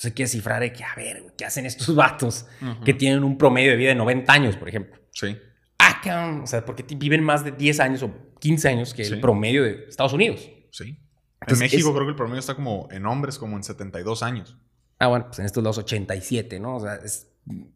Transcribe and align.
Entonces 0.00 0.12
hay 0.12 0.14
que 0.14 0.22
descifrar 0.22 0.62
de 0.62 0.72
que, 0.72 0.82
a 0.82 0.94
ver, 0.96 1.22
¿qué 1.36 1.44
hacen 1.44 1.66
estos 1.66 1.94
vatos 1.94 2.46
que 2.86 2.94
tienen 2.94 3.22
un 3.22 3.36
promedio 3.36 3.70
de 3.70 3.76
vida 3.76 3.90
de 3.90 3.96
90 3.96 4.32
años, 4.32 4.56
por 4.56 4.66
ejemplo? 4.66 4.98
Sí. 5.12 5.36
Ah, 5.78 6.00
cabrón, 6.02 6.40
o 6.40 6.46
sea, 6.46 6.64
porque 6.64 6.82
viven 6.96 7.22
más 7.22 7.44
de 7.44 7.52
10 7.52 7.80
años 7.80 8.02
o 8.02 8.10
15 8.38 8.68
años 8.68 8.94
que 8.94 9.02
el 9.02 9.20
promedio 9.20 9.62
de 9.62 9.84
Estados 9.90 10.14
Unidos. 10.14 10.48
Sí. 10.70 10.98
en 11.46 11.58
México 11.58 11.92
creo 11.92 12.06
que 12.06 12.10
el 12.10 12.16
promedio 12.16 12.40
está 12.40 12.54
como 12.54 12.88
en 12.90 13.04
hombres 13.04 13.38
como 13.38 13.58
en 13.58 13.62
72 13.62 14.22
años. 14.22 14.56
Ah, 14.98 15.08
bueno, 15.08 15.26
pues 15.26 15.38
en 15.40 15.44
estos 15.44 15.62
lados 15.62 15.76
87, 15.76 16.60
¿no? 16.60 16.76
O 16.76 16.80
sea, 16.80 16.94
es 16.94 17.28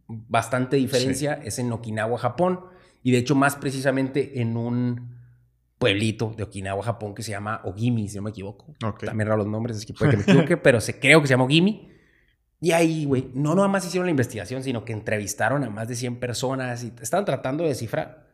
bastante 0.07 0.79
diferencia. 0.79 1.35
Es 1.35 1.59
en 1.59 1.73
Okinawa, 1.73 2.17
Japón. 2.17 2.61
Y 3.03 3.13
de 3.13 3.19
hecho, 3.19 3.35
más 3.35 3.57
precisamente 3.57 4.41
en 4.41 4.57
un 4.57 5.15
pueblito 5.79 6.33
de 6.35 6.45
Okinawa, 6.45 6.83
Japón, 6.83 7.15
que 7.15 7.23
se 7.23 7.33
llama 7.33 7.61
Ogimi, 7.65 8.09
si 8.09 8.17
no 8.17 8.23
me 8.23 8.31
equivoco. 8.31 8.75
También 8.79 9.29
raro 9.29 9.43
los 9.43 9.47
nombres, 9.47 9.77
es 9.77 9.85
que 9.85 9.93
puede 9.93 10.13
que 10.13 10.17
me 10.17 10.23
equivoque, 10.23 10.57
pero 10.63 10.81
se, 10.81 10.99
creo 10.99 11.21
que 11.21 11.27
se 11.27 11.35
llama 11.35 11.45
Ogimi. 11.45 11.94
Y 12.65 12.73
ahí, 12.73 13.05
güey, 13.05 13.31
no 13.35 13.55
nada 13.55 13.69
más 13.69 13.85
hicieron 13.85 14.07
la 14.07 14.11
investigación, 14.11 14.65
sino 14.65 14.87
que 14.87 14.95
entrevistaron 14.95 15.65
a 15.65 15.69
más 15.69 15.87
de 15.87 15.97
100 15.97 16.19
personas 16.19 16.83
y 16.83 16.95
estaban 17.03 17.27
tratando 17.27 17.63
de 17.63 17.69
descifrar. 17.69 18.27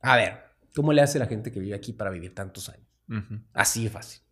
A 0.00 0.14
ver, 0.14 0.38
¿cómo 0.72 0.92
le 0.92 1.02
hace 1.02 1.18
la 1.18 1.26
gente 1.26 1.50
que 1.50 1.58
vive 1.58 1.74
aquí 1.74 1.92
para 1.92 2.08
vivir 2.12 2.32
tantos 2.32 2.68
años? 2.68 2.86
Así 3.52 3.82
de 3.82 3.90
fácil. 3.90 4.22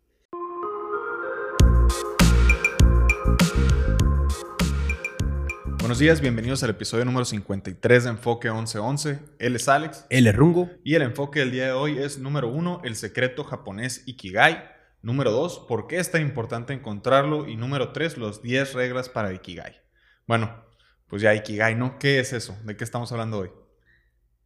Buenos 5.80 5.98
días, 5.98 6.20
bienvenidos 6.20 6.62
al 6.62 6.70
episodio 6.70 7.04
número 7.04 7.24
53 7.24 8.04
de 8.04 8.10
Enfoque 8.10 8.52
1111. 8.52 9.18
Él 9.40 9.56
es 9.56 9.68
Alex. 9.68 10.06
Él 10.10 10.28
es 10.28 10.36
Rungo. 10.36 10.70
Y 10.84 10.94
el 10.94 11.02
enfoque 11.02 11.40
del 11.40 11.50
día 11.50 11.64
de 11.64 11.72
hoy 11.72 11.98
es 11.98 12.20
número 12.20 12.46
uno, 12.46 12.80
el 12.84 12.94
secreto 12.94 13.42
japonés 13.42 14.04
Ikigai. 14.06 14.62
Número 15.02 15.30
dos, 15.30 15.64
por 15.66 15.86
qué 15.86 15.98
es 15.98 16.10
tan 16.10 16.22
importante 16.22 16.72
encontrarlo. 16.72 17.48
Y 17.48 17.56
número 17.56 17.92
tres, 17.92 18.18
los 18.18 18.42
10 18.42 18.74
reglas 18.74 19.08
para 19.08 19.32
Ikigai. 19.32 19.80
Bueno, 20.26 20.64
pues 21.06 21.22
ya 21.22 21.34
Ikigai, 21.34 21.74
¿no? 21.74 21.98
¿Qué 21.98 22.20
es 22.20 22.32
eso? 22.32 22.58
¿De 22.64 22.76
qué 22.76 22.84
estamos 22.84 23.10
hablando 23.12 23.38
hoy? 23.38 23.50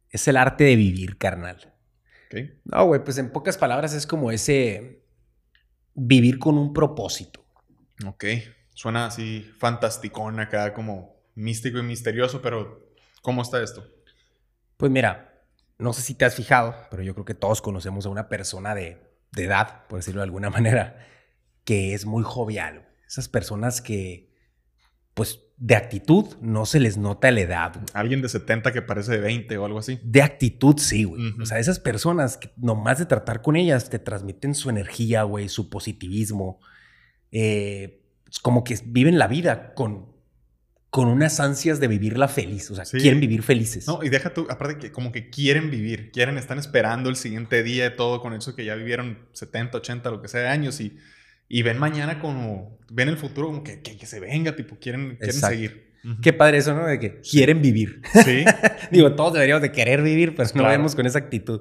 Es 0.09 0.27
el 0.27 0.37
arte 0.37 0.63
de 0.63 0.75
vivir, 0.75 1.17
carnal. 1.17 1.73
Okay. 2.27 2.59
No, 2.63 2.85
güey, 2.85 3.03
pues 3.03 3.17
en 3.17 3.31
pocas 3.31 3.57
palabras 3.57 3.93
es 3.93 4.07
como 4.07 4.31
ese 4.31 5.03
vivir 5.93 6.39
con 6.39 6.57
un 6.57 6.73
propósito. 6.73 7.45
Ok, 8.05 8.25
suena 8.73 9.05
así 9.05 9.49
fantasticón 9.57 10.39
acá 10.39 10.73
como 10.73 11.15
místico 11.35 11.79
y 11.79 11.83
misterioso, 11.83 12.41
pero 12.41 12.91
¿cómo 13.21 13.41
está 13.41 13.61
esto? 13.61 13.87
Pues 14.77 14.91
mira, 14.91 15.43
no 15.77 15.93
sé 15.93 16.01
si 16.01 16.15
te 16.15 16.25
has 16.25 16.35
fijado, 16.35 16.75
pero 16.89 17.03
yo 17.03 17.13
creo 17.13 17.25
que 17.25 17.33
todos 17.33 17.61
conocemos 17.61 18.05
a 18.05 18.09
una 18.09 18.27
persona 18.27 18.75
de, 18.75 19.04
edad, 19.43 19.85
por 19.87 19.99
decirlo 19.99 20.21
de 20.21 20.25
alguna 20.25 20.49
manera, 20.51 21.05
que 21.63 21.93
es 21.93 22.05
muy 22.05 22.23
jovial. 22.23 22.87
Esas 23.07 23.27
personas 23.27 23.81
que, 23.81 24.33
pues, 25.13 25.41
de 25.57 25.75
actitud 25.75 26.35
no 26.41 26.65
se 26.65 26.79
les 26.79 26.97
nota 26.97 27.31
la 27.31 27.41
edad. 27.41 27.81
Alguien 27.93 28.21
de 28.21 28.29
70 28.29 28.73
que 28.73 28.81
parece 28.81 29.13
de 29.13 29.19
20 29.19 29.57
o 29.57 29.65
algo 29.65 29.79
así. 29.79 29.99
De 30.03 30.21
actitud, 30.21 30.77
sí, 30.77 31.05
güey. 31.05 31.33
O 31.39 31.45
sea, 31.45 31.59
esas 31.59 31.79
personas 31.79 32.37
que 32.37 32.51
nomás 32.57 32.99
de 32.99 33.05
tratar 33.05 33.41
con 33.41 33.55
ellas 33.55 33.89
te 33.89 33.99
transmiten 33.99 34.53
su 34.53 34.69
energía, 34.69 35.23
güey, 35.23 35.47
su 35.47 35.69
positivismo. 35.69 36.59
Eh, 37.31 38.01
como 38.41 38.63
que 38.63 38.77
viven 38.85 39.17
la 39.17 39.27
vida 39.27 39.73
con 39.73 40.14
con 40.95 41.09
unas 41.09 41.41
ansias 41.41 41.81
de 41.81 41.89
vivirla 41.89 42.29
feliz. 42.29 42.71
O 42.71 42.75
sea, 42.75 42.85
quieren 42.85 43.19
vivir 43.19 43.43
felices. 43.43 43.85
No, 43.85 44.01
y 44.01 44.07
deja 44.07 44.33
tú, 44.33 44.47
aparte 44.49 44.77
que 44.77 44.93
como 44.93 45.11
que 45.11 45.29
quieren 45.29 45.69
vivir, 45.69 46.09
quieren, 46.09 46.37
están 46.37 46.57
esperando 46.57 47.09
el 47.09 47.17
siguiente 47.17 47.63
día, 47.63 47.97
todo 47.97 48.21
con 48.21 48.31
eso 48.31 48.55
que 48.55 48.63
ya 48.63 48.75
vivieron 48.75 49.27
70, 49.33 49.79
80, 49.79 50.09
lo 50.09 50.21
que 50.21 50.29
sea, 50.29 50.49
años 50.53 50.79
y, 50.79 50.95
y 51.49 51.63
ven 51.63 51.79
mañana 51.79 52.21
como, 52.21 52.79
ven 52.89 53.09
el 53.09 53.17
futuro 53.17 53.47
como 53.47 53.61
que, 53.61 53.81
que, 53.81 54.05
se 54.05 54.21
venga, 54.21 54.55
tipo, 54.55 54.77
quieren, 54.79 55.17
quieren 55.17 55.35
seguir. 55.35 55.91
Qué 56.21 56.31
padre 56.31 56.59
eso, 56.59 56.73
¿no? 56.73 56.85
De 56.85 56.97
que 56.97 57.19
quieren 57.19 57.61
vivir. 57.61 57.99
Sí. 58.23 58.45
Digo, 58.89 59.15
todos 59.15 59.33
deberíamos 59.33 59.63
de 59.63 59.73
querer 59.73 60.01
vivir, 60.01 60.33
pero 60.33 60.47
no 60.55 60.63
vemos 60.63 60.95
con 60.95 61.05
esa 61.05 61.19
actitud. 61.19 61.59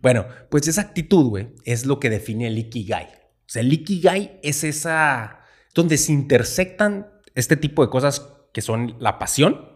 Bueno, 0.00 0.24
pues 0.48 0.66
esa 0.68 0.80
actitud, 0.80 1.26
güey, 1.26 1.48
es 1.66 1.84
lo 1.84 2.00
que 2.00 2.08
define 2.08 2.46
el 2.46 2.56
Ikigai. 2.56 3.04
O 3.04 3.44
sea, 3.44 3.60
el 3.60 3.70
Ikigai 3.74 4.40
es 4.42 4.64
esa... 4.64 5.40
donde 5.74 5.98
se 5.98 6.12
intersectan 6.12 7.08
este 7.34 7.58
tipo 7.58 7.84
de 7.84 7.90
cosas 7.90 8.39
que 8.52 8.60
son 8.62 8.96
la 8.98 9.18
pasión. 9.18 9.68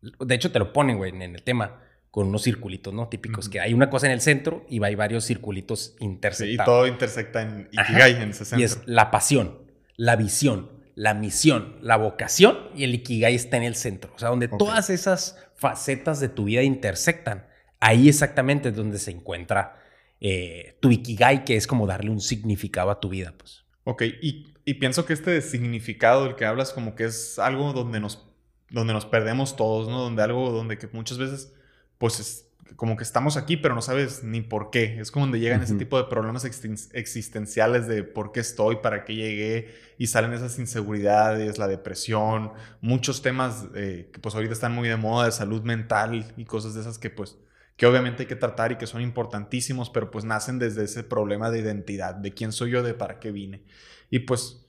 De 0.00 0.34
hecho, 0.34 0.50
te 0.50 0.58
lo 0.58 0.72
ponen, 0.72 0.96
güey, 0.96 1.10
en 1.10 1.22
el 1.22 1.42
tema 1.42 1.82
con 2.10 2.26
unos 2.26 2.42
circulitos, 2.42 2.92
¿no? 2.92 3.08
Típicos, 3.08 3.48
que 3.48 3.60
hay 3.60 3.72
una 3.72 3.88
cosa 3.88 4.06
en 4.06 4.12
el 4.12 4.20
centro 4.20 4.66
y 4.68 4.82
hay 4.82 4.94
varios 4.94 5.24
circulitos 5.24 5.94
intersectados. 6.00 6.66
y 6.66 6.70
todo 6.70 6.86
intersecta 6.86 7.42
en 7.42 7.68
Ikigai, 7.70 8.22
en 8.22 8.30
ese 8.30 8.44
centro. 8.44 8.60
Y 8.60 8.64
es 8.64 8.80
la 8.86 9.10
pasión, 9.10 9.58
la 9.96 10.16
visión, 10.16 10.70
la 10.96 11.14
misión, 11.14 11.76
la 11.82 11.96
vocación 11.96 12.58
y 12.74 12.84
el 12.84 12.94
Ikigai 12.94 13.34
está 13.34 13.56
en 13.56 13.62
el 13.62 13.76
centro. 13.76 14.12
O 14.14 14.18
sea, 14.18 14.30
donde 14.30 14.48
todas 14.48 14.90
esas 14.90 15.36
facetas 15.54 16.20
de 16.20 16.28
tu 16.28 16.44
vida 16.44 16.62
intersectan. 16.62 17.46
Ahí 17.78 18.08
exactamente 18.08 18.70
es 18.70 18.76
donde 18.76 18.98
se 18.98 19.10
encuentra 19.10 19.80
eh, 20.20 20.76
tu 20.80 20.90
Ikigai, 20.90 21.44
que 21.44 21.56
es 21.56 21.66
como 21.66 21.86
darle 21.86 22.10
un 22.10 22.20
significado 22.20 22.90
a 22.90 22.98
tu 22.98 23.08
vida, 23.08 23.34
pues. 23.38 23.64
Ok, 23.84 24.02
y 24.20 24.54
y 24.70 24.74
pienso 24.74 25.04
que 25.04 25.12
este 25.12 25.42
significado 25.42 26.22
del 26.22 26.36
que 26.36 26.44
hablas 26.44 26.72
como 26.72 26.94
que 26.94 27.02
es 27.02 27.40
algo 27.40 27.72
donde 27.72 27.98
nos, 27.98 28.24
donde 28.70 28.92
nos 28.92 29.04
perdemos 29.04 29.56
todos, 29.56 29.88
¿no? 29.88 29.98
Donde 29.98 30.22
algo 30.22 30.52
donde 30.52 30.78
que 30.78 30.86
muchas 30.92 31.18
veces, 31.18 31.52
pues 31.98 32.20
es 32.20 32.46
como 32.76 32.96
que 32.96 33.02
estamos 33.02 33.36
aquí, 33.36 33.56
pero 33.56 33.74
no 33.74 33.82
sabes 33.82 34.22
ni 34.22 34.42
por 34.42 34.70
qué. 34.70 35.00
Es 35.00 35.10
como 35.10 35.26
donde 35.26 35.40
llegan 35.40 35.60
ese 35.60 35.74
tipo 35.74 35.98
de 35.98 36.04
problemas 36.04 36.44
existenciales 36.44 37.88
de 37.88 38.04
por 38.04 38.30
qué 38.30 38.38
estoy, 38.38 38.76
para 38.76 39.04
qué 39.04 39.16
llegué, 39.16 39.74
y 39.98 40.06
salen 40.06 40.32
esas 40.34 40.56
inseguridades, 40.60 41.58
la 41.58 41.66
depresión, 41.66 42.52
muchos 42.80 43.22
temas 43.22 43.66
eh, 43.74 44.08
que 44.12 44.20
pues 44.20 44.36
ahorita 44.36 44.52
están 44.52 44.72
muy 44.72 44.88
de 44.88 44.94
moda 44.94 45.26
de 45.26 45.32
salud 45.32 45.64
mental 45.64 46.32
y 46.36 46.44
cosas 46.44 46.74
de 46.74 46.82
esas 46.82 47.00
que 47.00 47.10
pues 47.10 47.38
que 47.76 47.86
obviamente 47.86 48.24
hay 48.24 48.26
que 48.28 48.36
tratar 48.36 48.72
y 48.72 48.76
que 48.76 48.86
son 48.86 49.00
importantísimos, 49.00 49.88
pero 49.88 50.10
pues 50.10 50.26
nacen 50.26 50.58
desde 50.58 50.84
ese 50.84 51.02
problema 51.02 51.50
de 51.50 51.60
identidad, 51.60 52.14
de 52.14 52.34
quién 52.34 52.52
soy 52.52 52.72
yo, 52.72 52.82
de 52.82 52.92
para 52.92 53.18
qué 53.18 53.32
vine. 53.32 53.64
Y 54.10 54.20
pues, 54.20 54.66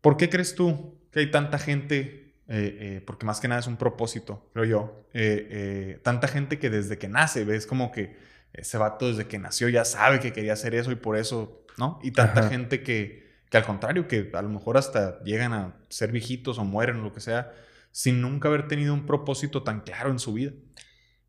¿por 0.00 0.16
qué 0.16 0.30
crees 0.30 0.54
tú 0.54 0.98
que 1.10 1.20
hay 1.20 1.30
tanta 1.30 1.58
gente, 1.58 2.34
eh, 2.48 2.78
eh, 2.80 3.02
porque 3.06 3.26
más 3.26 3.40
que 3.40 3.48
nada 3.48 3.60
es 3.60 3.66
un 3.66 3.76
propósito, 3.76 4.48
creo 4.52 4.64
yo, 4.64 5.06
eh, 5.12 6.00
tanta 6.02 6.28
gente 6.28 6.58
que 6.58 6.70
desde 6.70 6.98
que 6.98 7.08
nace, 7.08 7.44
ves 7.44 7.66
como 7.66 7.92
que 7.92 8.16
ese 8.52 8.78
vato 8.78 9.08
desde 9.08 9.26
que 9.26 9.38
nació 9.38 9.68
ya 9.68 9.84
sabe 9.84 10.20
que 10.20 10.32
quería 10.32 10.52
hacer 10.52 10.74
eso 10.74 10.92
y 10.92 10.96
por 10.96 11.16
eso, 11.16 11.64
¿no? 11.76 11.98
Y 12.02 12.12
tanta 12.12 12.48
gente 12.48 12.82
que, 12.82 13.24
que 13.50 13.56
al 13.56 13.64
contrario, 13.64 14.06
que 14.06 14.30
a 14.32 14.42
lo 14.42 14.48
mejor 14.48 14.76
hasta 14.76 15.22
llegan 15.24 15.52
a 15.52 15.76
ser 15.88 16.12
viejitos 16.12 16.58
o 16.58 16.64
mueren 16.64 17.00
o 17.00 17.02
lo 17.02 17.12
que 17.12 17.20
sea, 17.20 17.52
sin 17.90 18.20
nunca 18.20 18.48
haber 18.48 18.68
tenido 18.68 18.94
un 18.94 19.06
propósito 19.06 19.62
tan 19.62 19.80
claro 19.80 20.10
en 20.10 20.18
su 20.18 20.32
vida. 20.32 20.52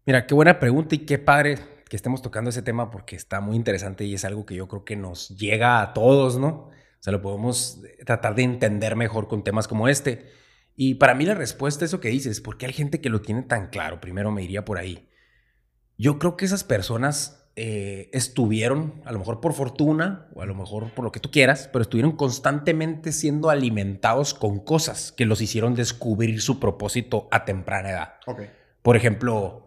Mira, 0.06 0.28
qué 0.28 0.36
buena 0.36 0.60
pregunta 0.60 0.96
y 0.96 1.00
qué 1.00 1.18
padre 1.18 1.58
que 1.90 1.96
estemos 1.96 2.22
tocando 2.22 2.50
ese 2.50 2.62
tema 2.62 2.90
porque 2.92 3.16
está 3.16 3.42
muy 3.42 3.56
interesante 3.56 4.04
y 4.06 4.14
es 4.14 4.26
algo 4.26 4.46
que 4.46 4.56
yo 4.56 4.68
creo 4.68 4.84
que 4.84 4.96
nos 4.96 5.30
llega 5.30 5.82
a 5.82 5.94
todos, 5.94 6.38
¿no? 6.40 6.70
Sea, 7.06 7.14
lo 7.14 7.22
podemos 7.22 7.82
tratar 8.04 8.34
de 8.34 8.44
entender 8.44 8.96
mejor 8.96 9.28
con 9.28 9.44
temas 9.44 9.68
como 9.68 9.88
este. 9.88 10.26
Y 10.76 10.96
para 10.96 11.14
mí 11.14 11.26
la 11.26 11.36
respuesta 11.36 11.86
a 11.86 11.88
eso 11.88 12.00
que 12.00 12.10
dices, 12.10 12.42
¿por 12.42 12.58
qué 12.58 12.66
hay 12.66 12.74
gente 12.74 13.00
que 13.00 13.10
lo 13.10 13.22
tiene 13.22 13.44
tan 13.44 13.68
claro? 13.68 14.02
Primero 14.02 14.32
me 14.32 14.44
iría 14.44 14.66
por 14.66 14.80
ahí. 14.80 15.08
Yo 15.98 16.18
creo 16.18 16.36
que 16.36 16.46
esas 16.46 16.64
personas 16.64 17.48
eh, 17.56 18.10
estuvieron, 18.12 19.04
a 19.06 19.12
lo 19.12 19.20
mejor 19.20 19.40
por 19.40 19.54
fortuna 19.54 20.28
o 20.34 20.42
a 20.42 20.48
lo 20.48 20.56
mejor 20.56 20.90
por 20.96 21.06
lo 21.06 21.12
que 21.12 21.20
tú 21.20 21.30
quieras, 21.30 21.70
pero 21.72 21.84
estuvieron 21.84 22.14
constantemente 22.14 23.12
siendo 23.12 23.52
alimentados 23.52 24.34
con 24.34 24.60
cosas 24.60 25.12
que 25.12 25.26
los 25.26 25.42
hicieron 25.42 25.76
descubrir 25.76 26.42
su 26.42 26.60
propósito 26.60 27.28
a 27.30 27.46
temprana 27.46 27.92
edad. 27.92 28.14
Okay. 28.26 28.50
Por 28.82 28.98
ejemplo, 28.98 29.65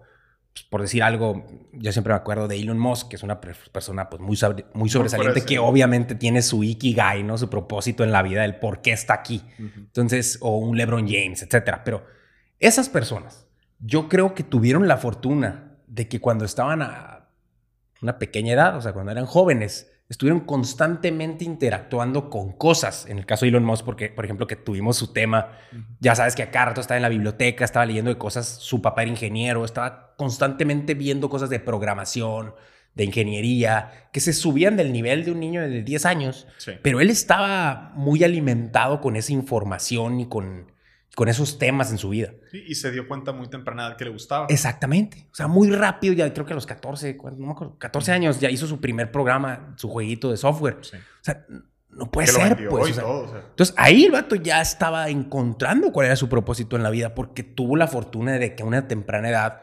pues, 0.58 0.68
por 0.68 0.82
decir 0.82 1.02
algo, 1.02 1.46
yo 1.72 1.92
siempre 1.92 2.12
me 2.12 2.16
acuerdo 2.16 2.48
de 2.48 2.56
Elon 2.56 2.78
Musk, 2.78 3.08
que 3.08 3.16
es 3.16 3.22
una 3.22 3.40
persona 3.40 4.08
pues, 4.08 4.20
muy, 4.20 4.38
muy 4.74 4.88
sobresaliente, 4.88 5.44
que 5.44 5.58
obviamente 5.58 6.14
tiene 6.14 6.42
su 6.42 6.64
ikigai, 6.64 7.22
¿no? 7.22 7.38
Su 7.38 7.48
propósito 7.48 8.04
en 8.04 8.12
la 8.12 8.22
vida, 8.22 8.44
el 8.44 8.56
por 8.56 8.80
qué 8.80 8.92
está 8.92 9.14
aquí. 9.14 9.44
Entonces, 9.58 10.38
o 10.40 10.58
un 10.58 10.76
LeBron 10.76 11.06
James, 11.06 11.42
etcétera. 11.42 11.84
Pero 11.84 12.04
esas 12.58 12.88
personas, 12.88 13.46
yo 13.78 14.08
creo 14.08 14.34
que 14.34 14.42
tuvieron 14.42 14.88
la 14.88 14.96
fortuna 14.96 15.76
de 15.86 16.08
que 16.08 16.20
cuando 16.20 16.44
estaban 16.44 16.82
a 16.82 17.28
una 18.02 18.18
pequeña 18.18 18.52
edad, 18.52 18.76
o 18.76 18.80
sea, 18.80 18.92
cuando 18.92 19.12
eran 19.12 19.26
jóvenes, 19.26 19.90
estuvieron 20.08 20.40
constantemente 20.40 21.44
interactuando 21.44 22.30
con 22.30 22.52
cosas. 22.52 23.06
En 23.06 23.18
el 23.18 23.26
caso 23.26 23.44
de 23.44 23.50
Elon 23.50 23.64
Musk, 23.64 23.84
porque, 23.84 24.08
por 24.08 24.24
ejemplo, 24.24 24.46
que 24.46 24.56
tuvimos 24.56 24.96
su 24.96 25.12
tema, 25.12 25.52
ya 26.00 26.14
sabes 26.14 26.34
que 26.34 26.42
acá 26.42 26.64
rato 26.64 26.80
estaba 26.80 26.96
en 26.96 27.02
la 27.02 27.08
biblioteca, 27.08 27.64
estaba 27.64 27.84
leyendo 27.84 28.10
de 28.10 28.18
cosas, 28.18 28.46
su 28.46 28.80
papá 28.80 29.02
era 29.02 29.10
ingeniero, 29.10 29.64
estaba 29.64 30.14
constantemente 30.16 30.94
viendo 30.94 31.28
cosas 31.28 31.50
de 31.50 31.60
programación, 31.60 32.54
de 32.94 33.04
ingeniería, 33.04 34.08
que 34.12 34.20
se 34.20 34.32
subían 34.32 34.76
del 34.76 34.92
nivel 34.92 35.24
de 35.24 35.30
un 35.30 35.40
niño 35.40 35.60
de 35.60 35.82
10 35.82 36.06
años, 36.06 36.46
pero 36.82 37.00
él 37.00 37.10
estaba 37.10 37.92
muy 37.94 38.24
alimentado 38.24 39.00
con 39.00 39.14
esa 39.14 39.32
información 39.32 40.20
y 40.20 40.26
con 40.26 40.72
con 41.18 41.28
esos 41.28 41.58
temas 41.58 41.90
en 41.90 41.98
su 41.98 42.10
vida. 42.10 42.30
y 42.52 42.76
se 42.76 42.92
dio 42.92 43.08
cuenta 43.08 43.32
muy 43.32 43.48
temprana 43.48 43.96
que 43.98 44.04
le 44.04 44.10
gustaba. 44.12 44.46
Exactamente. 44.48 45.26
O 45.32 45.34
sea, 45.34 45.48
muy 45.48 45.68
rápido, 45.68 46.14
ya 46.14 46.32
creo 46.32 46.46
que 46.46 46.52
a 46.52 46.54
los 46.54 46.64
14, 46.64 47.18
no 47.36 47.46
me 47.46 47.50
acuerdo, 47.50 47.76
14 47.76 48.12
años 48.12 48.38
ya 48.38 48.48
hizo 48.50 48.68
su 48.68 48.80
primer 48.80 49.10
programa, 49.10 49.74
su 49.78 49.88
jueguito 49.88 50.30
de 50.30 50.36
software. 50.36 50.76
O 50.80 50.84
sea, 51.22 51.44
no 51.90 52.08
puede 52.08 52.28
ser, 52.28 52.68
pues. 52.68 52.96
Entonces 52.96 53.74
ahí 53.76 54.04
el 54.04 54.12
vato 54.12 54.36
ya 54.36 54.60
estaba 54.60 55.08
encontrando 55.08 55.90
cuál 55.90 56.06
era 56.06 56.14
su 56.14 56.28
propósito 56.28 56.76
en 56.76 56.84
la 56.84 56.90
vida 56.90 57.16
porque 57.16 57.42
tuvo 57.42 57.74
la 57.74 57.88
fortuna 57.88 58.38
de 58.38 58.54
que 58.54 58.62
a 58.62 58.66
una 58.66 58.86
temprana 58.86 59.30
edad 59.30 59.62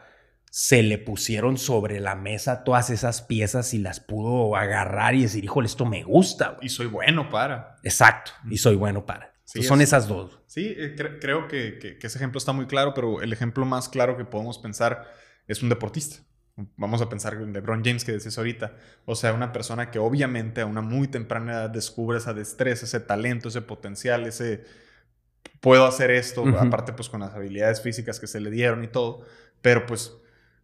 se 0.50 0.82
le 0.82 0.98
pusieron 0.98 1.56
sobre 1.56 2.00
la 2.00 2.16
mesa 2.16 2.64
todas 2.64 2.90
esas 2.90 3.22
piezas 3.22 3.72
y 3.72 3.78
las 3.78 4.00
pudo 4.00 4.56
agarrar 4.56 5.14
y 5.14 5.22
decir, 5.22 5.42
híjole, 5.42 5.68
esto 5.68 5.86
me 5.86 6.02
gusta. 6.02 6.58
Y 6.60 6.68
soy 6.68 6.88
bueno 6.88 7.30
para. 7.30 7.76
Exacto, 7.82 8.32
y 8.50 8.58
soy 8.58 8.76
bueno 8.76 9.06
para. 9.06 9.35
Son 9.46 9.80
esas 9.80 10.08
dos. 10.08 10.38
Sí, 10.46 10.74
eh, 10.76 10.94
creo 11.20 11.48
que, 11.48 11.78
que, 11.78 11.98
ese 12.00 12.18
ejemplo 12.18 12.38
está 12.38 12.52
muy 12.52 12.66
claro, 12.66 12.94
pero 12.94 13.22
el 13.22 13.32
ejemplo 13.32 13.64
más 13.64 13.88
claro 13.88 14.16
que 14.16 14.24
podemos 14.24 14.58
pensar 14.58 15.06
es 15.46 15.62
un 15.62 15.68
deportista. 15.68 16.18
Vamos 16.76 17.02
a 17.02 17.08
pensar 17.08 17.34
en 17.34 17.52
LeBron 17.52 17.84
James 17.84 18.04
que 18.04 18.12
decías 18.12 18.38
ahorita. 18.38 18.76
O 19.04 19.14
sea, 19.14 19.34
una 19.34 19.52
persona 19.52 19.90
que 19.90 19.98
obviamente 19.98 20.62
a 20.62 20.66
una 20.66 20.80
muy 20.80 21.06
temprana 21.06 21.52
edad 21.52 21.70
descubre 21.70 22.18
esa 22.18 22.32
destreza, 22.32 22.86
ese 22.86 23.00
talento, 23.00 23.48
ese 23.48 23.62
potencial, 23.62 24.26
ese 24.26 24.64
puedo 25.60 25.86
hacer 25.86 26.10
esto, 26.10 26.44
aparte 26.58 26.92
pues 26.92 27.08
con 27.08 27.20
las 27.20 27.34
habilidades 27.34 27.80
físicas 27.80 28.18
que 28.18 28.26
se 28.26 28.40
le 28.40 28.50
dieron 28.50 28.84
y 28.84 28.88
todo, 28.88 29.22
pero 29.62 29.86
pues 29.86 30.12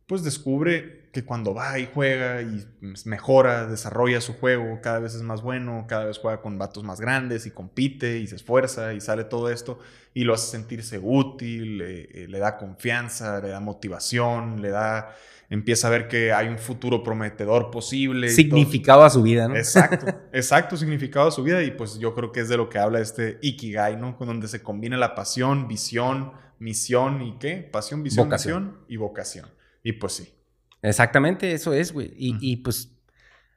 pues 0.06 0.24
descubre 0.24 1.01
que 1.12 1.24
cuando 1.24 1.52
va 1.52 1.78
y 1.78 1.88
juega 1.92 2.40
y 2.40 2.66
mejora, 3.04 3.66
desarrolla 3.66 4.20
su 4.22 4.32
juego, 4.32 4.80
cada 4.82 4.98
vez 4.98 5.14
es 5.14 5.22
más 5.22 5.42
bueno, 5.42 5.84
cada 5.86 6.06
vez 6.06 6.18
juega 6.18 6.40
con 6.40 6.58
vatos 6.58 6.84
más 6.84 7.00
grandes 7.00 7.44
y 7.44 7.50
compite 7.50 8.18
y 8.18 8.26
se 8.26 8.36
esfuerza 8.36 8.94
y 8.94 9.00
sale 9.00 9.24
todo 9.24 9.50
esto 9.50 9.78
y 10.14 10.24
lo 10.24 10.32
hace 10.32 10.50
sentirse 10.50 10.98
útil, 10.98 11.78
le, 11.78 12.28
le 12.28 12.38
da 12.38 12.56
confianza, 12.56 13.40
le 13.40 13.48
da 13.48 13.60
motivación, 13.60 14.62
le 14.62 14.70
da 14.70 15.14
empieza 15.50 15.88
a 15.88 15.90
ver 15.90 16.08
que 16.08 16.32
hay 16.32 16.48
un 16.48 16.56
futuro 16.56 17.02
prometedor 17.02 17.70
posible. 17.70 18.30
Significado 18.30 19.04
a 19.04 19.10
su 19.10 19.22
vida, 19.22 19.48
¿no? 19.48 19.56
Exacto, 19.56 20.06
exacto, 20.32 20.78
significado 20.78 21.28
a 21.28 21.30
su 21.30 21.42
vida. 21.42 21.62
Y 21.62 21.72
pues 21.72 21.98
yo 21.98 22.14
creo 22.14 22.32
que 22.32 22.40
es 22.40 22.48
de 22.48 22.56
lo 22.56 22.70
que 22.70 22.78
habla 22.78 23.00
este 23.00 23.38
Ikigai, 23.42 23.98
¿no? 23.98 24.16
Con 24.16 24.28
donde 24.28 24.48
se 24.48 24.62
combina 24.62 24.96
la 24.96 25.14
pasión, 25.14 25.68
visión, 25.68 26.32
misión 26.58 27.20
y 27.20 27.36
qué? 27.38 27.56
Pasión, 27.70 28.02
visión, 28.02 28.28
vocación. 28.28 28.78
y 28.88 28.96
vocación. 28.96 29.50
Y 29.82 29.92
pues 29.92 30.14
sí. 30.14 30.32
Exactamente, 30.82 31.52
eso 31.52 31.72
es, 31.72 31.92
güey. 31.92 32.12
Y, 32.16 32.56
pues 32.58 32.90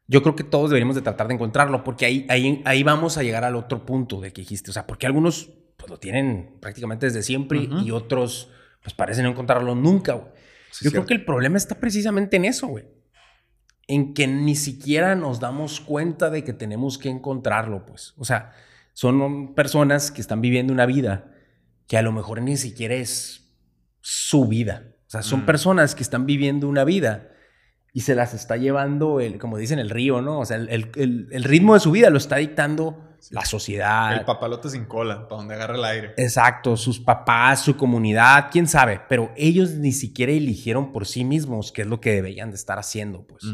yo 0.08 0.22
creo 0.22 0.36
que 0.36 0.44
todos 0.44 0.70
deberíamos 0.70 0.96
de 0.96 1.02
tratar 1.02 1.28
de 1.28 1.34
encontrarlo, 1.34 1.84
porque 1.84 2.06
ahí, 2.06 2.26
ahí, 2.30 2.62
ahí 2.66 2.84
vamos 2.84 3.18
a 3.18 3.24
llegar 3.24 3.44
al 3.44 3.56
otro 3.56 3.86
punto 3.86 4.22
de 4.22 4.32
que 4.32 4.42
dijiste. 4.42 4.70
O 4.70 4.74
sea, 4.74 4.86
porque 4.86 5.08
algunos 5.08 5.50
pues, 5.76 5.90
lo 5.90 5.98
tienen 5.98 6.58
prácticamente 6.62 7.08
desde 7.08 7.24
siempre 7.24 7.68
y 7.84 7.92
otros 7.92 8.50
pues 8.82 8.94
parecen 8.94 9.24
no 9.24 9.32
encontrarlo 9.32 9.74
nunca, 9.74 10.14
güey. 10.14 10.30
yo 10.82 10.92
creo 10.92 11.08
que 11.08 11.16
el 11.16 11.26
problema 11.26 11.58
está 11.58 11.80
precisamente 11.80 12.38
en 12.38 12.46
eso, 12.46 12.68
güey. 12.68 12.86
En 13.88 14.14
que 14.14 14.28
ni 14.28 14.56
siquiera 14.56 15.16
nos 15.16 15.40
damos 15.40 15.80
cuenta 15.80 16.30
de 16.30 16.44
que 16.44 16.54
tenemos 16.54 17.00
que 17.00 17.10
encontrarlo, 17.10 17.86
pues. 17.86 18.14
O 18.18 18.26
sea, 18.26 18.52
son 18.94 19.56
personas 19.56 20.12
que 20.12 20.22
están 20.22 20.42
viviendo 20.42 20.72
una 20.72 20.86
vida 20.86 21.32
que 21.88 21.98
a 21.98 22.04
lo 22.04 22.12
mejor 22.12 22.42
ni 22.42 22.58
siquiera 22.58 22.94
es 22.94 23.52
su 24.02 24.48
vida. 24.48 24.95
O 25.08 25.10
sea, 25.10 25.22
son 25.22 25.42
mm. 25.42 25.46
personas 25.46 25.96
que 25.96 26.04
están 26.04 26.26
viviendo 26.26 26.68
una 26.68 26.84
vida 26.84 27.32
y 27.96 28.02
se 28.02 28.14
las 28.14 28.34
está 28.34 28.58
llevando, 28.58 29.22
el, 29.22 29.38
como 29.38 29.58
dicen, 29.58 29.80
el 29.80 29.90
río, 29.90 30.22
¿no? 30.22 30.40
O 30.40 30.46
sea, 30.46 30.58
el, 30.58 31.44
ritmo 31.46 31.76
de 31.76 31.80
su 31.80 31.92
vida 31.92 32.10
lo 32.10 32.18
está 32.18 32.36
dictando 32.36 33.16
la 33.30 33.46
sociedad. 33.46 34.18
El 34.18 34.26
papalote 34.26 34.70
sin 34.70 34.84
cola, 34.84 35.30
para 35.30 35.38
donde 35.38 35.56
agarra 35.56 35.76
el 35.76 35.86
aire. 35.86 36.14
Exacto, 36.18 36.76
sus 36.76 37.00
papás, 37.00 37.62
su 37.62 37.78
comunidad, 37.78 38.50
quién 38.52 38.68
sabe, 38.68 39.00
pero 39.08 39.32
ellos 39.38 39.76
ni 39.76 39.94
siquiera 39.94 40.34
eligieron 40.34 40.92
por 40.92 41.06
sí 41.06 41.24
mismos 41.24 41.72
qué 41.72 41.84
es 41.84 41.88
lo 41.88 42.02
que 42.02 42.12
deberían 42.12 42.50
de 42.50 42.58
estar 42.58 42.78
haciendo, 42.80 43.26
pues. 43.26 43.46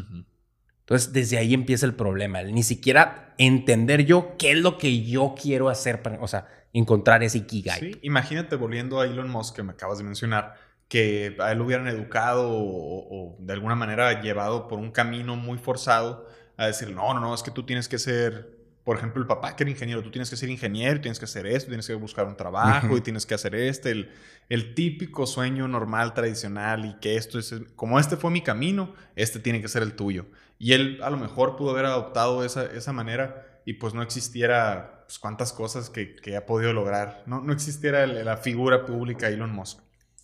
Entonces, 0.80 1.13
desde 1.13 1.38
ahí 1.38 1.53
empieza 1.53 1.86
el 1.86 1.94
problema, 1.94 2.42
ni 2.42 2.63
siquiera 2.63 3.36
entender 3.38 4.06
yo 4.06 4.38
qué 4.39 4.53
es 4.53 4.57
lo 4.57 4.80
que 4.80 5.03
yo 5.03 5.36
quiero 5.39 5.69
hacer, 5.69 6.01
para, 6.01 6.19
o 6.19 6.27
sea, 6.27 6.48
encontrar 6.74 7.21
ese 7.21 7.38
ikigai. 7.38 7.80
Sí, 7.80 8.00
imagínate 8.01 8.56
volviendo 8.56 9.00
a 9.00 9.06
Elon 9.06 9.30
Musk 9.30 9.56
que 9.56 9.62
me 9.62 9.74
acabas 9.74 10.00
de 10.00 10.03
mencionar 10.03 10.56
que 10.92 11.38
a 11.40 11.54
él 11.54 11.58
lo 11.58 11.64
hubieran 11.64 11.88
educado 11.88 12.50
o, 12.52 13.38
de 13.40 13.54
alguna 13.54 13.76
manera 13.76 14.22
llevado 14.22 14.68
por 14.68 14.78
un 14.78 14.92
camino 14.92 15.38
muy 15.38 15.58
forzado 15.58 16.28
a 16.58 16.66
decir, 16.66 16.94
no, 16.94 17.14
no, 17.14 17.22
no, 17.22 17.34
es 17.34 17.44
que 17.44 17.50
tú 17.50 17.64
tienes 17.64 17.88
que 17.88 17.98
ser, 17.98 18.58
por 18.84 18.98
ejemplo, 18.98 19.22
el 19.22 19.26
papá 19.26 19.56
que 19.56 19.64
era 19.64 19.72
ingeniero, 19.72 20.04
tú 20.04 20.12
tienes 20.12 20.30
que 20.30 20.36
ser 20.36 20.50
ingeniero, 20.50 21.00
tienes 21.00 21.18
que 21.18 21.24
hacer 21.24 21.46
esto, 21.46 21.70
tienes 21.70 21.88
que 21.88 21.94
buscar 21.94 22.28
un 22.28 22.36
trabajo 22.36 22.98
y 22.98 23.00
tienes 23.00 23.26
que 23.26 23.34
hacer 23.34 23.56
este, 23.56 23.92
el, 23.92 24.12
el, 24.50 24.76
típico 24.76 25.26
sueño 25.26 25.66
normal, 25.70 26.14
tradicional 26.14 26.84
y 26.84 27.00
que 27.00 27.16
esto 27.16 27.40
es, 27.40 27.56
como 27.78 27.98
este 27.98 28.18
fue 28.18 28.30
mi 28.30 28.42
camino, 28.42 28.94
este 29.16 29.40
tiene 29.40 29.62
que 29.62 29.70
ser 29.70 29.84
el 29.84 29.94
tuyo. 29.94 30.26
Y 30.60 30.74
él 30.74 31.00
a 31.04 31.10
lo 31.10 31.16
mejor 31.16 31.56
pudo 31.56 31.70
haber 31.70 31.86
adoptado 31.86 32.44
esa, 32.44 32.66
esa 32.66 32.92
manera 32.92 33.62
y 33.66 33.76
pues 33.76 33.94
no 33.94 34.02
existiera 34.02 35.06
pues, 35.06 35.20
cuántas 35.20 35.54
cosas 35.54 35.90
que, 35.90 36.18
que, 36.18 36.36
ha 36.36 36.46
podido 36.46 36.74
lograr, 36.74 37.24
no, 37.28 37.40
no 37.40 37.54
existiera 37.54 38.06
la 38.06 38.36
figura 38.36 38.86
pública 38.86 39.30
Elon 39.30 39.54
Musk 39.54 39.80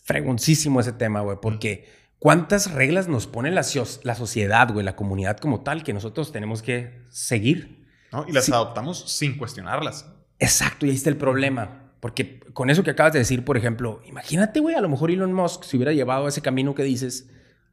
fregoncísimo 0.08 0.80
ese 0.80 0.94
tema, 0.94 1.20
güey, 1.20 1.38
porque 1.42 1.86
cuántas 2.18 2.72
reglas 2.72 3.10
nos 3.10 3.28
pone 3.28 3.52
la, 3.52 3.66
la 4.04 4.16
sociedad, 4.16 4.72
güey, 4.72 4.86
la 4.86 4.96
comunidad 4.96 5.38
como 5.38 5.62
tal, 5.62 5.84
que 5.84 5.94
nosotros 5.94 6.32
tenemos 6.32 6.62
que 6.62 7.02
seguir. 7.10 7.86
¿No? 8.14 8.26
Y 8.26 8.32
las 8.32 8.50
adoptamos 8.50 9.04
sin 9.12 9.38
cuestionarlas. 9.38 10.10
Exacto, 10.40 10.86
y 10.86 10.92
ahí 10.92 10.96
está 10.96 11.10
el 11.10 11.18
problema. 11.18 11.92
Porque 12.00 12.40
con 12.54 12.70
eso 12.70 12.84
que 12.84 12.92
acabas 12.92 13.12
de 13.12 13.20
decir, 13.20 13.44
por 13.44 13.58
ejemplo, 13.58 14.02
imagínate, 14.06 14.62
güey, 14.62 14.76
a 14.76 14.82
lo 14.82 14.88
mejor 14.88 15.12
Elon 15.12 15.34
Musk 15.34 15.64
se 15.64 15.76
hubiera 15.76 15.92
llevado 15.92 16.30
ese 16.30 16.42
camino 16.42 16.74
que 16.74 16.84
dices, 16.84 17.30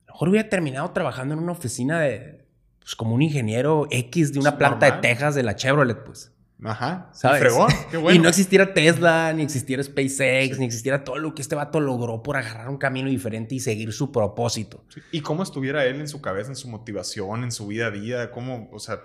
a 0.07 0.09
lo 0.09 0.15
mejor 0.15 0.29
hubiera 0.31 0.49
terminado 0.49 0.91
trabajando 0.91 1.35
en 1.35 1.41
una 1.41 1.53
oficina 1.53 2.01
de, 2.01 2.45
pues 2.81 2.97
como 2.97 3.15
un 3.15 3.23
ingeniero 3.23 3.87
X 3.91 4.33
de 4.33 4.41
una 4.41 4.59
planta 4.59 4.87
de 4.87 5.01
Texas 5.03 5.37
de 5.37 5.45
la 5.45 5.55
Chevrolet, 5.55 6.03
pues. 6.03 6.33
Ajá. 6.63 7.11
¿sabes? 7.13 7.41
Fregón, 7.41 7.69
qué 7.91 7.97
bueno. 7.99 8.19
Y 8.19 8.23
no 8.23 8.29
existiera 8.29 8.73
Tesla, 8.73 9.33
ni 9.33 9.43
existiera 9.43 9.83
SpaceX, 9.83 10.59
ni 10.59 10.67
existiera 10.67 11.05
todo 11.05 11.19
lo 11.19 11.35
que 11.35 11.43
este 11.43 11.55
vato 11.55 11.81
logró 11.81 12.23
por 12.23 12.37
agarrar 12.37 12.69
un 12.69 12.79
camino 12.79 13.09
diferente 13.09 13.55
y 13.55 13.61
seguir 13.61 13.93
su 13.93 14.13
propósito. 14.13 14.85
Y 15.13 15.21
cómo 15.21 15.43
estuviera 15.43 15.85
él 15.85 16.01
en 16.01 16.09
su 16.09 16.21
cabeza, 16.21 16.51
en 16.51 16.57
su 16.57 16.69
motivación, 16.69 17.45
en 17.45 17.53
su 17.53 17.67
vida 17.67 17.87
a 17.87 17.91
día, 17.91 18.31
cómo, 18.31 18.69
o 18.73 18.79
sea. 18.79 19.01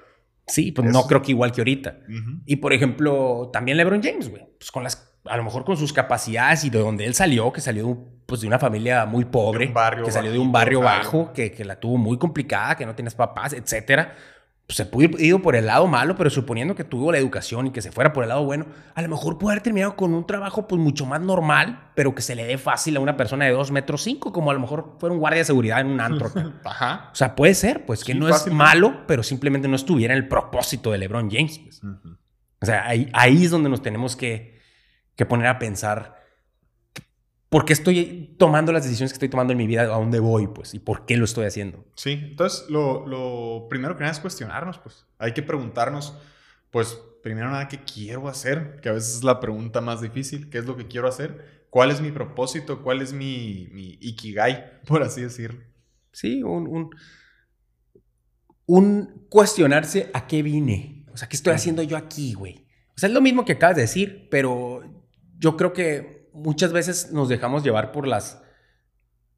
Sí, 0.48 0.72
pues 0.72 0.92
no 0.92 1.06
creo 1.06 1.22
que 1.22 1.32
igual 1.32 1.52
que 1.52 1.62
ahorita. 1.62 2.00
Y 2.46 2.56
por 2.56 2.74
ejemplo, 2.74 3.50
también 3.54 3.78
LeBron 3.78 4.02
James, 4.02 4.30
güey. 4.30 4.48
Pues 4.58 4.72
con 4.72 4.84
las, 4.84 5.14
a 5.26 5.38
lo 5.38 5.44
mejor 5.44 5.64
con 5.64 5.78
sus 5.78 5.94
capacidades 5.94 6.64
y 6.64 6.72
de 6.72 6.80
donde 6.80 7.06
él 7.06 7.14
salió, 7.14 7.54
que 7.54 7.62
salió 7.62 7.86
de, 7.86 7.96
pues, 8.26 8.42
de 8.42 8.48
una 8.48 8.58
familia 8.58 9.06
muy 9.06 9.26
pobre, 9.26 9.72
que 10.04 10.12
salió 10.12 10.32
de 10.32 10.40
un 10.40 10.52
barrio 10.52 10.82
bajo, 10.82 11.34
que, 11.34 11.52
que 11.52 11.64
la 11.66 11.80
tuvo 11.80 11.98
muy 11.98 12.18
complicada, 12.18 12.76
que 12.76 12.86
no 12.86 12.96
tienes 12.96 13.14
papás, 13.14 13.54
etcétera 13.54 14.16
pues, 14.70 14.78
se 14.78 14.86
pudo 14.86 15.06
ir 15.06 15.16
ido 15.20 15.42
por 15.42 15.56
el 15.56 15.66
lado 15.66 15.88
malo, 15.88 16.16
pero 16.16 16.30
suponiendo 16.30 16.76
que 16.76 16.84
tuvo 16.84 17.12
la 17.12 17.18
educación 17.18 17.66
y 17.66 17.72
que 17.72 17.82
se 17.82 17.92
fuera 17.92 18.14
por 18.14 18.24
el 18.24 18.30
lado 18.30 18.46
bueno, 18.46 18.68
a 18.94 19.02
lo 19.02 19.10
mejor 19.10 19.40
puede 19.40 19.54
haber 19.54 19.64
terminado 19.64 19.96
con 19.96 20.14
un 20.14 20.28
trabajo 20.28 20.68
pues 20.68 20.80
mucho 20.80 21.08
más 21.08 21.20
normal, 21.22 21.90
pero 21.96 22.14
que 22.14 22.22
se 22.22 22.36
le 22.36 22.46
dé 22.46 22.60
fácil 22.60 22.96
a 22.96 23.00
una 23.00 23.18
persona 23.18 23.46
de 23.46 23.52
2 23.52 23.72
metros 23.72 24.04
5, 24.04 24.32
como 24.32 24.52
a 24.52 24.54
lo 24.54 24.60
mejor 24.60 24.98
fuera 25.00 25.12
un 25.12 25.20
guardia 25.20 25.40
de 25.40 25.46
seguridad 25.46 25.82
en 25.82 25.88
un 25.88 26.00
antro. 26.00 26.30
Ajá. 26.64 27.10
O 27.12 27.16
sea, 27.16 27.36
puede 27.36 27.56
ser, 27.56 27.84
pues 27.88 28.04
que 28.04 28.14
no 28.14 28.30
es 28.30 28.46
malo, 28.52 29.08
pero 29.08 29.24
simplemente 29.24 29.68
no 29.68 29.76
estuviera 29.76 30.14
en 30.14 30.20
el 30.20 30.28
propósito 30.28 30.92
de 30.92 31.00
LeBron 31.00 31.32
James. 31.32 31.58
Pues. 31.58 31.82
O 32.62 32.66
sea, 32.68 32.86
ahí, 32.86 33.10
ahí 33.14 33.46
es 33.46 33.50
donde 33.50 33.72
nos 33.72 33.82
tenemos 33.82 34.16
que, 34.16 34.60
que 35.16 35.26
poner 35.26 35.48
a 35.48 35.58
pensar 35.58 36.19
por 37.50 37.66
qué 37.66 37.74
estoy 37.74 38.36
tomando 38.38 38.72
las 38.72 38.84
decisiones 38.84 39.12
que 39.12 39.16
estoy 39.16 39.30
tomando 39.30 39.54
en 39.54 39.58
mi 39.58 39.66
vida, 39.66 39.82
a 39.82 39.86
dónde 39.88 40.20
voy, 40.20 40.48
pues, 40.48 40.76
y 40.76 40.80
por 40.80 41.06
qué 41.06 41.18
lo 41.18 41.26
estoy 41.26 41.46
haciendo. 41.46 41.84
Sí, 41.96 42.12
entonces 42.12 42.70
lo, 42.70 43.68
primero 43.70 43.96
que 43.96 44.02
nada 44.02 44.12
es 44.12 44.20
cuestionarnos, 44.20 44.78
pues. 44.78 45.08
Hay 45.18 45.34
que 45.34 45.42
preguntarnos, 45.42 46.16
pues, 46.70 47.00
primero 47.24 47.50
nada, 47.50 47.68
¿qué 47.68 47.84
quiero 47.84 48.28
hacer? 48.28 48.80
Que 48.82 48.90
a 48.90 48.94
veces 48.94 49.16
es 49.16 49.24
la 49.24 49.40
pregunta 49.40 49.82
más 49.82 50.00
difícil, 50.00 50.50
¿qué 50.50 50.60
es 50.60 50.66
lo 50.66 50.78
que 50.78 50.88
quiero 50.88 51.08
hacer? 51.08 51.66
¿Cuál 51.72 51.90
es 51.90 52.02
mi 52.02 52.12
propósito? 52.12 52.84
¿Cuál 52.84 53.02
es 53.02 53.14
mi, 53.14 53.68
mi 53.72 53.98
ikigai, 54.00 54.82
por 54.86 55.02
así 55.02 55.22
decirlo? 55.22 55.62
Sí, 56.12 56.44
un, 56.44 56.68
un, 56.68 56.90
un 58.68 59.26
cuestionarse 59.28 60.12
a 60.14 60.28
qué 60.28 60.44
vine. 60.44 61.06
O 61.12 61.18
sea, 61.18 61.28
¿qué 61.28 61.36
estoy 61.36 61.54
haciendo 61.54 61.82
yo 61.82 61.98
aquí, 61.98 62.34
güey? 62.34 62.68
O 62.96 63.00
sea, 63.00 63.08
es 63.08 63.14
lo 63.14 63.22
mismo 63.22 63.44
que 63.44 63.54
acabas 63.54 63.76
de 63.76 63.84
decir, 63.84 64.28
pero 64.30 64.84
yo 65.40 65.58
creo 65.58 65.74
que 65.74 66.19
muchas 66.34 66.72
veces 66.72 67.12
nos 67.12 67.30
dejamos 67.30 67.64
llevar 67.64 67.92
por 67.92 68.08
las... 68.08 68.42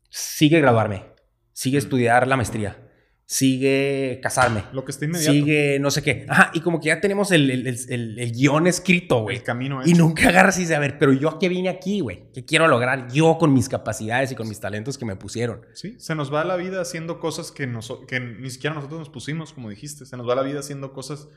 Sigue 0.09 0.59
graduarme, 0.59 1.05
sigue 1.53 1.77
mm. 1.77 1.83
estudiar 1.83 2.27
la 2.27 2.35
maestría, 2.35 2.77
sigue 3.25 4.19
casarme. 4.21 4.65
Lo 4.73 4.83
que 4.83 4.91
está 4.91 5.05
inmediato. 5.05 5.31
Sigue 5.31 5.79
no 5.79 5.89
sé 5.89 6.03
qué. 6.03 6.25
Ajá, 6.27 6.51
y 6.53 6.59
como 6.59 6.81
que 6.81 6.87
ya 6.87 6.99
tenemos 6.99 7.31
el, 7.31 7.49
el, 7.49 8.31
guion 8.33 8.67
escrito, 8.67 9.21
güey. 9.21 9.37
El 9.37 9.43
camino 9.43 9.79
Y 9.85 9.93
nunca 9.93 10.27
agarras 10.27 10.57
y 10.57 10.61
dices, 10.61 10.75
a 10.75 10.79
ver, 10.79 10.97
pero 10.97 11.13
yo 11.13 11.29
a 11.29 11.39
qué 11.39 11.47
vine 11.47 11.69
aquí, 11.69 12.01
güey. 12.01 12.29
¿Qué 12.33 12.43
quiero 12.43 12.67
lograr 12.67 13.09
yo 13.09 13.37
con 13.37 13.53
mis 13.53 13.69
capacidades 13.69 14.33
y 14.33 14.35
con 14.35 14.49
mis 14.49 14.59
talentos 14.59 14.97
que 14.97 15.05
me 15.05 15.15
pusieron? 15.15 15.65
Sí, 15.71 15.95
se 15.97 16.13
nos 16.13 16.33
va 16.33 16.43
la 16.43 16.57
vida 16.57 16.81
haciendo 16.81 17.21
cosas 17.21 17.53
que, 17.53 17.71
que 18.05 18.19
ni 18.19 18.49
siquiera 18.49 18.75
nosotros 18.75 18.99
nos 18.99 19.09
pusimos, 19.09 19.53
como 19.53 19.69
dijiste. 19.69 20.05
Se 20.05 20.17
nos 20.17 20.27
va 20.27 20.35
la 20.35 20.43
vida 20.43 20.59
haciendo 20.59 20.91
cosas 20.91 21.29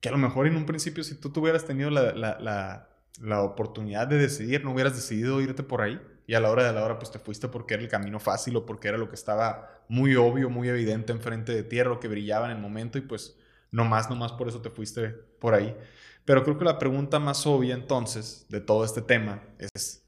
que 0.00 0.08
a 0.08 0.12
lo 0.12 0.18
mejor 0.18 0.48
en 0.48 0.56
un 0.56 0.66
principio, 0.66 1.04
si 1.04 1.14
tú 1.14 1.30
tuvieras 1.30 1.64
tenido 1.64 1.88
la 1.90 2.12
la 2.12 2.91
oportunidad 3.40 4.06
de 4.06 4.18
decidir, 4.18 4.64
no 4.64 4.72
hubieras 4.72 4.94
decidido 4.94 5.40
irte 5.40 5.62
por 5.62 5.82
ahí 5.82 6.00
y 6.26 6.34
a 6.34 6.40
la 6.40 6.50
hora 6.50 6.64
de 6.64 6.72
la 6.72 6.84
hora 6.84 6.98
pues 6.98 7.10
te 7.10 7.18
fuiste 7.18 7.48
porque 7.48 7.74
era 7.74 7.82
el 7.82 7.88
camino 7.88 8.20
fácil 8.20 8.56
o 8.56 8.66
porque 8.66 8.88
era 8.88 8.98
lo 8.98 9.08
que 9.08 9.14
estaba 9.14 9.82
muy 9.88 10.16
obvio, 10.16 10.48
muy 10.48 10.68
evidente 10.68 11.12
enfrente 11.12 11.52
de 11.52 11.62
ti, 11.62 11.78
lo 11.78 12.00
que 12.00 12.08
brillaba 12.08 12.46
en 12.46 12.52
el 12.52 12.58
momento 12.58 12.98
y 12.98 13.02
pues 13.02 13.36
nomás, 13.70 14.08
nomás 14.08 14.32
por 14.32 14.48
eso 14.48 14.62
te 14.62 14.70
fuiste 14.70 15.08
por 15.40 15.54
ahí. 15.54 15.76
Pero 16.24 16.44
creo 16.44 16.56
que 16.56 16.64
la 16.64 16.78
pregunta 16.78 17.18
más 17.18 17.46
obvia 17.46 17.74
entonces 17.74 18.46
de 18.48 18.60
todo 18.60 18.84
este 18.84 19.02
tema 19.02 19.42
es, 19.58 20.04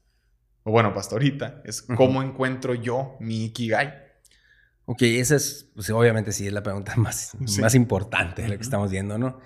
o 0.63 0.71
bueno, 0.71 0.93
hasta 0.95 1.15
ahorita, 1.15 1.61
es 1.65 1.81
cómo 1.81 2.23
encuentro 2.23 2.73
yo 2.73 3.17
mi 3.19 3.45
Ikigai. 3.45 4.05
Ok, 4.85 5.01
esa 5.01 5.35
es, 5.35 5.69
pues, 5.73 5.89
obviamente 5.89 6.31
sí 6.31 6.47
es 6.47 6.53
la 6.53 6.63
pregunta 6.63 6.95
más, 6.97 7.35
más 7.59 7.75
importante 7.75 8.43
de 8.43 8.49
lo 8.49 8.55
que 8.55 8.63
estamos 8.63 8.91
viendo, 8.91 9.17
¿no? 9.17 9.39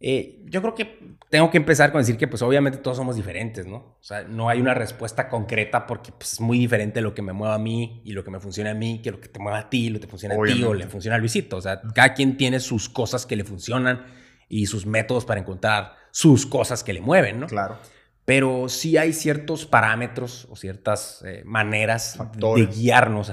Eh, 0.00 0.44
yo 0.44 0.62
creo 0.62 0.74
que 0.76 1.16
tengo 1.28 1.50
que 1.50 1.56
empezar 1.56 1.90
con 1.90 2.00
decir 2.00 2.16
que 2.16 2.28
pues 2.28 2.40
obviamente 2.42 2.78
todos 2.78 2.96
somos 2.96 3.16
diferentes, 3.16 3.66
¿no? 3.66 3.76
O 3.76 4.02
sea, 4.02 4.22
no 4.22 4.48
hay 4.48 4.60
una 4.60 4.72
respuesta 4.72 5.28
concreta 5.28 5.86
porque 5.86 6.12
pues, 6.12 6.34
es 6.34 6.40
muy 6.40 6.58
diferente 6.58 7.00
lo 7.00 7.14
que 7.14 7.22
me 7.22 7.32
mueva 7.32 7.56
a 7.56 7.58
mí 7.58 8.00
y 8.04 8.12
lo 8.12 8.22
que 8.22 8.30
me 8.30 8.38
funciona 8.38 8.70
a 8.70 8.74
mí 8.74 9.00
que 9.02 9.10
lo 9.10 9.20
que 9.20 9.28
te 9.28 9.40
mueva 9.40 9.58
a 9.58 9.70
ti, 9.70 9.90
lo 9.90 9.98
que 9.98 10.06
te 10.06 10.10
funciona 10.10 10.36
a 10.36 10.42
ti 10.44 10.62
o 10.62 10.72
le 10.72 10.86
funciona 10.86 11.16
a 11.16 11.18
Luisito. 11.18 11.56
O 11.56 11.60
sea, 11.60 11.80
cada 11.94 12.14
quien 12.14 12.36
tiene 12.36 12.60
sus 12.60 12.88
cosas 12.88 13.26
que 13.26 13.34
le 13.34 13.44
funcionan 13.44 14.06
y 14.48 14.66
sus 14.66 14.86
métodos 14.86 15.24
para 15.24 15.40
encontrar 15.40 15.94
sus 16.12 16.46
cosas 16.46 16.84
que 16.84 16.92
le 16.92 17.00
mueven, 17.00 17.40
¿no? 17.40 17.46
Claro. 17.48 17.78
Pero 18.24 18.68
sí 18.68 18.96
hay 18.98 19.12
ciertos 19.12 19.66
parámetros 19.66 20.46
o 20.50 20.54
ciertas 20.54 21.24
eh, 21.26 21.42
maneras 21.44 22.18
de 22.36 22.66
guiarnos 22.66 23.32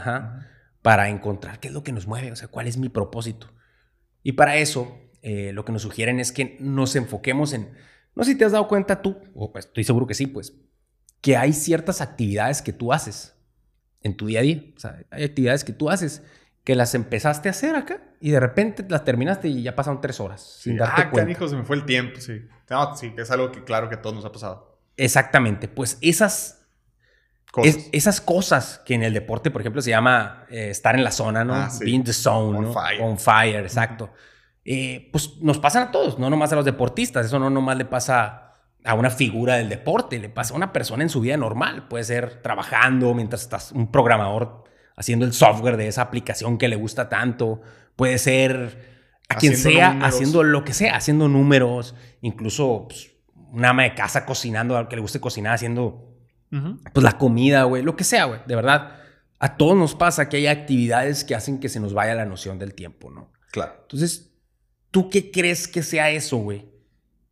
para 0.82 1.10
encontrar 1.10 1.60
qué 1.60 1.68
es 1.68 1.74
lo 1.74 1.84
que 1.84 1.92
nos 1.92 2.08
mueve, 2.08 2.32
o 2.32 2.36
sea, 2.36 2.48
cuál 2.48 2.68
es 2.68 2.78
mi 2.78 2.90
propósito. 2.90 3.54
Y 4.24 4.32
para 4.32 4.56
eso 4.58 5.05
eh, 5.28 5.52
lo 5.54 5.66
que 5.66 5.72
nos 5.72 5.82
sugieren 5.82 6.20
es 6.20 6.32
que 6.32 6.56
nos 6.60 6.96
enfoquemos 6.96 7.52
en, 7.54 7.72
no 8.14 8.24
sé 8.24 8.34
si 8.34 8.38
te 8.38 8.46
has 8.46 8.52
dado 8.52 8.68
cuenta 8.68 9.02
tú, 9.02 9.18
o 9.34 9.52
pues, 9.52 9.66
estoy 9.66 9.84
seguro 9.84 10.06
que 10.06 10.14
sí, 10.14 10.28
pues, 10.28 10.54
que 11.20 11.36
hay 11.36 11.52
ciertas 11.52 12.00
actividades 12.00 12.62
que 12.62 12.72
tú 12.72 12.94
haces 12.94 13.36
en 14.02 14.16
tu 14.16 14.28
día 14.28 14.42
a 14.42 14.44
día. 14.44 14.64
O 14.76 14.80
sea, 14.80 15.04
hay 15.10 15.24
actividades 15.24 15.64
que 15.64 15.74
tú 15.74 15.90
haces 15.90 16.22
que 16.64 16.76
las 16.76 16.94
empezaste 16.94 17.50
a 17.50 17.52
hacer 17.52 17.76
acá 17.76 18.04
y 18.22 18.30
de 18.30 18.40
repente 18.40 18.86
las 18.88 19.04
terminaste 19.04 19.48
y 19.48 19.64
ya 19.64 19.76
pasaron 19.76 20.00
tres 20.00 20.20
horas 20.20 20.60
sin 20.62 20.78
darte 20.78 21.02
ah, 21.02 21.10
cuenta. 21.10 21.44
Ah, 21.44 21.48
se 21.48 21.56
me 21.56 21.64
fue 21.64 21.78
el 21.78 21.86
tiempo, 21.86 22.22
sí. 22.22 22.46
No, 22.70 22.96
sí, 22.96 23.12
es 23.18 23.32
algo 23.32 23.52
que 23.52 23.64
claro 23.64 23.90
que 23.90 23.96
a 23.96 24.02
todos 24.04 24.16
nos 24.16 24.26
ha 24.26 24.32
pasado. 24.32 24.78
Exactamente, 24.96 25.68
pues 25.68 25.98
esas 26.02 26.68
cosas, 27.52 27.90
esas 27.92 28.22
cosas 28.22 28.80
que 28.86 28.94
en 28.94 29.02
el 29.02 29.14
deporte, 29.16 29.50
por 29.50 29.62
ejemplo, 29.62 29.82
se 29.82 29.90
llama 29.90 30.46
eh, 30.52 30.70
estar 30.70 30.94
en 30.94 31.04
la 31.04 31.12
zona, 31.12 31.44
¿no? 31.44 31.56
Ah, 31.56 31.72
Being 31.80 32.04
the 32.04 32.14
zone, 32.14 32.60
On 32.60 32.72
fire. 32.72 33.02
On 33.02 33.18
fire, 33.18 33.64
exacto. 33.64 34.14
Eh, 34.68 35.10
pues 35.12 35.38
nos 35.42 35.60
pasan 35.60 35.84
a 35.84 35.92
todos, 35.92 36.18
no 36.18 36.30
nomás 36.30 36.52
a 36.52 36.56
los 36.56 36.66
deportistas, 36.66 37.28
eso 37.28 37.38
no 37.38 37.52
nomás 37.52 37.78
le 37.78 37.86
pasa 37.86 38.54
a 38.84 38.96
una 38.96 39.12
figura 39.12 39.56
del 39.56 39.70
deporte, 39.70 40.18
le 40.18 40.30
pasa 40.30 40.54
a 40.54 40.58
una 40.58 40.74
persona 40.74 41.04
en 41.04 41.10
su 41.10 41.22
vida 41.22 41.38
normal, 41.38 41.88
puede 41.88 42.04
ser 42.04 42.42
trabajando 42.42 43.14
mientras 43.14 43.44
estás 43.44 43.72
un 43.72 43.92
programador 43.92 44.64
haciendo 44.96 45.26
el 45.26 45.34
software 45.34 45.78
de 45.78 45.88
esa 45.88 46.02
aplicación 46.02 46.58
que 46.58 46.68
le 46.68 46.76
gusta 46.76 47.10
tanto, 47.10 47.62
puede 47.96 48.18
ser 48.18 48.96
a 49.30 49.36
quien 49.36 49.56
sea 49.56 50.00
haciendo 50.02 50.44
lo 50.44 50.64
que 50.64 50.74
sea, 50.74 50.96
haciendo 50.96 51.28
números, 51.28 51.96
incluso 52.22 52.88
pues, 52.88 53.12
una 53.52 53.70
ama 53.70 53.84
de 53.84 53.94
casa 53.94 54.26
cocinando, 54.26 54.78
al 54.78 54.88
que 54.88 54.96
le 54.96 55.02
guste 55.02 55.20
cocinar, 55.20 55.54
haciendo 55.54 56.12
pues 56.94 57.04
la 57.04 57.18
comida, 57.18 57.64
güey, 57.64 57.84
lo 57.84 57.96
que 57.96 58.04
sea, 58.04 58.26
güey, 58.26 58.40
de 58.46 58.56
verdad. 58.56 58.98
A 59.40 59.58
todos 59.58 59.76
nos 59.76 59.94
pasa 59.94 60.30
que 60.30 60.38
hay 60.38 60.48
actividades 60.48 61.24
que 61.24 61.36
hacen 61.36 61.60
que 61.60 61.70
se 61.70 61.80
nos 61.80 61.94
vaya 61.94 62.16
la 62.16 62.26
noción 62.26 62.58
del 62.58 62.74
tiempo, 62.74 63.12
¿no? 63.12 63.34
Claro. 63.52 63.74
Entonces, 63.82 64.35
¿Tú 64.96 65.10
qué 65.10 65.30
crees 65.30 65.68
que 65.68 65.84
sea 65.84 66.10
eso, 66.10 66.38
güey? 66.38 66.70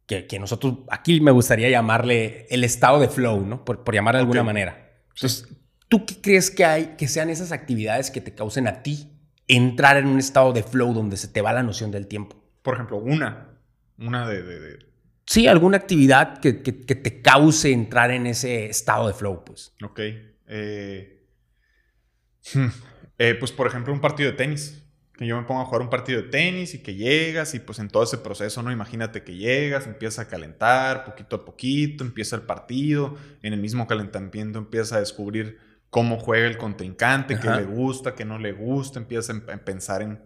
Que, 0.06 0.28
que, 0.28 0.38
nosotros, 0.38 0.80
aquí 0.92 1.22
me 1.22 1.32
gustaría 1.32 1.70
llamarle 1.70 2.46
el 2.50 2.66
estado 2.66 3.00
de 3.00 3.08
flow, 3.08 3.46
¿no? 3.46 3.64
Por, 3.64 3.86
por 3.86 3.96
llamar 3.96 4.16
de 4.16 4.20
alguna 4.20 4.44
manera. 4.44 4.92
Entonces, 5.16 5.48
¿tú 5.88 6.06
qué 6.06 6.20
crees 6.20 6.52
que 6.52 6.66
hay, 6.66 6.96
que 6.98 7.08
sean 7.08 7.30
esas 7.30 7.54
actividades 7.54 8.12
que 8.12 8.20
te 8.20 8.36
causen 8.36 8.68
a 8.68 8.84
ti 8.84 9.18
entrar 9.48 9.96
en 9.96 10.08
un 10.08 10.20
estado 10.20 10.52
de 10.52 10.62
flow 10.62 10.94
donde 10.94 11.16
se 11.16 11.30
te 11.30 11.40
va 11.40 11.54
la 11.54 11.64
noción 11.64 11.90
del 11.90 12.08
tiempo? 12.08 12.36
Por 12.64 12.74
ejemplo, 12.74 12.98
una, 12.98 13.62
una 13.98 14.28
de... 14.28 14.80
Sí, 15.26 15.48
alguna 15.48 15.78
actividad 15.78 16.40
que, 16.40 16.62
que, 16.64 16.74
te 16.74 17.22
cause 17.22 17.72
entrar 17.72 18.12
en 18.12 18.28
ese 18.28 18.66
estado 18.66 19.08
de 19.08 19.14
flow, 19.14 19.46
pues. 19.46 19.74
Ok. 19.82 20.02
Eh, 20.48 21.30
hmm, 22.56 22.68
eh, 23.20 23.36
pues, 23.36 23.54
por 23.54 23.68
ejemplo, 23.68 23.94
un 23.94 24.02
partido 24.02 24.32
de 24.32 24.36
tenis 24.36 24.83
que 25.16 25.28
yo 25.28 25.38
me 25.40 25.46
pongo 25.46 25.62
a 25.62 25.66
jugar 25.66 25.82
un 25.82 25.90
partido 25.90 26.22
de 26.22 26.30
tenis 26.30 26.74
y 26.74 26.82
que 26.82 26.96
llegas 26.96 27.54
y 27.54 27.60
pues 27.60 27.80
en 27.80 27.88
todo 27.88 28.04
ese 28.04 28.18
proceso, 28.18 28.64
¿no? 28.64 28.72
Imagínate 28.72 29.24
que 29.24 29.36
llegas, 29.36 29.86
empiezas 29.86 30.26
a 30.26 30.30
calentar 30.30 31.06
poquito 31.06 31.36
a 31.36 31.46
poquito, 31.46 32.04
empieza 32.04 32.36
el 32.36 32.42
partido, 32.44 33.16
en 33.44 33.54
el 33.54 33.60
mismo 33.60 33.86
calentamiento 33.86 34.58
empiezas 34.58 34.94
a 34.94 35.00
descubrir 35.00 35.60
cómo 35.92 36.20
juega 36.20 36.48
el 36.48 36.58
contrincante, 36.58 37.40
qué 37.40 37.50
le 37.50 37.66
gusta, 37.66 38.16
qué 38.16 38.26
no 38.26 38.40
le 38.40 38.52
gusta, 38.54 39.00
empiezas 39.00 39.36
a, 39.48 39.58
pensar 39.58 40.02
en, 40.02 40.20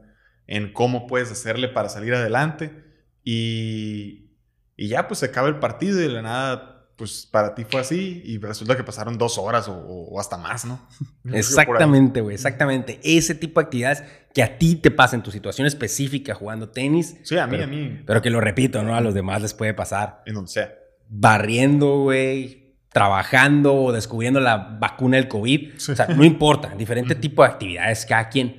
en, 0.48 0.72
cómo 0.72 1.08
puedes 1.08 1.30
hacerle 1.30 1.68
para 1.68 1.90
salir 1.90 2.14
adelante 2.14 2.86
y, 3.26 4.32
y 4.78 4.88
ya 4.88 5.10
pues 5.10 5.20
se 5.20 5.26
acaba 5.26 5.50
el 5.50 5.60
partido 5.60 6.00
y 6.00 6.04
de 6.04 6.10
la 6.10 6.22
nada 6.22 6.77
pues 6.98 7.28
para 7.30 7.54
ti 7.54 7.64
fue 7.64 7.80
así 7.80 8.24
y 8.26 8.40
resulta 8.40 8.76
que 8.76 8.84
pasaron 8.84 9.20
dos 9.20 9.38
horas 9.38 9.68
o, 9.70 10.20
hasta 10.20 10.36
más, 10.36 10.66
¿no? 10.66 10.88
Exactamente, 11.32 12.22
güey, 12.22 12.34
exactamente. 12.34 13.00
Ese 13.04 13.36
tipo 13.36 13.60
de 13.60 13.66
actividades 13.66 14.04
que 14.34 14.42
a 14.42 14.58
ti 14.58 14.76
te 14.76 14.90
pasa 14.90 15.16
en 15.16 15.22
tu 15.22 15.32
situación 15.32 15.68
específica 15.68 16.34
jugando 16.34 16.70
tenis. 16.70 17.18
Sí, 17.24 17.38
a 17.38 17.46
mí, 17.46 17.62
a 17.62 17.68
mí. 17.68 18.02
Pero 18.06 18.22
que 18.22 18.30
lo 18.30 18.42
repito, 18.42 18.82
¿no? 18.84 18.96
A 18.96 19.02
los 19.02 19.14
demás 19.14 19.42
les 19.42 19.54
puede 19.54 19.74
pasar. 19.76 20.24
En 20.26 20.34
donde 20.34 20.52
sea. 20.52 20.74
Barriendo, 21.08 22.00
güey, 22.00 22.78
trabajando 22.90 23.76
o 23.76 23.92
descubriendo 23.92 24.40
la 24.40 24.58
vacuna 24.58 25.18
del 25.18 25.28
COVID. 25.28 25.76
O 25.76 25.80
sea, 25.80 26.08
no 26.08 26.24
importa, 26.24 26.70
diferente 26.78 27.14
tipo 27.14 27.44
de 27.44 27.50
actividades 27.50 28.08
cada 28.08 28.30
quien. 28.30 28.58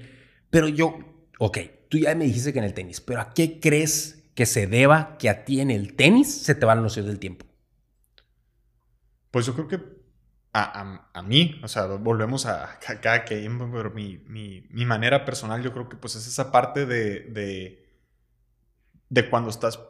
Pero 0.48 0.68
yo, 0.68 0.98
ok, 1.40 1.58
tú 1.88 1.98
ya 1.98 2.14
me 2.14 2.24
dijiste 2.24 2.52
que 2.52 2.60
en 2.60 2.64
el 2.64 2.74
tenis, 2.74 3.00
pero 3.00 3.20
¿a 3.20 3.34
qué 3.34 3.58
crees 3.58 4.30
que 4.34 4.46
se 4.46 4.68
deba 4.68 5.16
que 5.18 5.28
a 5.28 5.44
ti 5.44 5.60
en 5.60 5.72
el 5.72 5.94
tenis 5.94 6.32
se 6.32 6.54
te 6.54 6.64
van 6.64 6.78
los 6.78 6.84
nociones 6.84 7.10
del 7.10 7.18
tiempo? 7.18 7.47
Pues 9.30 9.46
yo 9.46 9.54
creo 9.54 9.68
que 9.68 9.98
a, 10.52 11.10
a, 11.12 11.22
mí, 11.22 11.60
o 11.62 11.68
sea, 11.68 11.86
volvemos 11.86 12.46
a, 12.46 12.78
cada 13.02 13.24
que 13.24 13.50
pero 13.72 13.90
mi, 13.90 14.18
mi, 14.26 14.66
mi, 14.70 14.84
manera 14.84 15.24
personal 15.24 15.62
yo 15.62 15.72
creo 15.72 15.88
que 15.88 15.96
pues 15.96 16.16
es 16.16 16.26
esa 16.26 16.50
parte 16.50 16.86
de, 16.86 17.20
de, 17.20 17.86
de, 19.08 19.30
cuando 19.30 19.50
estás 19.50 19.80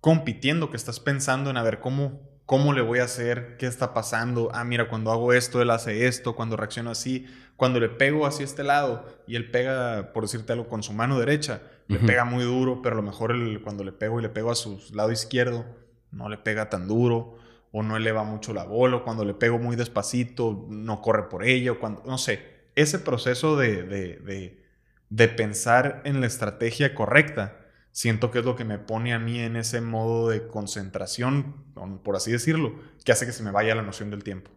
compitiendo, 0.00 0.70
que 0.70 0.76
estás 0.76 1.00
pensando 1.00 1.50
en 1.50 1.56
a 1.56 1.62
ver 1.62 1.80
cómo, 1.80 2.20
cómo 2.46 2.72
le 2.72 2.82
voy 2.82 3.00
a 3.00 3.04
hacer, 3.04 3.56
qué 3.56 3.66
está 3.66 3.94
pasando, 3.94 4.50
ah, 4.54 4.64
mira, 4.64 4.88
cuando 4.88 5.10
hago 5.10 5.32
esto, 5.32 5.60
él 5.62 5.70
hace 5.70 6.06
esto, 6.06 6.36
cuando 6.36 6.56
reacciono 6.56 6.90
así, 6.90 7.26
cuando 7.56 7.80
le 7.80 7.88
pego 7.88 8.26
hacia 8.26 8.44
este 8.44 8.62
lado 8.62 9.04
y 9.26 9.34
él 9.36 9.50
pega, 9.50 10.12
por 10.12 10.24
decirte 10.24 10.52
algo, 10.52 10.68
con 10.68 10.82
su 10.82 10.92
mano 10.92 11.18
derecha, 11.18 11.62
le 11.88 11.98
pega 11.98 12.24
muy 12.24 12.44
duro, 12.44 12.82
pero 12.82 12.94
a 12.94 12.96
lo 12.96 13.02
mejor 13.02 13.34
cuando 13.62 13.82
le 13.82 13.92
pego 13.92 14.20
y 14.20 14.22
le 14.22 14.28
pego 14.28 14.50
a 14.50 14.54
su 14.54 14.78
lado 14.92 15.10
izquierdo, 15.10 15.64
no 16.12 16.28
le 16.28 16.36
pega 16.36 16.68
tan 16.68 16.86
duro 16.86 17.38
o 17.72 17.82
no 17.82 17.96
eleva 17.96 18.24
mucho 18.24 18.52
la 18.52 18.64
bola, 18.64 18.96
o 18.96 19.04
cuando 19.04 19.24
le 19.24 19.34
pego 19.34 19.58
muy 19.58 19.76
despacito, 19.76 20.66
no 20.68 21.02
corre 21.02 21.28
por 21.28 21.44
ella, 21.44 21.72
o 21.72 21.78
cuando, 21.78 22.02
no 22.06 22.18
sé, 22.18 22.58
ese 22.74 22.98
proceso 22.98 23.56
de, 23.56 23.82
de, 23.82 24.62
de, 25.10 25.28
pensar 25.28 26.00
en 26.04 26.20
la 26.20 26.26
estrategia 26.26 26.94
correcta, 26.94 27.56
siento 27.92 28.30
que 28.30 28.38
es 28.38 28.44
lo 28.44 28.56
que 28.56 28.64
me 28.64 28.78
pone 28.78 29.12
a 29.12 29.18
mí 29.18 29.40
en 29.40 29.56
ese 29.56 29.80
modo 29.80 30.28
de 30.28 30.46
concentración, 30.46 31.64
por 32.04 32.16
así 32.16 32.30
decirlo, 32.30 32.78
que 33.04 33.12
hace 33.12 33.26
que 33.26 33.32
se 33.32 33.42
me 33.42 33.50
vaya 33.50 33.74
la 33.74 33.82
noción 33.82 34.10
del 34.10 34.22
tiempo. 34.22 34.50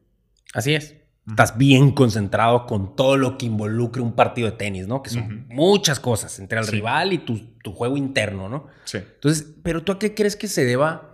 Así 0.54 0.76
es. 0.76 0.96
Estás 1.28 1.58
bien 1.58 1.92
concentrado 1.92 2.66
con 2.66 2.96
todo 2.96 3.16
lo 3.16 3.38
que 3.38 3.46
involucre 3.46 4.02
un 4.02 4.14
partido 4.14 4.50
de 4.50 4.58
tenis, 4.58 4.88
¿no? 4.88 5.04
Que 5.04 5.12
son 5.12 5.48
muchas 5.50 6.00
cosas 6.00 6.40
entre 6.40 6.60
el 6.60 6.68
rival 6.68 7.14
y 7.14 7.20
tu, 7.20 7.40
tu, 7.64 7.74
juego 7.74 7.96
interno, 7.96 8.50
¿no? 8.50 8.68
Sí. 8.86 8.98
Entonces, 8.98 9.48
¿pero 9.62 9.84
tú 9.84 9.92
a 9.92 10.00
qué 10.00 10.16
crees 10.16 10.36
que 10.36 10.48
se 10.48 10.66
deba 10.66 11.11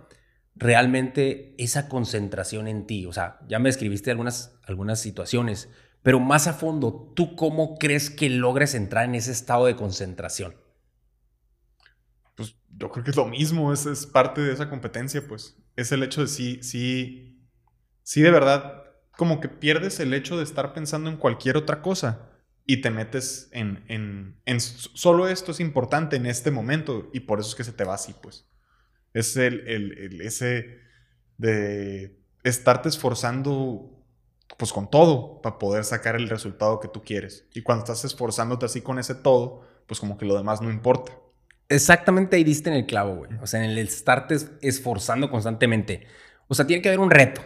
realmente 0.58 1.54
esa 1.58 1.88
concentración 1.88 2.68
en 2.68 2.86
ti? 2.86 3.06
O 3.06 3.12
sea, 3.12 3.40
ya 3.48 3.58
me 3.58 3.68
describiste 3.68 4.10
algunas, 4.10 4.58
algunas 4.64 5.00
situaciones, 5.00 5.70
pero 6.02 6.20
más 6.20 6.46
a 6.46 6.52
fondo, 6.54 7.12
¿tú 7.14 7.36
cómo 7.36 7.78
crees 7.78 8.10
que 8.10 8.30
logres 8.30 8.74
entrar 8.74 9.04
en 9.04 9.14
ese 9.14 9.32
estado 9.32 9.66
de 9.66 9.76
concentración? 9.76 10.56
Pues 12.34 12.56
yo 12.68 12.90
creo 12.90 13.04
que 13.04 13.10
es 13.10 13.16
lo 13.16 13.26
mismo, 13.26 13.72
es, 13.72 13.86
es 13.86 14.06
parte 14.06 14.40
de 14.40 14.52
esa 14.52 14.68
competencia, 14.70 15.26
pues. 15.26 15.56
Es 15.76 15.92
el 15.92 16.02
hecho 16.02 16.22
de 16.22 16.28
sí, 16.28 16.60
sí, 16.62 17.40
sí 18.02 18.22
de 18.22 18.30
verdad, 18.30 18.84
como 19.16 19.40
que 19.40 19.48
pierdes 19.48 20.00
el 20.00 20.14
hecho 20.14 20.36
de 20.36 20.44
estar 20.44 20.72
pensando 20.72 21.10
en 21.10 21.16
cualquier 21.16 21.56
otra 21.56 21.82
cosa 21.82 22.30
y 22.64 22.80
te 22.80 22.90
metes 22.90 23.48
en, 23.52 23.84
en, 23.88 24.40
en 24.44 24.60
solo 24.60 25.26
esto 25.28 25.52
es 25.52 25.60
importante 25.60 26.16
en 26.16 26.26
este 26.26 26.50
momento 26.50 27.10
y 27.12 27.20
por 27.20 27.40
eso 27.40 27.48
es 27.50 27.54
que 27.54 27.64
se 27.64 27.72
te 27.72 27.84
va 27.84 27.94
así, 27.94 28.14
pues. 28.22 28.46
Es 29.14 29.36
el, 29.36 29.66
el, 29.68 30.20
ese 30.20 30.78
de 31.38 32.18
estarte 32.44 32.88
esforzando 32.88 33.94
pues 34.56 34.72
con 34.72 34.90
todo 34.90 35.40
para 35.42 35.58
poder 35.58 35.84
sacar 35.84 36.16
el 36.16 36.28
resultado 36.28 36.80
que 36.80 36.88
tú 36.88 37.02
quieres. 37.02 37.46
Y 37.54 37.62
cuando 37.62 37.84
estás 37.84 38.04
esforzándote 38.04 38.66
así 38.66 38.80
con 38.80 38.98
ese 38.98 39.14
todo, 39.14 39.62
pues 39.86 40.00
como 40.00 40.18
que 40.18 40.26
lo 40.26 40.36
demás 40.36 40.60
no 40.60 40.70
importa. 40.70 41.12
Exactamente 41.68 42.36
ahí 42.36 42.44
diste 42.44 42.70
en 42.70 42.76
el 42.76 42.86
clavo, 42.86 43.16
güey. 43.16 43.30
O 43.42 43.46
sea, 43.46 43.62
en 43.62 43.70
el 43.70 43.78
estarte 43.78 44.36
esforzando 44.62 45.30
constantemente. 45.30 46.06
O 46.48 46.54
sea, 46.54 46.66
tiene 46.66 46.82
que 46.82 46.88
haber 46.88 47.00
un 47.00 47.10
reto. 47.10 47.42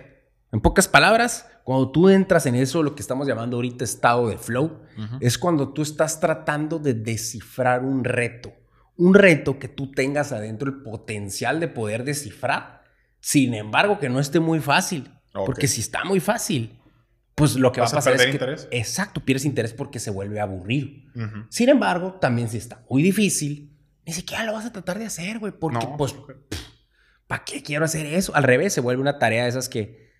En 0.52 0.60
pocas 0.60 0.86
palabras, 0.86 1.48
cuando 1.64 1.90
tú 1.90 2.08
entras 2.08 2.46
en 2.46 2.54
eso, 2.54 2.82
lo 2.82 2.94
que 2.94 3.02
estamos 3.02 3.26
llamando 3.26 3.56
ahorita 3.56 3.84
estado 3.84 4.28
de 4.28 4.38
flow, 4.38 4.80
es 5.20 5.38
cuando 5.38 5.72
tú 5.72 5.82
estás 5.82 6.20
tratando 6.20 6.78
de 6.78 6.94
descifrar 6.94 7.82
un 7.82 8.04
reto 8.04 8.52
un 8.96 9.14
reto 9.14 9.58
que 9.58 9.68
tú 9.68 9.90
tengas 9.90 10.32
adentro 10.32 10.68
el 10.68 10.82
potencial 10.82 11.60
de 11.60 11.68
poder 11.68 12.04
descifrar. 12.04 12.82
Sin 13.20 13.54
embargo, 13.54 13.98
que 13.98 14.08
no 14.08 14.20
esté 14.20 14.40
muy 14.40 14.60
fácil. 14.60 15.10
Porque 15.32 15.66
si 15.66 15.80
está 15.80 16.04
muy 16.04 16.20
fácil, 16.20 16.78
pues 17.34 17.56
lo 17.56 17.72
que 17.72 17.80
va 17.80 17.86
a 17.86 17.90
pasar 17.90 18.14
es 18.14 18.22
que... 18.26 18.30
Interés? 18.32 18.68
Exacto, 18.70 19.24
pierdes 19.24 19.44
interés 19.44 19.72
porque 19.72 19.98
se 19.98 20.10
vuelve 20.10 20.40
aburrido. 20.40 20.88
Sin 21.48 21.68
embargo, 21.68 22.18
también 22.20 22.48
si 22.48 22.58
está 22.58 22.84
muy 22.90 23.02
difícil, 23.02 23.76
ni 24.04 24.12
siquiera 24.12 24.44
lo 24.44 24.52
vas 24.52 24.66
a 24.66 24.72
tratar 24.72 24.98
de 24.98 25.06
hacer, 25.06 25.38
güey. 25.38 25.52
Porque, 25.52 25.86
pues, 25.96 26.14
¿para 27.26 27.44
qué 27.44 27.62
quiero 27.62 27.84
hacer 27.84 28.04
eso? 28.06 28.34
Al 28.34 28.42
revés, 28.42 28.72
se 28.72 28.80
vuelve 28.80 29.00
una 29.00 29.18
tarea 29.18 29.44
de 29.44 29.48
esas 29.48 29.68
que 29.68 30.10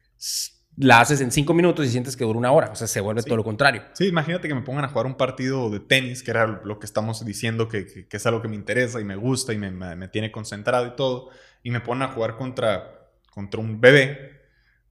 la 0.77 1.01
haces 1.01 1.21
en 1.21 1.31
cinco 1.31 1.53
minutos 1.55 1.87
y 1.87 1.91
sientes 1.91 2.17
que 2.17 2.25
dura 2.25 2.39
una 2.39 2.53
hora. 2.53 2.71
O 2.71 2.75
sea, 2.75 2.87
se 2.87 3.01
vuelve 3.01 3.23
todo 3.23 3.37
lo 3.37 3.45
contrario. 3.45 3.83
Sí, 3.93 4.07
imagínate 4.07 4.49
que 4.49 4.55
me 4.55 4.63
pongan 4.63 4.85
a 4.85 4.89
jugar 4.89 5.07
un 5.07 5.17
partido 5.17 5.69
de 5.71 5.81
tenis, 5.81 6.23
que 6.23 6.31
era 6.31 6.63
lo 6.65 6.79
que 6.79 6.87
estamos 6.87 7.25
diciendo, 7.25 7.69
que, 7.69 8.07
es 8.11 8.27
algo 8.27 8.41
que 8.41 8.49
me 8.49 8.57
interesa 8.57 9.01
y 9.01 9.05
me 9.05 9.17
gusta 9.17 9.53
y 9.53 9.59
me, 9.59 10.09
tiene 10.09 10.33
concentrado 10.33 10.87
y 10.87 10.97
todo. 10.97 11.31
Y 11.63 11.71
me 11.71 11.81
ponen 11.81 12.03
a 12.03 12.09
jugar 12.09 12.37
contra, 12.37 13.11
contra 13.31 13.61
un 13.61 13.81
bebé. 13.81 14.41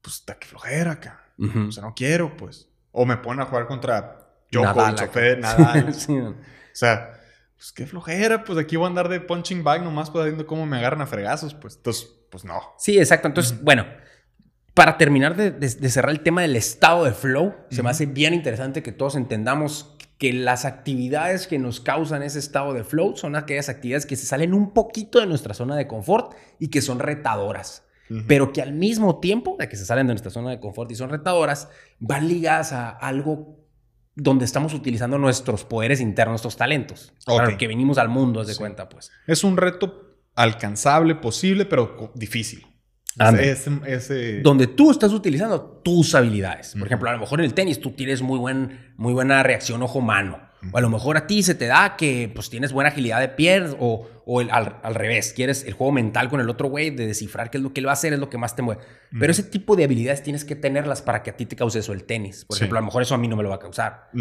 Pues 0.01 0.17
está 0.17 0.35
que 0.37 0.47
flojera 0.47 0.91
acá. 0.91 1.25
O 1.39 1.71
sea, 1.71 1.83
no 1.83 1.93
quiero, 1.95 2.37
pues. 2.37 2.67
O 2.91 3.05
me 3.05 3.17
ponen 3.17 3.41
a 3.41 3.45
jugar 3.45 3.65
contra 3.65 4.27
Djokovic, 4.51 5.39
Nadal. 5.39 5.89
O 5.89 5.93
sea, 6.73 7.13
pues 7.55 7.71
qué 7.71 7.87
flojera. 7.87 8.43
Pues 8.43 8.59
aquí 8.59 8.75
voy 8.75 8.85
a 8.85 8.89
andar 8.89 9.09
de 9.09 9.19
punching 9.19 9.63
bag 9.63 9.83
nomás 9.83 10.11
pues 10.11 10.25
viendo 10.25 10.45
cómo 10.45 10.67
me 10.67 10.77
agarran 10.77 11.01
a 11.01 11.07
fregazos. 11.07 11.55
Pues 11.55 11.77
entonces, 11.77 12.07
pues 12.29 12.45
no. 12.45 12.61
Sí, 12.77 12.99
exacto. 12.99 13.27
Entonces, 13.27 13.59
bueno 13.63 13.85
para 14.73 14.97
terminar 14.97 15.35
de, 15.35 15.89
cerrar 15.89 16.11
el 16.11 16.21
tema 16.21 16.41
del 16.41 16.55
estado 16.55 17.03
de 17.05 17.11
flow, 17.11 17.53
se 17.69 17.83
me 17.83 17.89
hace 17.89 18.05
bien 18.05 18.33
interesante 18.33 18.81
que 18.81 18.91
todos 18.91 19.15
entendamos 19.15 19.95
que 20.17 20.33
las 20.33 20.65
actividades 20.65 21.47
que 21.47 21.57
nos 21.57 21.79
causan 21.79 22.23
ese 22.23 22.39
estado 22.39 22.73
de 22.73 22.83
flow 22.83 23.17
son 23.17 23.35
aquellas 23.35 23.69
actividades 23.69 24.05
que 24.05 24.15
se 24.15 24.25
salen 24.25 24.53
un 24.53 24.71
poquito 24.71 25.19
de 25.19 25.25
nuestra 25.25 25.53
zona 25.53 25.75
de 25.75 25.87
confort 25.87 26.35
y 26.59 26.69
que 26.69 26.81
son 26.81 26.99
retadoras. 26.99 27.85
Pero 28.27 28.51
que 28.51 28.61
al 28.61 28.73
mismo 28.73 29.21
tiempo 29.21 29.55
de 29.57 29.69
que 29.69 29.77
se 29.77 29.85
salen 29.85 30.05
de 30.05 30.13
nuestra 30.13 30.31
zona 30.31 30.49
de 30.49 30.59
confort 30.59 30.91
y 30.91 30.95
son 30.95 31.09
retadoras, 31.09 31.69
van 31.99 32.27
ligadas 32.27 32.73
a 32.73 32.89
algo 32.89 33.57
donde 34.15 34.43
estamos 34.43 34.73
utilizando 34.73 35.17
nuestros 35.17 35.63
poderes 35.63 36.01
internos, 36.01 36.33
nuestros 36.33 36.57
talentos. 36.57 37.13
Para 37.25 37.57
que 37.57 37.67
venimos 37.67 37.97
al 37.97 38.09
mundo, 38.09 38.43
de 38.43 38.55
cuenta, 38.55 38.89
pues. 38.89 39.11
Es 39.27 39.45
un 39.45 39.55
reto 39.55 40.17
alcanzable, 40.35 41.15
posible, 41.15 41.65
pero 41.65 42.11
difícil. 42.13 42.67
Donde 44.41 44.67
tú 44.67 44.91
estás 44.91 45.11
utilizando 45.13 45.61
tus 45.83 46.15
habilidades. 46.15 46.73
Por 46.77 46.87
ejemplo, 46.87 47.09
a 47.09 47.13
lo 47.13 47.19
mejor 47.19 47.39
en 47.39 47.45
el 47.45 47.53
tenis 47.53 47.79
tú 47.79 47.91
tienes 47.91 48.21
muy, 48.21 48.39
buen, 48.39 48.93
muy 48.97 49.13
buena 49.13 49.43
reacción 49.43 49.81
ojo-mano. 49.83 50.51
O 50.71 50.77
a 50.77 50.81
lo 50.81 50.89
mejor 50.89 51.17
a 51.17 51.25
ti 51.25 51.41
se 51.41 51.55
te 51.55 51.65
da 51.65 51.95
que 51.97 52.31
pues, 52.33 52.49
tienes 52.49 52.71
buena 52.71 52.91
agilidad 52.91 53.19
de 53.19 53.29
pies 53.29 53.75
o, 53.79 54.07
o 54.25 54.41
el, 54.41 54.51
al, 54.51 54.93
revés, 54.93 55.33
quieres 55.33 55.63
el 55.63 55.73
juego 55.73 55.91
mental 55.91 56.29
con 56.29 56.39
el 56.39 56.49
otro 56.49 56.69
güey 56.69 56.91
de 56.91 57.07
descifrar 57.07 57.49
qué 57.49 57.57
es 57.57 57.63
lo 57.63 57.73
que 57.73 57.79
él 57.79 57.87
va 57.87 57.91
a 57.91 57.93
hacer, 57.93 58.13
es 58.13 58.19
lo 58.19 58.29
que 58.29 58.37
más 58.37 58.55
te 58.55 58.61
mueve. 58.61 58.81
Pero 59.19 59.31
ese 59.31 59.43
tipo 59.43 59.75
de 59.75 59.85
habilidades 59.85 60.21
tienes 60.21 60.45
que 60.45 60.55
tenerlas 60.55 61.01
para 61.01 61.23
que 61.23 61.31
a 61.31 61.37
ti 61.37 61.47
te 61.47 61.55
cause 61.55 61.79
eso 61.79 61.93
el 61.93 62.03
tenis. 62.03 62.45
Por 62.45 62.57
ejemplo, 62.57 62.77
a 62.77 62.81
lo 62.81 62.85
mejor 62.85 63.01
eso 63.01 63.15
a 63.15 63.17
mí 63.17 63.27
no 63.27 63.35
me 63.35 63.43
lo 63.43 63.49
va 63.49 63.55
a 63.55 63.59
causar. 63.59 64.11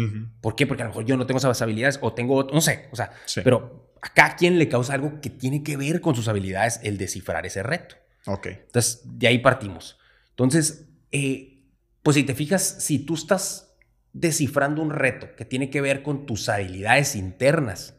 ¿Por 0.41 0.55
qué? 0.55 0.65
Porque 0.65 0.81
a 0.81 0.85
lo 0.85 0.89
mejor 0.89 1.05
yo 1.05 1.15
no 1.15 1.27
tengo 1.27 1.37
esas 1.37 1.61
habilidades 1.61 1.99
o 2.01 2.13
tengo, 2.13 2.47
no 2.51 2.61
sé, 2.61 2.89
o 2.91 2.95
sea, 2.95 3.11
pero 3.43 3.91
a 4.01 4.09
cada 4.09 4.35
quien 4.35 4.57
le 4.57 4.67
causa 4.67 4.95
algo 4.95 5.21
que 5.21 5.29
tiene 5.29 5.61
que 5.61 5.77
ver 5.77 6.01
con 6.01 6.15
sus 6.15 6.27
habilidades 6.27 6.79
el 6.83 6.97
descifrar 6.97 7.45
ese 7.45 7.61
reto. 7.61 7.97
Ok. 8.25 8.47
Entonces, 8.47 9.01
de 9.05 9.27
ahí 9.27 9.39
partimos. 9.39 9.97
Entonces, 10.29 10.87
eh, 11.11 11.63
pues 12.03 12.15
si 12.15 12.23
te 12.23 12.35
fijas, 12.35 12.77
si 12.79 12.99
tú 12.99 13.13
estás 13.13 13.73
descifrando 14.13 14.81
un 14.81 14.91
reto 14.91 15.35
que 15.35 15.45
tiene 15.45 15.69
que 15.69 15.81
ver 15.81 16.03
con 16.03 16.25
tus 16.25 16.49
habilidades 16.49 17.15
internas, 17.15 17.95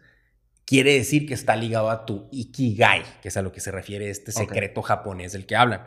quiere 0.64 0.94
decir 0.94 1.26
que 1.26 1.34
está 1.34 1.56
ligado 1.56 1.90
a 1.90 2.06
tu 2.06 2.28
ikigai, 2.30 3.02
que 3.20 3.28
es 3.28 3.36
a 3.36 3.42
lo 3.42 3.52
que 3.52 3.60
se 3.60 3.70
refiere 3.70 4.10
este 4.10 4.32
secreto 4.32 4.82
japonés 4.82 5.32
del 5.32 5.46
que 5.46 5.56
hablan. 5.56 5.84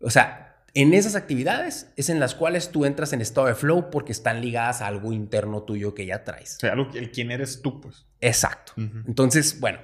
O 0.00 0.10
sea, 0.10 0.48
en 0.74 0.94
esas 0.94 1.14
actividades 1.14 1.90
es 1.96 2.08
en 2.08 2.20
las 2.20 2.34
cuales 2.34 2.70
tú 2.70 2.84
entras 2.84 3.12
en 3.12 3.20
estado 3.20 3.46
de 3.46 3.54
flow 3.54 3.90
porque 3.90 4.12
están 4.12 4.40
ligadas 4.40 4.80
a 4.80 4.86
algo 4.86 5.12
interno 5.12 5.62
tuyo 5.62 5.94
que 5.94 6.06
ya 6.06 6.24
traes. 6.24 6.56
O 6.56 6.60
sea, 6.60 6.74
el 6.94 7.10
quién 7.10 7.30
eres 7.30 7.62
tú, 7.62 7.80
pues. 7.80 8.06
Exacto. 8.20 8.72
Entonces, 8.76 9.60
bueno, 9.60 9.78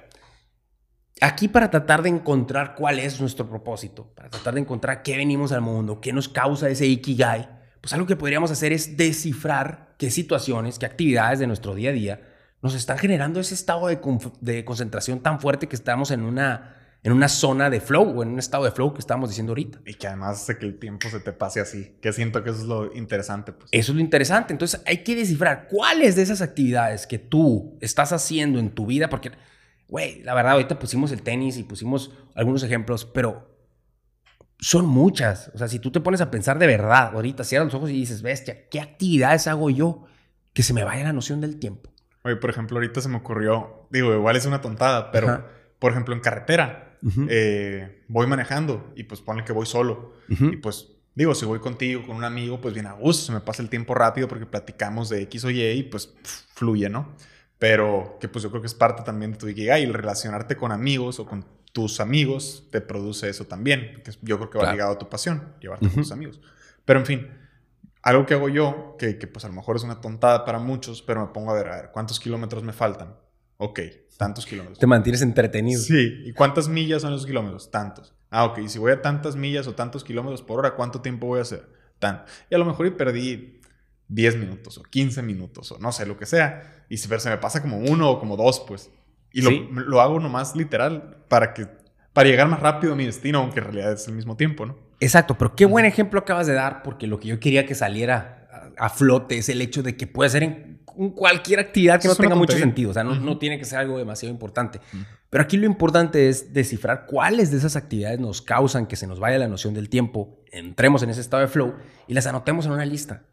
Aquí 1.21 1.47
para 1.47 1.69
tratar 1.71 2.01
de 2.01 2.09
encontrar 2.09 2.75
cuál 2.75 2.99
es 2.99 3.21
nuestro 3.21 3.47
propósito, 3.47 4.11
para 4.15 4.29
tratar 4.29 4.55
de 4.55 4.61
encontrar 4.61 5.01
qué 5.01 5.15
venimos 5.15 5.51
al 5.51 5.61
mundo, 5.61 6.01
qué 6.01 6.11
nos 6.11 6.27
causa 6.27 6.69
ese 6.69 6.85
ikigai, 6.87 7.47
pues 7.79 7.93
algo 7.93 8.05
que 8.05 8.15
podríamos 8.15 8.51
hacer 8.51 8.73
es 8.73 8.97
descifrar 8.97 9.95
qué 9.97 10.11
situaciones, 10.11 10.77
qué 10.77 10.85
actividades 10.85 11.39
de 11.39 11.47
nuestro 11.47 11.73
día 11.73 11.91
a 11.91 11.93
día 11.93 12.21
nos 12.65 12.73
están 12.73 12.97
generando 12.97 13.39
ese 13.39 13.53
estado 13.53 13.87
de, 13.87 14.65
concentración 14.65 15.19
tan 15.19 15.39
fuerte 15.39 15.67
que 15.67 15.75
estamos 15.75 16.09
en 16.09 16.23
una, 16.23 16.75
en 17.03 17.13
una 17.13 17.27
zona 17.27 17.69
de 17.69 17.79
flow 17.79 18.17
o 18.17 18.23
en 18.23 18.29
un 18.29 18.39
estado 18.39 18.63
de 18.63 18.71
flow 18.71 18.91
que 18.91 19.01
estamos 19.01 19.29
diciendo 19.29 19.51
ahorita. 19.51 19.81
Y 19.85 19.93
que 19.93 20.07
además 20.07 20.41
hace 20.41 20.57
que 20.57 20.65
el 20.65 20.79
tiempo 20.79 21.07
se 21.07 21.19
te 21.19 21.31
pase 21.31 21.59
así, 21.61 21.95
que 22.01 22.11
siento 22.11 22.43
que 22.43 22.49
eso 22.49 22.61
es 22.61 22.65
lo 22.65 22.95
interesante. 22.95 23.51
Pues. 23.51 23.69
Eso 23.71 23.91
es 23.91 23.95
lo 23.95 24.01
interesante. 24.01 24.51
Entonces 24.51 24.81
hay 24.87 25.03
que 25.03 25.15
descifrar 25.15 25.67
cuáles 25.67 26.15
de 26.15 26.23
esas 26.23 26.41
actividades 26.41 27.05
que 27.05 27.19
tú 27.19 27.77
estás 27.81 28.11
haciendo 28.11 28.57
en 28.57 28.71
tu 28.71 28.87
vida, 28.87 29.09
porque 29.09 29.31
Güey, 29.87 30.23
la 30.23 30.33
verdad, 30.33 30.53
ahorita 30.53 30.79
pusimos 30.79 31.11
el 31.11 31.21
tenis 31.21 31.57
y 31.57 31.63
pusimos 31.63 32.11
algunos 32.33 32.63
ejemplos, 32.63 33.05
pero 33.05 33.55
son 34.59 34.87
muchas. 34.87 35.51
O 35.53 35.57
sea, 35.57 35.67
si 35.67 35.79
tú 35.79 35.91
te 35.91 35.99
pones 35.99 36.21
a 36.21 36.31
pensar 36.31 36.59
de 36.59 36.67
verdad, 36.67 37.11
ahorita 37.13 37.43
cierras 37.43 37.67
los 37.67 37.75
ojos 37.75 37.89
y 37.89 37.93
dices, 37.93 38.21
bestia, 38.21 38.67
¿qué 38.69 38.79
actividades 38.79 39.47
hago 39.47 39.69
yo 39.69 40.05
que 40.53 40.63
se 40.63 40.73
me 40.73 40.83
vaya 40.83 41.03
la 41.03 41.13
noción 41.13 41.41
del 41.41 41.59
tiempo? 41.59 41.91
Oye, 42.23 42.37
por 42.37 42.49
ejemplo, 42.49 42.77
ahorita 42.77 43.01
se 43.01 43.09
me 43.09 43.17
ocurrió, 43.17 43.87
digo, 43.91 44.13
igual 44.13 44.35
es 44.35 44.45
una 44.45 44.61
tontada, 44.61 45.11
pero 45.11 45.45
por 45.77 45.91
ejemplo, 45.91 46.15
en 46.15 46.21
carretera, 46.21 46.97
eh, 47.29 48.03
voy 48.07 48.25
manejando 48.25 48.91
y 48.95 49.03
pues 49.03 49.21
pone 49.21 49.43
que 49.43 49.53
voy 49.53 49.67
solo. 49.67 50.13
Y 50.27 50.57
pues 50.57 50.87
digo, 51.13 51.35
si 51.35 51.45
voy 51.45 51.59
contigo, 51.59 52.03
con 52.05 52.15
un 52.15 52.23
amigo, 52.23 52.59
pues 52.59 52.73
bien 52.73 52.87
a 52.87 52.93
gusto, 52.93 53.25
se 53.25 53.31
me 53.31 53.41
pasa 53.41 53.61
el 53.61 53.69
tiempo 53.69 53.93
rápido 53.93 54.27
porque 54.27 54.47
platicamos 54.47 55.09
de 55.09 55.21
X 55.23 55.45
o 55.45 55.51
Y 55.51 55.61
y 55.61 55.83
pues 55.83 56.15
fluye, 56.55 56.89
¿no? 56.89 57.15
Pero 57.59 58.17
que 58.19 58.27
pues 58.27 58.43
yo 58.43 58.49
creo 58.49 58.61
que 58.61 58.67
es 58.67 58.73
parte 58.73 59.03
también 59.03 59.31
de 59.31 59.37
tu 59.37 59.47
Ikigai, 59.47 59.83
el 59.83 59.93
relacionarte 59.93 60.55
con 60.55 60.71
amigos 60.71 61.19
o 61.19 61.25
con 61.25 61.45
tus 61.71 61.99
amigos 61.99 62.67
te 62.71 62.81
produce 62.81 63.29
eso 63.29 63.45
también, 63.45 64.01
que 64.03 64.11
yo 64.21 64.37
creo 64.37 64.49
que 64.49 64.57
va 64.57 64.71
ligado 64.71 64.93
a 64.93 64.97
tu 64.97 65.09
pasión, 65.09 65.55
llevarte 65.59 65.87
con 65.87 65.95
tus 65.95 66.11
amigos. 66.11 66.39
Pero 66.85 66.99
en 66.99 67.05
fin, 67.05 67.27
algo 68.01 68.25
que 68.25 68.33
hago 68.33 68.49
yo, 68.49 68.95
que, 68.99 69.17
que, 69.17 69.27
pues 69.27 69.43
a 69.45 69.47
lo 69.49 69.55
mejor 69.55 69.75
es 69.75 69.83
una 69.83 69.99
tontada 69.99 70.45
para 70.45 70.59
muchos, 70.59 71.01
pero 71.01 71.21
me 71.21 71.33
pongo 71.33 71.51
a 71.51 71.55
ver, 71.55 71.67
a 71.67 71.75
ver, 71.75 71.89
¿cuántos 71.91 72.19
kilómetros 72.19 72.63
me 72.63 72.71
faltan? 72.71 73.15
Ok, 73.57 73.79
tantos 74.17 74.45
kilómetros. 74.45 74.79
Te 74.79 74.87
mantienes 74.87 75.21
entretenido. 75.21 75.81
Sí, 75.81 76.21
¿y 76.25 76.33
cuántas 76.33 76.67
millas 76.67 77.01
son 77.01 77.13
esos 77.13 77.25
kilómetros? 77.25 77.71
Tantos. 77.71 78.13
Ah, 78.29 78.45
ok, 78.45 78.59
y 78.59 78.69
si 78.69 78.79
voy 78.79 78.91
a 78.91 79.01
tantas 79.01 79.35
millas 79.35 79.67
o 79.67 79.75
tantos 79.75 80.03
kilómetros 80.03 80.43
por 80.43 80.59
hora, 80.59 80.75
¿cuánto 80.75 81.01
tiempo 81.01 81.27
voy 81.27 81.39
a 81.39 81.41
hacer? 81.41 81.67
Tan. 81.99 82.23
Y 82.49 82.55
a 82.55 82.57
lo 82.57 82.65
mejor 82.65 82.85
y 82.87 82.91
perdí 82.91 83.59
10 84.07 84.37
minutos 84.37 84.77
o 84.77 84.83
15 84.83 85.21
minutos 85.23 85.71
o 85.71 85.79
no 85.79 85.91
sé, 85.91 86.05
lo 86.05 86.17
que 86.17 86.25
sea. 86.25 86.74
Y 86.89 86.97
se, 86.97 87.19
se 87.19 87.29
me 87.29 87.37
pasa 87.37 87.61
como 87.61 87.77
uno 87.77 88.09
o 88.09 88.19
como 88.19 88.37
dos, 88.37 88.63
pues. 88.67 88.89
Y 89.31 89.41
lo, 89.41 89.51
lo 89.51 90.01
hago 90.01 90.19
nomás 90.19 90.55
literal 90.55 91.17
para 91.27 91.53
que 91.53 91.67
para 92.15 92.29
llegar 92.29 92.47
más 92.47 92.61
rápido 92.61 92.93
a 92.93 92.95
mi 92.95 93.05
destino, 93.05 93.39
aunque 93.39 93.59
en 93.59 93.65
realidad 93.65 93.91
es 93.91 94.07
el 94.07 94.15
mismo 94.15 94.37
tiempo, 94.37 94.65
¿no? 94.65 94.77
Exacto, 95.01 95.37
pero 95.37 95.53
qué 95.53 95.65
buen 95.65 95.83
ejemplo 95.83 96.21
acabas 96.21 96.47
de 96.47 96.53
dar, 96.53 96.81
porque 96.81 97.07
lo 97.07 97.19
que 97.19 97.27
yo 97.27 97.41
quería 97.41 97.65
que 97.65 97.75
saliera 97.75 98.47
a, 98.77 98.89
flote 98.89 99.37
es 99.37 99.49
el 99.49 99.61
hecho 99.61 99.83
de 99.83 99.97
que 99.97 100.07
puede 100.07 100.29
ser 100.29 100.43
en 100.43 100.79
cualquier 101.13 101.59
actividad 101.59 102.01
que 102.01 102.07
no 102.07 102.15
tenga 102.15 102.35
mucho 102.35 102.57
sentido, 102.57 102.91
o 102.91 102.93
sea, 102.93 103.03
no, 103.03 103.15
no, 103.15 103.37
tiene 103.37 103.59
que 103.59 103.65
ser 103.65 103.79
algo 103.79 103.97
demasiado 103.97 104.31
importante. 104.31 104.79
Pero 105.29 105.43
aquí 105.43 105.57
lo 105.57 105.65
importante 105.65 106.29
es 106.29 106.53
descifrar 106.53 107.05
cuáles 107.05 107.51
de 107.51 107.57
esas 107.57 107.75
actividades 107.75 108.21
nos 108.21 108.41
causan 108.41 108.85
que 108.85 108.95
se 108.95 109.07
nos 109.07 109.19
vaya 109.19 109.37
la 109.37 109.49
noción 109.49 109.73
del 109.73 109.89
tiempo, 109.89 110.39
entremos 110.53 111.03
en 111.03 111.09
ese 111.09 111.19
estado 111.19 111.41
de 111.41 111.49
flow 111.49 111.75
y 112.07 112.13
las 112.13 112.27
anotemos 112.27 112.65
en 112.65 112.71
una 112.71 112.85
lista. 112.85 113.23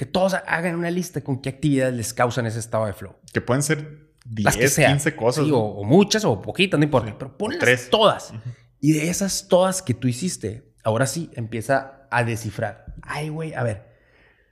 Que 0.00 0.06
todos 0.06 0.32
hagan 0.46 0.76
una 0.76 0.90
lista 0.90 1.20
con 1.20 1.42
qué 1.42 1.50
actividades 1.50 1.92
les 1.92 2.14
causan 2.14 2.46
ese 2.46 2.58
estado 2.58 2.86
de 2.86 2.94
flow. 2.94 3.16
Que 3.34 3.42
pueden 3.42 3.62
ser 3.62 4.14
10, 4.24 4.76
15 4.76 5.14
cosas. 5.14 5.46
o, 5.52 5.84
muchas 5.84 6.24
o 6.24 6.40
poquitas, 6.40 6.80
no 6.80 6.84
importa. 6.84 7.14
Pero 7.18 7.36
ponlas 7.36 7.90
todas. 7.90 8.32
Y 8.80 8.92
de 8.92 9.10
esas 9.10 9.46
todas 9.46 9.82
que 9.82 9.92
tú 9.92 10.08
hiciste, 10.08 10.72
ahora 10.84 11.06
sí 11.06 11.30
empieza 11.34 12.06
a 12.10 12.24
descifrar. 12.24 12.94
Ay, 13.02 13.28
güey, 13.28 13.52
a 13.52 13.62
ver. 13.62 13.90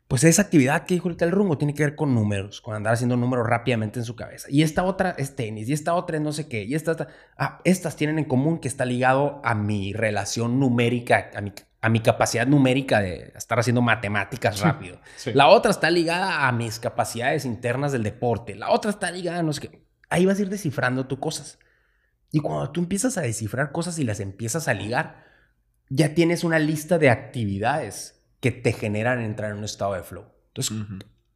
Pues 0.07 0.23
esa 0.25 0.43
actividad 0.43 0.85
que 0.85 0.93
dijo 0.93 1.09
ahorita 1.09 1.25
el 1.25 1.31
rumbo 1.31 1.57
tiene 1.57 1.73
que 1.73 1.83
ver 1.83 1.97
con 1.97 2.15
números, 2.15 2.61
con 2.61 2.75
andar 2.75 2.93
haciendo 2.93 3.17
números 3.17 3.47
rápidamente 3.47 4.01
en 4.01 4.05
su 4.05 4.17
cabeza. 4.17 4.49
Y 4.51 4.63
esta 4.63 4.85
otra 4.85 5.15
es 5.17 5.35
tenis, 5.35 5.67
y 5.71 5.73
esta 5.73 5.95
otra 5.95 6.19
es 6.19 6.23
no 6.23 6.33
sé 6.33 6.47
qué, 6.47 6.65
y 6.65 6.75
esta, 6.75 7.09
ah, 7.39 7.63
estas 7.65 7.97
tienen 7.97 8.19
en 8.19 8.27
común 8.27 8.59
que 8.59 8.69
está 8.69 8.85
ligado 8.85 9.41
a 9.45 9.55
mi 9.55 9.95
relación 9.95 10.61
numérica, 10.61 11.31
a 11.35 11.41
mi 11.41 11.53
a 11.81 11.89
mi 11.89 12.01
capacidad 12.01 12.47
numérica 12.47 13.01
de 13.01 13.33
estar 13.37 13.59
haciendo 13.59 13.83
matemáticas 13.83 14.61
rápido. 14.61 15.01
La 15.27 15.49
otra 15.49 15.71
está 15.71 15.91
ligada 15.91 16.49
a 16.49 16.53
mis 16.53 16.79
capacidades 16.79 17.45
internas 17.45 17.93
del 17.93 18.03
deporte. 18.03 18.57
La 18.57 18.71
otra 18.71 18.91
está 18.91 19.11
ligada 19.11 19.39
a 19.39 19.43
no 19.43 19.53
sé 19.53 19.69
qué. 19.69 19.87
Ahí 20.11 20.27
vas 20.27 20.39
a 20.39 20.43
ir 20.43 20.49
descifrando 20.49 21.07
tus 21.07 21.19
cosas. 21.19 21.59
Y 22.33 22.41
cuando 22.41 22.71
tú 22.73 22.81
empiezas 22.81 23.17
a 23.17 23.23
descifrar 23.23 23.71
cosas 23.71 23.99
y 23.99 24.05
las 24.05 24.21
empiezas 24.21 24.67
a 24.67 24.75
ligar, 24.75 25.25
ya 25.89 26.15
tienes 26.15 26.45
una 26.45 26.59
lista 26.59 26.99
de 26.99 27.11
actividades 27.11 28.23
que 28.41 28.51
te 28.51 28.73
generan 28.73 29.21
entrar 29.21 29.53
en 29.53 29.59
un 29.59 29.65
estado 29.65 29.95
de 29.95 30.03
flow. 30.03 30.27
Entonces, 30.49 30.77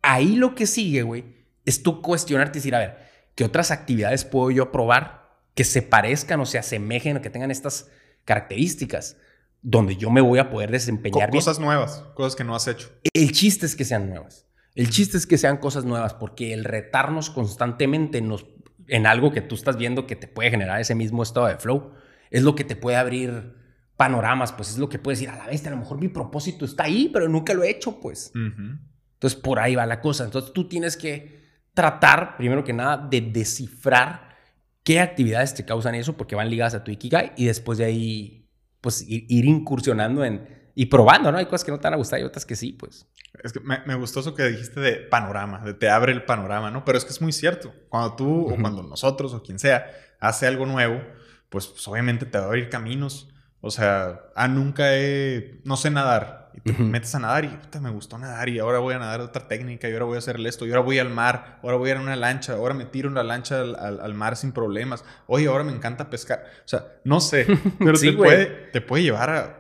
ahí 0.02 0.34
lo 0.34 0.54
que 0.54 0.66
sigue, 0.66 1.02
güey, 1.02 1.46
es 1.64 1.82
tú 1.82 2.02
cuestionarte 2.02 2.58
y 2.58 2.60
decir, 2.60 2.74
a 2.74 2.80
ver, 2.80 2.98
¿qué 3.34 3.44
otras 3.44 3.70
actividades 3.70 4.24
puedo 4.24 4.50
yo 4.50 4.72
probar 4.72 5.38
que 5.54 5.64
se 5.64 5.82
parezcan 5.82 6.40
o 6.40 6.46
se 6.46 6.58
asemejen 6.58 7.16
o 7.16 7.22
que 7.22 7.30
tengan 7.30 7.50
estas 7.50 7.88
características 8.24 9.16
donde 9.62 9.96
yo 9.96 10.10
me 10.10 10.20
voy 10.20 10.38
a 10.38 10.50
poder 10.50 10.70
desempeñar 10.70 11.30
cosas 11.30 11.58
nuevas, 11.58 12.04
cosas 12.14 12.36
que 12.36 12.44
no 12.44 12.54
has 12.54 12.66
hecho. 12.66 12.90
El 13.14 13.32
chiste 13.32 13.64
es 13.66 13.76
que 13.76 13.84
sean 13.84 14.08
nuevas. 14.08 14.46
El 14.74 14.90
chiste 14.90 15.16
es 15.16 15.26
que 15.26 15.38
sean 15.38 15.58
cosas 15.58 15.84
nuevas 15.84 16.14
porque 16.14 16.52
el 16.52 16.64
retarnos 16.64 17.30
constantemente 17.30 18.20
nos, 18.20 18.46
en 18.88 19.06
algo 19.06 19.32
que 19.32 19.40
tú 19.40 19.54
estás 19.54 19.76
viendo 19.76 20.06
que 20.06 20.16
te 20.16 20.26
puede 20.26 20.50
generar 20.50 20.80
ese 20.80 20.94
mismo 20.94 21.22
estado 21.22 21.46
de 21.46 21.56
flow 21.56 21.92
es 22.30 22.42
lo 22.42 22.54
que 22.54 22.64
te 22.64 22.76
puede 22.76 22.96
abrir 22.96 23.54
panoramas, 23.96 24.52
pues 24.52 24.70
es 24.70 24.78
lo 24.78 24.88
que 24.88 24.98
puedes 24.98 25.20
decir, 25.20 25.32
a 25.32 25.36
la 25.36 25.46
vez, 25.46 25.64
a 25.66 25.70
lo 25.70 25.76
mejor 25.76 25.98
mi 26.00 26.08
propósito 26.08 26.64
está 26.64 26.84
ahí, 26.84 27.10
pero 27.12 27.28
nunca 27.28 27.54
lo 27.54 27.62
he 27.62 27.70
hecho, 27.70 28.00
pues. 28.00 28.32
Entonces, 28.34 29.38
por 29.38 29.60
ahí 29.60 29.76
va 29.76 29.86
la 29.86 30.00
cosa. 30.00 30.24
Entonces, 30.24 30.52
tú 30.52 30.66
tienes 30.66 30.96
que 30.96 31.40
tratar, 31.74 32.36
primero 32.36 32.64
que 32.64 32.72
nada, 32.72 32.96
de 32.96 33.20
descifrar 33.20 34.34
qué 34.82 34.98
actividades 34.98 35.54
te 35.54 35.64
causan 35.64 35.94
eso, 35.94 36.16
porque 36.16 36.34
van 36.34 36.50
ligadas 36.50 36.74
a 36.74 36.82
tu 36.82 36.90
Ikigai, 36.90 37.32
y 37.36 37.44
después 37.44 37.78
de 37.78 37.84
ahí, 37.84 38.41
pues, 38.82 39.02
ir, 39.08 39.44
incursionando 39.46 40.24
en, 40.24 40.46
y 40.74 40.86
probando, 40.86 41.32
¿no? 41.32 41.38
Hay 41.38 41.46
cosas 41.46 41.64
que 41.64 41.70
no 41.70 41.78
te 41.78 41.84
van 41.84 41.94
a 41.94 41.96
gustar 41.96 42.20
y 42.20 42.24
otras 42.24 42.44
que 42.44 42.56
sí, 42.56 42.72
pues. 42.72 43.06
Es 43.42 43.52
que 43.52 43.60
me, 43.60 43.94
gustó 43.94 44.20
eso 44.20 44.34
que 44.34 44.42
dijiste 44.44 44.80
de 44.80 44.96
panorama, 44.96 45.60
de 45.60 45.72
te 45.72 45.88
abre 45.88 46.12
el 46.12 46.24
panorama, 46.24 46.70
¿no? 46.70 46.84
Pero 46.84 46.98
es 46.98 47.04
que 47.04 47.12
es 47.12 47.22
muy 47.22 47.32
cierto. 47.32 47.72
Cuando 47.88 48.14
tú 48.16 48.48
o 48.50 48.56
cuando 48.60 48.82
nosotros 48.82 49.32
o 49.32 49.42
quien 49.42 49.58
sea 49.58 49.90
hace 50.20 50.46
algo 50.46 50.66
nuevo, 50.66 51.00
pues, 51.48 51.68
pues, 51.68 51.86
obviamente 51.88 52.26
te 52.26 52.36
va 52.36 52.44
a 52.44 52.46
abrir 52.48 52.68
caminos. 52.68 53.31
O 53.64 53.70
sea, 53.70 54.20
ah, 54.34 54.48
nunca 54.48 54.96
he, 54.96 55.60
no 55.64 55.76
sé 55.76 55.90
nadar. 55.90 56.50
Y 56.54 56.60
te 56.60 56.72
metes 56.82 57.14
a 57.14 57.18
nadar 57.18 57.46
y 57.46 57.48
puta, 57.48 57.80
me 57.80 57.90
gustó 57.90 58.18
nadar 58.18 58.48
y 58.50 58.58
ahora 58.58 58.78
voy 58.78 58.92
a 58.92 58.98
nadar 58.98 59.22
otra 59.22 59.48
técnica 59.48 59.88
y 59.88 59.92
ahora 59.92 60.04
voy 60.04 60.16
a 60.16 60.18
hacer 60.18 60.38
esto 60.44 60.66
y 60.66 60.68
ahora 60.68 60.82
voy 60.82 60.98
al 60.98 61.08
mar, 61.08 61.58
ahora 61.62 61.78
voy 61.78 61.88
a 61.88 61.92
ir 61.92 61.96
en 61.96 62.02
una 62.02 62.16
lancha, 62.16 62.54
ahora 62.54 62.74
me 62.74 62.84
tiro 62.84 63.08
en 63.08 63.14
la 63.14 63.22
lancha 63.22 63.62
al, 63.62 64.14
mar 64.14 64.36
sin 64.36 64.52
problemas. 64.52 65.02
Oye, 65.28 65.46
ahora 65.46 65.64
me 65.64 65.72
encanta 65.72 66.10
pescar. 66.10 66.44
O 66.58 66.68
sea, 66.68 66.88
no 67.04 67.20
sé, 67.20 67.46
pero 67.78 67.98
te, 67.98 68.12
puede, 68.12 68.46
te 68.46 68.80
puede 68.82 69.04
llevar 69.04 69.30
a, 69.30 69.58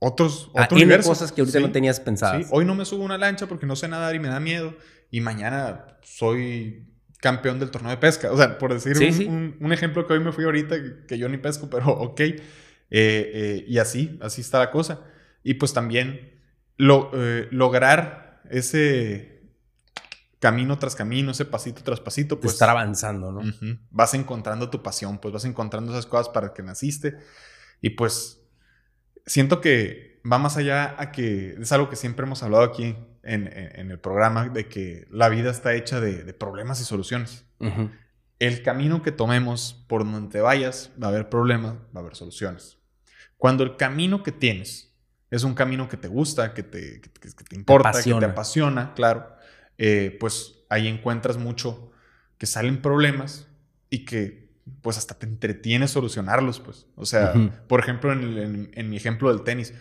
otros, 0.00 0.50
a 0.54 0.64
otros 0.64 1.06
cosas 1.06 1.32
que 1.32 1.40
ahorita 1.40 1.60
no 1.60 1.70
tenías 1.70 2.00
pensadas. 2.00 2.42
Sí, 2.42 2.48
hoy 2.52 2.64
no 2.64 2.74
me 2.74 2.84
subo 2.84 3.02
a 3.02 3.06
una 3.06 3.18
lancha 3.18 3.46
porque 3.46 3.64
no 3.64 3.76
sé 3.76 3.88
nadar 3.88 4.14
y 4.14 4.18
me 4.18 4.28
da 4.28 4.40
miedo 4.40 4.74
y 5.10 5.20
mañana 5.20 5.98
soy 6.02 6.92
campeón 7.20 7.58
del 7.58 7.70
torneo 7.70 7.90
de 7.90 7.96
pesca. 7.96 8.30
O 8.32 8.36
sea, 8.36 8.58
por 8.58 8.74
decir 8.74 8.96
un, 9.28 9.72
ejemplo 9.72 10.06
que 10.06 10.12
hoy 10.12 10.20
me 10.20 10.32
fui 10.32 10.44
ahorita, 10.44 10.76
que 11.08 11.16
yo 11.16 11.28
ni 11.28 11.38
pesco, 11.38 11.70
pero 11.70 11.90
ok. 11.92 12.20
Eh, 12.90 13.30
eh, 13.34 13.64
y 13.66 13.78
así, 13.78 14.18
así 14.20 14.40
está 14.40 14.58
la 14.58 14.70
cosa. 14.70 15.04
Y 15.42 15.54
pues 15.54 15.72
también 15.72 16.40
lo, 16.76 17.10
eh, 17.14 17.48
lograr 17.50 18.40
ese 18.50 19.36
camino 20.38 20.78
tras 20.78 20.94
camino, 20.94 21.30
ese 21.30 21.44
pasito 21.44 21.82
tras 21.82 22.00
pasito, 22.00 22.38
pues... 22.38 22.52
estar 22.52 22.68
avanzando, 22.68 23.32
¿no? 23.32 23.42
vas 23.90 24.14
encontrando 24.14 24.70
tu 24.70 24.82
pasión, 24.82 25.18
pues 25.18 25.32
vas 25.32 25.44
encontrando 25.44 25.92
esas 25.92 26.06
cosas 26.06 26.28
para 26.28 26.52
que 26.52 26.62
naciste. 26.62 27.16
Y 27.80 27.90
pues 27.90 28.42
siento 29.24 29.60
que 29.60 30.20
va 30.30 30.38
más 30.38 30.56
allá 30.56 30.94
a 30.98 31.12
que 31.12 31.56
es 31.60 31.72
algo 31.72 31.88
que 31.88 31.96
siempre 31.96 32.26
hemos 32.26 32.42
hablado 32.42 32.64
aquí 32.64 32.96
en, 33.22 33.48
el 33.90 33.98
programa 33.98 34.48
de 34.48 34.68
que 34.68 35.08
la 35.10 35.28
vida 35.28 35.50
está 35.50 35.74
hecha 35.74 36.00
de, 36.00 36.32
problemas 36.34 36.80
y 36.80 36.84
soluciones. 36.84 37.44
El 38.38 38.62
camino 38.62 39.02
que 39.02 39.12
tomemos, 39.12 39.84
por 39.88 40.04
donde 40.04 40.30
te 40.30 40.40
vayas, 40.40 40.92
va 41.02 41.08
a 41.08 41.10
haber 41.10 41.28
problemas, 41.28 41.74
va 41.74 41.96
a 41.96 41.98
haber 42.00 42.14
soluciones. 42.14 42.75
Cuando 43.38 43.64
el 43.64 43.76
camino 43.76 44.22
que 44.22 44.32
tienes 44.32 44.94
es 45.30 45.44
un 45.44 45.54
camino 45.54 45.88
que 45.88 45.96
te 45.96 46.08
gusta, 46.08 46.54
que 46.54 46.62
te, 46.62 47.00
importa, 47.52 48.02
que 48.02 48.14
te 48.14 48.24
apasiona, 48.24 48.94
claro, 48.94 49.26
eh, 49.78 50.16
pues 50.20 50.64
ahí 50.68 50.88
encuentras 50.88 51.36
mucho 51.36 51.90
que 52.38 52.46
salen 52.46 52.80
problemas 52.80 53.48
y 53.90 54.04
que 54.04 54.46
pues 54.82 54.98
hasta 54.98 55.18
te 55.18 55.26
entretiene 55.26 55.88
solucionarlos, 55.88 56.60
pues. 56.60 56.86
O 56.96 57.06
sea, 57.06 57.34
por 57.68 57.80
ejemplo, 57.80 58.12
en, 58.12 58.70
en, 58.72 58.90
mi 58.90 58.96
ejemplo 58.96 59.28
del 59.28 59.44
tenis, 59.44 59.74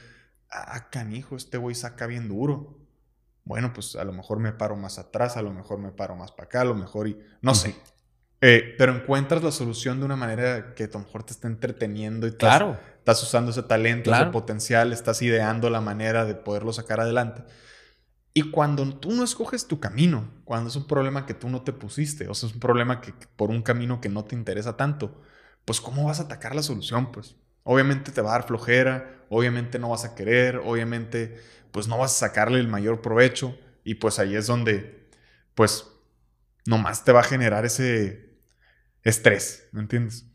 ah, 0.51 0.89
canijo, 0.89 1.35
este 1.35 1.57
güey 1.57 1.75
saca 1.75 2.07
bien 2.07 2.27
duro 2.27 2.85
bueno, 3.45 3.71
pues 3.73 3.95
a 3.95 4.03
lo 4.03 4.11
mejor 4.11 4.39
me 4.39 4.51
paro 4.51 4.75
más 4.75 4.97
atrás, 4.97 5.37
a 5.37 5.43
lo 5.43 5.53
mejor 5.53 5.77
me 5.77 5.91
paro 5.91 6.15
más 6.15 6.31
para 6.31 6.45
acá, 6.45 6.61
a 6.61 6.65
lo 6.65 6.73
mejor 6.73 7.07
y 7.07 7.19
no 7.41 7.53
sé. 7.53 7.75
Eh, 8.41 8.75
pero 8.77 8.93
encuentras 8.93 9.43
la 9.43 9.51
solución 9.51 9.99
de 9.99 10.05
una 10.05 10.15
manera 10.15 10.73
que 10.73 10.85
a 10.85 10.89
lo 10.91 10.99
mejor 10.99 11.23
te 11.23 11.33
está 11.33 11.47
entreteniendo 11.47 12.25
y 12.25 12.31
estás, 12.31 12.57
claro. 12.57 12.71
estás 12.71 12.94
usando 13.11 13.51
ese 13.51 13.63
talento, 13.63 14.13
ese 14.13 14.25
potencial, 14.27 14.91
estás 14.93 15.21
ideando 15.21 15.69
la 15.69 15.81
manera 15.81 16.25
de 16.25 16.35
poderlo 16.35 16.73
sacar 16.73 16.99
adelante. 16.99 17.43
Y 18.33 18.51
cuando 18.51 18.85
tú 18.97 19.11
no 19.11 19.23
escoges 19.23 19.67
tu 19.67 19.79
camino, 19.79 20.29
cuando 20.43 20.69
es 20.69 20.75
un 20.75 20.87
problema 20.87 21.25
que 21.25 21.33
tú 21.33 21.47
no 21.49 21.61
te 21.61 21.71
pusiste, 21.71 22.27
o 22.27 22.33
sea, 22.33 22.49
es 22.49 22.53
un 22.53 22.59
problema 22.59 22.99
que, 22.99 23.13
por 23.37 23.49
un 23.49 23.61
camino 23.61 24.01
que 24.01 24.09
no 24.09 24.25
te 24.25 24.35
interesa 24.35 24.75
tanto, 24.75 25.21
pues 25.63 25.79
¿cómo 25.79 26.03
vas 26.03 26.19
a 26.19 26.23
atacar 26.23 26.53
la 26.53 26.61
solución? 26.61 27.11
Pues 27.11 27.35
obviamente 27.63 28.11
te 28.11 28.21
va 28.21 28.31
a 28.31 28.33
dar 28.33 28.47
flojera, 28.47 29.25
obviamente 29.29 29.79
no 29.79 29.89
vas 29.89 30.03
a 30.03 30.15
querer, 30.15 30.57
obviamente 30.57 31.39
pues 31.71 31.87
no 31.87 31.97
vas 31.97 32.11
a 32.11 32.27
sacarle 32.27 32.59
el 32.59 32.67
mayor 32.67 33.01
provecho 33.01 33.57
y 33.83 33.95
pues 33.95 34.19
ahí 34.19 34.35
es 34.35 34.47
donde 34.47 35.09
pues 35.55 35.87
nomás 36.65 37.03
te 37.03 37.11
va 37.11 37.21
a 37.21 37.23
generar 37.23 37.65
ese 37.65 38.37
estrés, 39.03 39.69
¿me 39.71 39.81
entiendes? 39.81 40.25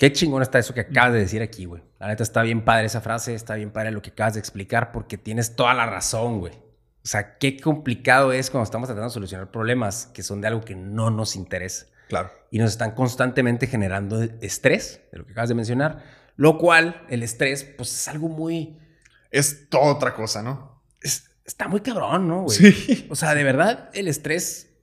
Qué 0.00 0.10
chingón 0.14 0.40
está 0.40 0.58
eso 0.58 0.72
que 0.72 0.80
acabas 0.80 1.12
de 1.12 1.18
decir 1.18 1.42
aquí, 1.42 1.66
güey. 1.66 1.82
La 1.98 2.06
neta 2.06 2.22
está 2.22 2.40
bien 2.40 2.64
padre 2.64 2.86
esa 2.86 3.02
frase, 3.02 3.34
está 3.34 3.56
bien 3.56 3.70
padre 3.70 3.90
lo 3.90 4.00
que 4.00 4.08
acabas 4.08 4.32
de 4.32 4.40
explicar 4.40 4.92
porque 4.92 5.18
tienes 5.18 5.56
toda 5.56 5.74
la 5.74 5.84
razón, 5.84 6.38
güey. 6.38 6.54
O 6.54 7.06
sea, 7.06 7.36
qué 7.36 7.60
complicado 7.60 8.32
es 8.32 8.48
cuando 8.48 8.64
estamos 8.64 8.88
tratando 8.88 9.08
de 9.08 9.12
solucionar 9.12 9.50
problemas 9.50 10.06
que 10.14 10.22
son 10.22 10.40
de 10.40 10.48
algo 10.48 10.62
que 10.62 10.74
no 10.74 11.10
nos 11.10 11.36
interesa. 11.36 11.84
Claro. 12.08 12.30
Y 12.50 12.58
nos 12.58 12.70
están 12.70 12.92
constantemente 12.92 13.66
generando 13.66 14.22
estrés, 14.40 15.02
de 15.12 15.18
lo 15.18 15.26
que 15.26 15.32
acabas 15.32 15.50
de 15.50 15.54
mencionar, 15.54 16.02
lo 16.36 16.56
cual 16.56 17.04
el 17.10 17.22
estrés, 17.22 17.64
pues 17.64 17.92
es 17.92 18.08
algo 18.08 18.30
muy... 18.30 18.78
Es 19.30 19.68
toda 19.68 19.92
otra 19.92 20.14
cosa, 20.14 20.42
¿no? 20.42 20.82
está 21.44 21.68
muy 21.68 21.80
cabrón, 21.80 22.26
¿no, 22.26 22.44
güey? 22.44 22.56
Sí. 22.56 23.06
O 23.10 23.16
sea, 23.16 23.34
de 23.34 23.44
verdad, 23.44 23.90
el 23.92 24.08
estrés 24.08 24.78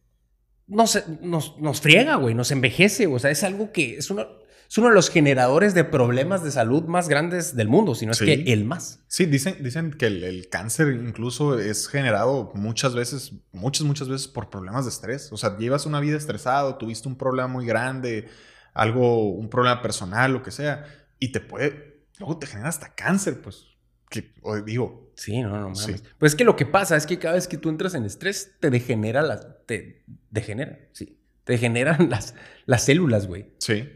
nos, 0.67 1.07
nos, 1.21 1.57
nos 1.57 1.81
friega, 1.81 2.17
güey, 2.17 2.35
nos 2.35 2.51
envejece. 2.51 3.07
O 3.07 3.17
sea, 3.17 3.31
es 3.31 3.43
algo 3.43 3.71
que 3.71 3.97
es 3.97 4.11
uno, 4.11 4.27
es 4.69 4.77
uno 4.77 4.89
de 4.89 4.93
los 4.93 5.09
generadores 5.09 5.73
de 5.73 5.83
problemas 5.83 6.43
de 6.43 6.51
salud 6.51 6.83
más 6.83 7.07
grandes 7.07 7.55
del 7.55 7.67
mundo, 7.67 7.95
si 7.95 8.05
no 8.05 8.11
es 8.11 8.19
que 8.19 8.33
el 8.33 8.65
más. 8.65 8.99
Sí, 9.07 9.25
dicen, 9.25 9.63
dicen 9.63 9.91
que 9.91 10.07
el, 10.07 10.49
cáncer 10.49 10.89
incluso 10.89 11.57
es 11.57 11.87
generado 11.87 12.51
muchas 12.53 12.93
veces, 12.93 13.33
muchas, 13.51 13.85
muchas 13.85 14.09
veces 14.09 14.27
por 14.27 14.49
problemas 14.49 14.85
de 14.85 14.91
estrés. 14.91 15.31
O 15.31 15.37
sea, 15.37 15.57
llevas 15.57 15.85
una 15.85 15.99
vida 15.99 16.17
estresado, 16.17 16.75
tuviste 16.75 17.07
un 17.07 17.17
problema 17.17 17.47
muy 17.47 17.65
grande, 17.65 18.27
algo, 18.73 19.31
un 19.31 19.49
problema 19.49 19.81
personal, 19.81 20.33
lo 20.33 20.43
que 20.43 20.51
sea, 20.51 20.85
y 21.19 21.31
te 21.31 21.39
puede, 21.39 22.05
luego 22.19 22.37
te 22.37 22.47
genera 22.47 22.69
hasta 22.69 22.93
cáncer, 22.93 23.41
pues. 23.41 23.65
Que, 24.09 24.33
digo, 24.65 25.07
Sí, 25.17 25.41
no, 25.41 25.49
no 25.49 25.69
mames. 25.71 26.03
Pues 26.19 26.33
es 26.33 26.35
que 26.35 26.43
lo 26.43 26.55
que 26.55 26.67
pasa 26.67 26.95
es 26.95 27.07
que 27.07 27.17
cada 27.17 27.33
vez 27.33 27.47
que 27.47 27.57
tú 27.57 27.69
entras 27.69 27.95
en 27.95 28.05
estrés, 28.05 28.53
te 28.59 28.69
degenera 28.69 29.23
las. 29.23 29.47
Te 29.65 30.03
degenera, 30.29 30.77
sí. 30.93 31.19
Te 31.43 31.53
degeneran 31.53 32.09
las, 32.11 32.35
las 32.65 32.85
células, 32.85 33.25
güey. 33.25 33.51
Sí. 33.57 33.89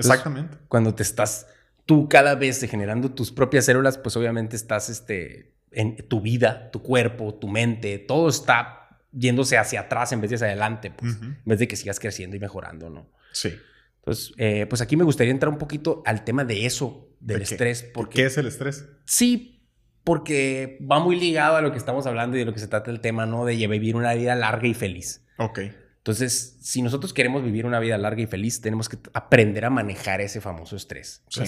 Exactamente. 0.00 0.56
cuando 0.68 0.94
te 0.94 1.02
estás 1.02 1.46
tú 1.86 2.08
cada 2.08 2.34
vez 2.36 2.60
degenerando 2.60 3.10
tus 3.12 3.32
propias 3.32 3.64
células, 3.64 3.98
pues 3.98 4.16
obviamente 4.16 4.56
estás 4.56 4.88
este, 4.88 5.54
en 5.72 5.96
tu 6.08 6.20
vida, 6.20 6.70
tu 6.70 6.82
cuerpo, 6.82 7.34
tu 7.34 7.48
mente, 7.48 7.98
todo 7.98 8.28
está 8.28 9.00
yéndose 9.12 9.58
hacia 9.58 9.80
atrás 9.80 10.12
en 10.12 10.20
vez 10.20 10.30
de 10.30 10.36
hacia 10.36 10.46
adelante, 10.46 10.92
pues, 10.92 11.16
en 11.20 11.42
vez 11.44 11.58
de 11.58 11.66
que 11.66 11.76
sigas 11.76 11.98
creciendo 11.98 12.36
y 12.36 12.38
mejorando, 12.38 12.90
¿no? 12.90 13.10
Sí. 13.32 13.58
Entonces, 13.96 14.32
eh, 14.38 14.66
pues 14.68 14.80
aquí 14.80 14.96
me 14.96 15.04
gustaría 15.04 15.32
entrar 15.32 15.52
un 15.52 15.58
poquito 15.58 16.02
al 16.06 16.24
tema 16.24 16.44
de 16.44 16.64
eso, 16.64 17.08
del 17.18 17.42
estrés. 17.42 17.82
Porque, 17.82 18.14
¿Qué 18.14 18.26
es 18.26 18.38
el 18.38 18.46
estrés? 18.46 18.86
Sí, 19.04 19.66
porque 20.04 20.78
va 20.88 21.00
muy 21.00 21.18
ligado 21.18 21.56
a 21.56 21.60
lo 21.60 21.72
que 21.72 21.78
estamos 21.78 22.06
hablando 22.06 22.36
y 22.36 22.40
de 22.40 22.46
lo 22.46 22.54
que 22.54 22.60
se 22.60 22.68
trata 22.68 22.90
el 22.90 23.00
tema, 23.00 23.26
¿no? 23.26 23.44
De 23.44 23.54
vivir 23.66 23.96
una 23.96 24.14
vida 24.14 24.34
larga 24.34 24.66
y 24.66 24.74
feliz. 24.74 25.26
Ok. 25.38 25.60
Entonces, 26.00 26.56
si 26.62 26.82
nosotros 26.82 27.12
queremos 27.12 27.44
vivir 27.44 27.66
una 27.66 27.78
vida 27.78 27.98
larga 27.98 28.22
y 28.22 28.26
feliz, 28.26 28.60
tenemos 28.60 28.88
que 28.88 28.98
aprender 29.12 29.66
a 29.66 29.70
manejar 29.70 30.20
ese 30.20 30.40
famoso 30.40 30.76
estrés. 30.76 31.22
sí. 31.28 31.44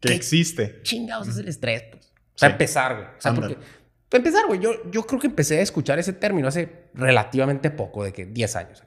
Que 0.00 0.14
existe. 0.14 0.80
Chingados 0.82 1.26
es 1.26 1.38
el 1.38 1.48
estrés, 1.48 1.82
pues. 1.90 2.12
O 2.34 2.38
sea, 2.38 2.50
empezar, 2.50 2.94
güey. 2.94 3.06
O 3.06 3.20
sea, 3.20 3.34
porque, 3.34 3.56
para 4.08 4.18
empezar, 4.20 4.46
güey, 4.46 4.60
yo, 4.60 4.88
yo 4.92 5.04
creo 5.04 5.20
que 5.20 5.26
empecé 5.26 5.58
a 5.58 5.62
escuchar 5.62 5.98
ese 5.98 6.12
término 6.12 6.46
hace 6.46 6.88
relativamente 6.94 7.70
poco, 7.70 8.04
de 8.04 8.12
que 8.12 8.26
10 8.26 8.56
años. 8.56 8.84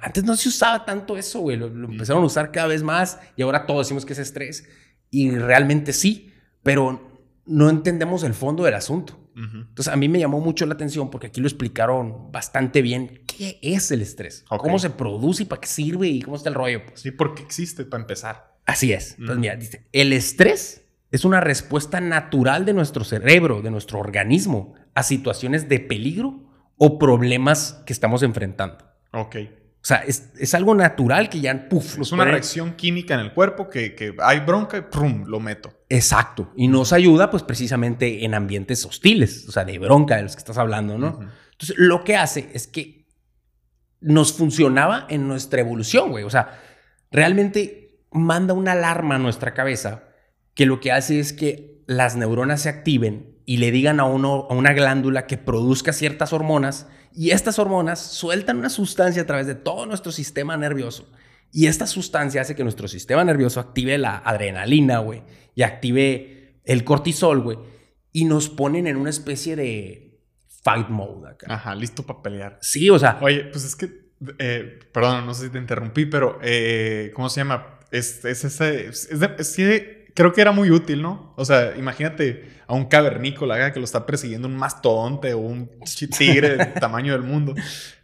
Antes 0.00 0.22
no 0.22 0.36
se 0.36 0.48
usaba 0.48 0.84
tanto 0.84 1.16
eso, 1.18 1.40
güey. 1.40 1.56
Lo, 1.56 1.68
lo, 1.68 1.88
empezaron 1.88 2.22
a 2.22 2.26
usar 2.26 2.52
cada 2.52 2.68
vez 2.68 2.84
más 2.84 3.18
y 3.36 3.42
ahora 3.42 3.66
todos 3.66 3.86
decimos 3.86 4.06
que 4.06 4.12
es 4.12 4.18
estrés. 4.20 4.64
Y 5.10 5.30
realmente 5.30 5.92
sí, 5.92 6.32
pero 6.62 7.20
no 7.46 7.68
entendemos 7.68 8.22
el 8.22 8.32
fondo 8.32 8.64
del 8.64 8.74
asunto. 8.74 9.18
Entonces, 9.36 9.92
a 9.92 9.96
mí 9.96 10.08
me 10.08 10.18
llamó 10.18 10.40
mucho 10.40 10.64
la 10.64 10.72
atención 10.72 11.10
porque 11.10 11.26
aquí 11.26 11.42
lo 11.42 11.46
explicaron 11.46 12.32
bastante 12.32 12.80
bien. 12.80 13.20
¿Qué 13.36 13.58
es 13.60 13.90
el 13.90 14.02
estrés? 14.02 14.44
¿Cómo 14.48 14.78
se 14.78 14.90
produce 14.90 15.42
y 15.42 15.46
para 15.46 15.60
qué 15.60 15.68
sirve 15.68 16.08
y 16.08 16.22
cómo 16.22 16.36
está 16.36 16.48
el 16.48 16.54
rollo? 16.54 16.84
Pues? 16.86 17.00
Sí, 17.00 17.10
porque 17.10 17.42
existe 17.42 17.84
para 17.84 18.02
empezar. 18.02 18.56
Así 18.64 18.92
es. 18.92 19.12
Entonces, 19.18 19.38
mira, 19.38 19.56
dice, 19.56 19.86
el 19.92 20.12
estrés 20.12 20.84
es 21.10 21.24
una 21.24 21.40
respuesta 21.40 22.00
natural 22.00 22.64
de 22.64 22.72
nuestro 22.72 23.04
cerebro, 23.04 23.62
de 23.62 23.70
nuestro 23.70 24.00
organismo, 24.00 24.74
a 24.94 25.02
situaciones 25.02 25.68
de 25.68 25.80
peligro 25.80 26.44
o 26.76 26.98
problemas 26.98 27.82
que 27.86 27.92
estamos 27.92 28.22
enfrentando. 28.22 28.78
Ok. 29.12 29.36
O 29.36 29.86
sea, 29.86 29.98
es, 29.98 30.54
algo 30.54 30.74
natural 30.74 31.28
que 31.28 31.40
ya, 31.40 31.68
puf, 31.68 32.00
Es 32.00 32.10
una 32.10 32.24
reacción 32.24 32.74
química 32.74 33.14
en 33.14 33.20
el 33.20 33.32
cuerpo 33.32 33.70
que, 33.70 34.16
hay 34.20 34.40
bronca 34.40 34.78
y 34.78 34.80
prum, 34.80 35.26
lo 35.26 35.38
meto. 35.38 35.72
Exacto. 35.88 36.52
Y 36.56 36.66
nos 36.66 36.92
ayuda, 36.92 37.30
pues, 37.30 37.44
precisamente 37.44 38.24
en 38.24 38.34
ambientes 38.34 38.84
hostiles, 38.84 39.46
o 39.48 39.52
sea, 39.52 39.64
de 39.64 39.78
bronca 39.78 40.16
de 40.16 40.24
los 40.24 40.34
que 40.34 40.40
estás 40.40 40.58
hablando, 40.58 40.98
¿no? 40.98 41.20
Entonces, 41.52 41.76
lo 41.78 42.02
que 42.02 42.16
hace 42.16 42.50
es 42.52 42.66
que 42.66 42.95
nos 44.00 44.32
funcionaba 44.32 45.06
en 45.08 45.28
nuestra 45.28 45.60
evolución, 45.60 46.10
güey. 46.10 46.24
O 46.24 46.30
sea, 46.30 46.60
realmente 47.10 48.00
manda 48.10 48.54
una 48.54 48.72
alarma 48.72 49.16
a 49.16 49.18
nuestra 49.18 49.54
cabeza 49.54 50.04
que 50.54 50.66
lo 50.66 50.80
que 50.80 50.92
hace 50.92 51.20
es 51.20 51.32
que 51.32 51.82
las 51.86 52.16
neuronas 52.16 52.62
se 52.62 52.68
activen 52.68 53.36
y 53.44 53.58
le 53.58 53.70
digan 53.70 54.00
a, 54.00 54.04
uno, 54.04 54.46
a 54.50 54.54
una 54.54 54.72
glándula 54.72 55.26
que 55.26 55.38
produzca 55.38 55.92
ciertas 55.92 56.32
hormonas 56.32 56.88
y 57.14 57.30
estas 57.30 57.58
hormonas 57.58 58.00
sueltan 58.00 58.58
una 58.58 58.70
sustancia 58.70 59.22
a 59.22 59.26
través 59.26 59.46
de 59.46 59.54
todo 59.54 59.86
nuestro 59.86 60.12
sistema 60.12 60.56
nervioso. 60.56 61.08
Y 61.52 61.66
esta 61.66 61.86
sustancia 61.86 62.42
hace 62.42 62.54
que 62.54 62.64
nuestro 62.64 62.88
sistema 62.88 63.24
nervioso 63.24 63.60
active 63.60 63.96
la 63.98 64.18
adrenalina, 64.18 64.98
güey, 64.98 65.22
y 65.54 65.62
active 65.62 66.60
el 66.64 66.84
cortisol, 66.84 67.40
güey, 67.40 67.58
y 68.12 68.24
nos 68.24 68.50
ponen 68.50 68.86
en 68.86 68.96
una 68.96 69.10
especie 69.10 69.56
de 69.56 70.05
fight 70.66 70.88
mode 70.88 71.30
acá. 71.30 71.46
Ajá, 71.48 71.74
listo 71.76 72.02
para 72.02 72.22
pelear. 72.22 72.58
Sí, 72.60 72.90
o 72.90 72.98
sea. 72.98 73.18
Oye, 73.20 73.44
pues 73.44 73.64
es 73.64 73.76
que, 73.76 73.88
eh, 74.38 74.80
perdón, 74.90 75.24
no 75.24 75.32
sé 75.32 75.44
si 75.44 75.50
te 75.50 75.58
interrumpí, 75.58 76.06
pero, 76.06 76.40
eh, 76.42 77.12
¿cómo 77.14 77.28
se 77.28 77.40
llama? 77.40 77.78
Es, 77.92 78.24
es 78.24 78.44
ese, 78.44 78.88
es, 78.88 79.08
es, 79.12 79.58
creo 80.12 80.32
que 80.32 80.40
era 80.40 80.50
muy 80.50 80.72
útil, 80.72 81.02
¿no? 81.02 81.32
O 81.36 81.44
sea, 81.44 81.76
imagínate 81.76 82.56
a 82.66 82.74
un 82.74 82.86
cavernícola 82.86 83.72
que 83.72 83.78
lo 83.78 83.84
está 83.84 84.06
persiguiendo 84.06 84.48
un 84.48 84.56
mastodonte 84.56 85.34
o 85.34 85.38
un 85.38 85.70
tigre 86.18 86.56
del 86.56 86.74
tamaño 86.74 87.12
del 87.12 87.22
mundo. 87.22 87.54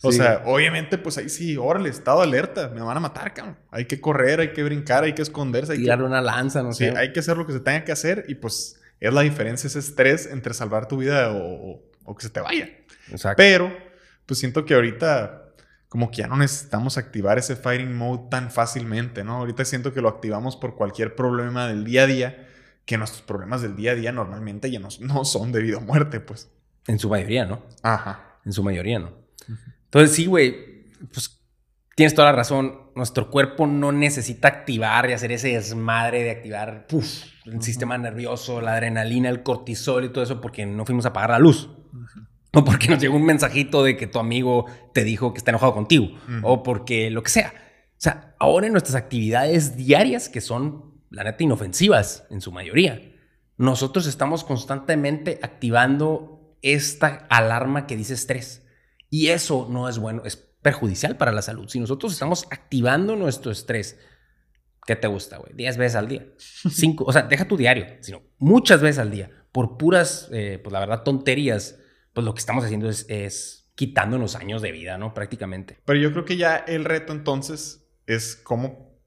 O 0.02 0.12
sea, 0.12 0.44
obviamente, 0.46 0.98
pues 0.98 1.18
ahí 1.18 1.28
sí, 1.28 1.56
órale, 1.56 1.88
estado 1.88 2.20
alerta, 2.20 2.68
me 2.68 2.80
van 2.80 2.96
a 2.96 3.00
matar, 3.00 3.34
cabrón. 3.34 3.56
Hay 3.72 3.86
que 3.86 4.00
correr, 4.00 4.38
hay 4.38 4.52
que 4.52 4.62
brincar, 4.62 5.02
hay 5.02 5.14
que 5.14 5.22
esconderse. 5.22 5.72
Hay 5.72 5.78
Tirar 5.78 6.02
una 6.04 6.20
lanza, 6.20 6.62
no 6.62 6.72
sí, 6.72 6.84
sé. 6.84 6.96
hay 6.96 7.12
que 7.12 7.18
hacer 7.18 7.36
lo 7.36 7.44
que 7.44 7.54
se 7.54 7.60
tenga 7.60 7.82
que 7.82 7.90
hacer 7.90 8.24
y 8.28 8.36
pues 8.36 8.78
es 9.00 9.12
la 9.12 9.22
diferencia, 9.22 9.66
ese 9.66 9.80
estrés 9.80 10.26
entre 10.26 10.54
salvar 10.54 10.86
tu 10.86 10.98
vida 10.98 11.32
o, 11.32 11.72
o 11.72 11.91
que 12.16 12.22
se 12.22 12.30
te 12.30 12.40
vaya. 12.40 12.68
Exacto. 13.10 13.36
Pero, 13.36 13.72
pues 14.26 14.38
siento 14.40 14.64
que 14.64 14.74
ahorita 14.74 15.42
como 15.92 16.10
que 16.10 16.18
ya 16.18 16.26
no 16.26 16.38
necesitamos 16.38 16.96
activar 16.96 17.38
ese 17.38 17.54
fighting 17.54 17.94
mode 17.94 18.30
tan 18.30 18.50
fácilmente, 18.50 19.24
¿no? 19.24 19.36
Ahorita 19.36 19.62
siento 19.66 19.92
que 19.92 20.00
lo 20.00 20.08
activamos 20.08 20.56
por 20.56 20.74
cualquier 20.74 21.14
problema 21.14 21.68
del 21.68 21.84
día 21.84 22.04
a 22.04 22.06
día, 22.06 22.48
que 22.86 22.96
nuestros 22.96 23.20
problemas 23.20 23.60
del 23.60 23.76
día 23.76 23.92
a 23.92 23.94
día 23.94 24.10
normalmente 24.10 24.70
ya 24.70 24.80
no, 24.80 24.88
no 25.00 25.26
son 25.26 25.52
debido 25.52 25.78
a 25.78 25.80
muerte, 25.82 26.20
pues. 26.20 26.50
En 26.86 26.98
su 26.98 27.10
mayoría, 27.10 27.44
¿no? 27.44 27.62
Ajá. 27.82 28.38
En 28.46 28.54
su 28.54 28.62
mayoría, 28.62 29.00
¿no? 29.00 29.12
Entonces, 29.84 30.16
sí, 30.16 30.24
güey, 30.24 30.88
pues 31.12 31.42
tienes 31.94 32.14
toda 32.14 32.30
la 32.30 32.36
razón. 32.36 32.90
Nuestro 32.96 33.30
cuerpo 33.30 33.66
no 33.66 33.92
necesita 33.92 34.48
activar 34.48 35.10
y 35.10 35.12
hacer 35.12 35.32
ese 35.32 35.48
desmadre 35.48 36.22
de 36.22 36.30
activar 36.30 36.86
el 37.44 37.62
sistema 37.62 37.98
nervioso, 37.98 38.62
la 38.62 38.72
adrenalina, 38.72 39.28
el 39.28 39.42
cortisol 39.42 40.06
y 40.06 40.08
todo 40.08 40.24
eso 40.24 40.40
porque 40.40 40.64
no 40.64 40.86
fuimos 40.86 41.04
a 41.04 41.10
apagar 41.10 41.30
la 41.30 41.38
luz. 41.38 41.68
O 42.54 42.64
porque 42.64 42.88
nos 42.88 43.00
llegó 43.00 43.16
un 43.16 43.24
mensajito 43.24 43.82
de 43.82 43.96
que 43.96 44.06
tu 44.06 44.18
amigo 44.18 44.66
te 44.92 45.04
dijo 45.04 45.32
que 45.32 45.38
está 45.38 45.50
enojado 45.50 45.72
contigo. 45.72 46.08
O 46.42 46.62
porque 46.62 47.10
lo 47.10 47.22
que 47.22 47.30
sea. 47.30 47.54
O 47.92 48.02
sea, 48.02 48.34
ahora 48.38 48.66
en 48.66 48.72
nuestras 48.72 48.94
actividades 48.94 49.76
diarias, 49.76 50.28
que 50.28 50.40
son, 50.40 51.00
la 51.10 51.24
neta, 51.24 51.42
inofensivas 51.42 52.26
en 52.30 52.40
su 52.40 52.52
mayoría, 52.52 53.00
nosotros 53.56 54.06
estamos 54.06 54.44
constantemente 54.44 55.38
activando 55.42 56.56
esta 56.62 57.26
alarma 57.30 57.86
que 57.86 57.96
dice 57.96 58.14
estrés. 58.14 58.66
Y 59.08 59.28
eso 59.28 59.68
no 59.70 59.88
es 59.88 59.98
bueno, 59.98 60.22
es 60.24 60.36
perjudicial 60.36 61.16
para 61.16 61.32
la 61.32 61.42
salud. 61.42 61.68
Si 61.68 61.80
nosotros 61.80 62.12
estamos 62.12 62.46
activando 62.50 63.16
nuestro 63.16 63.50
estrés, 63.50 63.98
¿qué 64.86 64.96
te 64.96 65.06
gusta, 65.06 65.38
güey? 65.38 65.52
10 65.54 65.76
veces 65.76 65.96
al 65.96 66.08
día. 66.08 66.26
Cinco, 66.38 67.04
o 67.04 67.12
sea, 67.12 67.22
deja 67.22 67.46
tu 67.46 67.56
diario, 67.56 67.86
sino 68.00 68.22
muchas 68.38 68.80
veces 68.80 68.98
al 68.98 69.10
día, 69.10 69.30
por 69.52 69.76
puras, 69.76 70.28
eh, 70.32 70.60
pues 70.62 70.72
la 70.72 70.80
verdad, 70.80 71.02
tonterías 71.02 71.78
pues 72.12 72.24
lo 72.24 72.34
que 72.34 72.40
estamos 72.40 72.64
haciendo 72.64 72.88
es, 72.88 73.06
es 73.08 73.70
quitándonos 73.74 74.36
años 74.36 74.62
de 74.62 74.72
vida, 74.72 74.98
¿no? 74.98 75.14
Prácticamente. 75.14 75.78
Pero 75.84 75.98
yo 75.98 76.12
creo 76.12 76.24
que 76.24 76.36
ya 76.36 76.56
el 76.56 76.84
reto 76.84 77.12
entonces 77.12 77.88
es 78.06 78.36
cómo, 78.36 78.98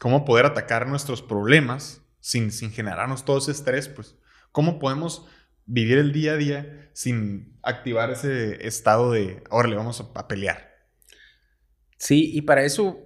cómo 0.00 0.24
poder 0.24 0.46
atacar 0.46 0.86
nuestros 0.86 1.22
problemas 1.22 2.02
sin, 2.20 2.52
sin 2.52 2.70
generarnos 2.70 3.24
todo 3.24 3.38
ese 3.38 3.52
estrés, 3.52 3.88
pues. 3.88 4.16
¿Cómo 4.52 4.78
podemos 4.78 5.26
vivir 5.64 5.98
el 5.98 6.12
día 6.12 6.32
a 6.32 6.36
día 6.36 6.90
sin 6.92 7.58
activar 7.62 8.10
ese 8.10 8.66
estado 8.66 9.12
de, 9.12 9.42
ahora 9.50 9.68
le 9.68 9.76
vamos 9.76 10.00
a, 10.00 10.18
a 10.18 10.28
pelear? 10.28 10.70
Sí, 11.96 12.30
y 12.34 12.42
para 12.42 12.64
eso, 12.64 12.98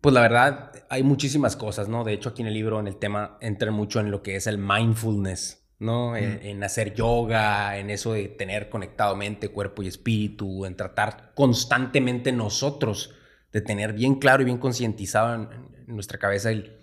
pues 0.00 0.14
la 0.14 0.20
verdad, 0.20 0.72
hay 0.90 1.02
muchísimas 1.02 1.56
cosas, 1.56 1.88
¿no? 1.88 2.04
De 2.04 2.12
hecho, 2.12 2.30
aquí 2.30 2.42
en 2.42 2.48
el 2.48 2.54
libro, 2.54 2.80
en 2.80 2.86
el 2.86 2.96
tema, 2.96 3.38
entra 3.40 3.70
mucho 3.70 4.00
en 4.00 4.10
lo 4.10 4.22
que 4.22 4.36
es 4.36 4.46
el 4.46 4.58
mindfulness. 4.58 5.59
¿No? 5.80 6.14
En, 6.14 6.62
hacer 6.62 6.94
yoga, 6.94 7.78
en 7.78 7.90
eso 7.90 8.12
de 8.12 8.28
tener 8.28 8.68
conectado 8.68 9.16
mente, 9.16 9.48
cuerpo 9.48 9.82
y 9.82 9.88
espíritu, 9.88 10.66
en 10.66 10.76
tratar 10.76 11.32
constantemente 11.34 12.32
nosotros 12.32 13.14
de 13.50 13.62
tener 13.62 13.94
bien 13.94 14.16
claro 14.16 14.42
y 14.42 14.44
bien 14.44 14.58
concientizado 14.58 15.34
en, 15.34 15.48
nuestra 15.86 16.18
cabeza 16.18 16.52
el, 16.52 16.76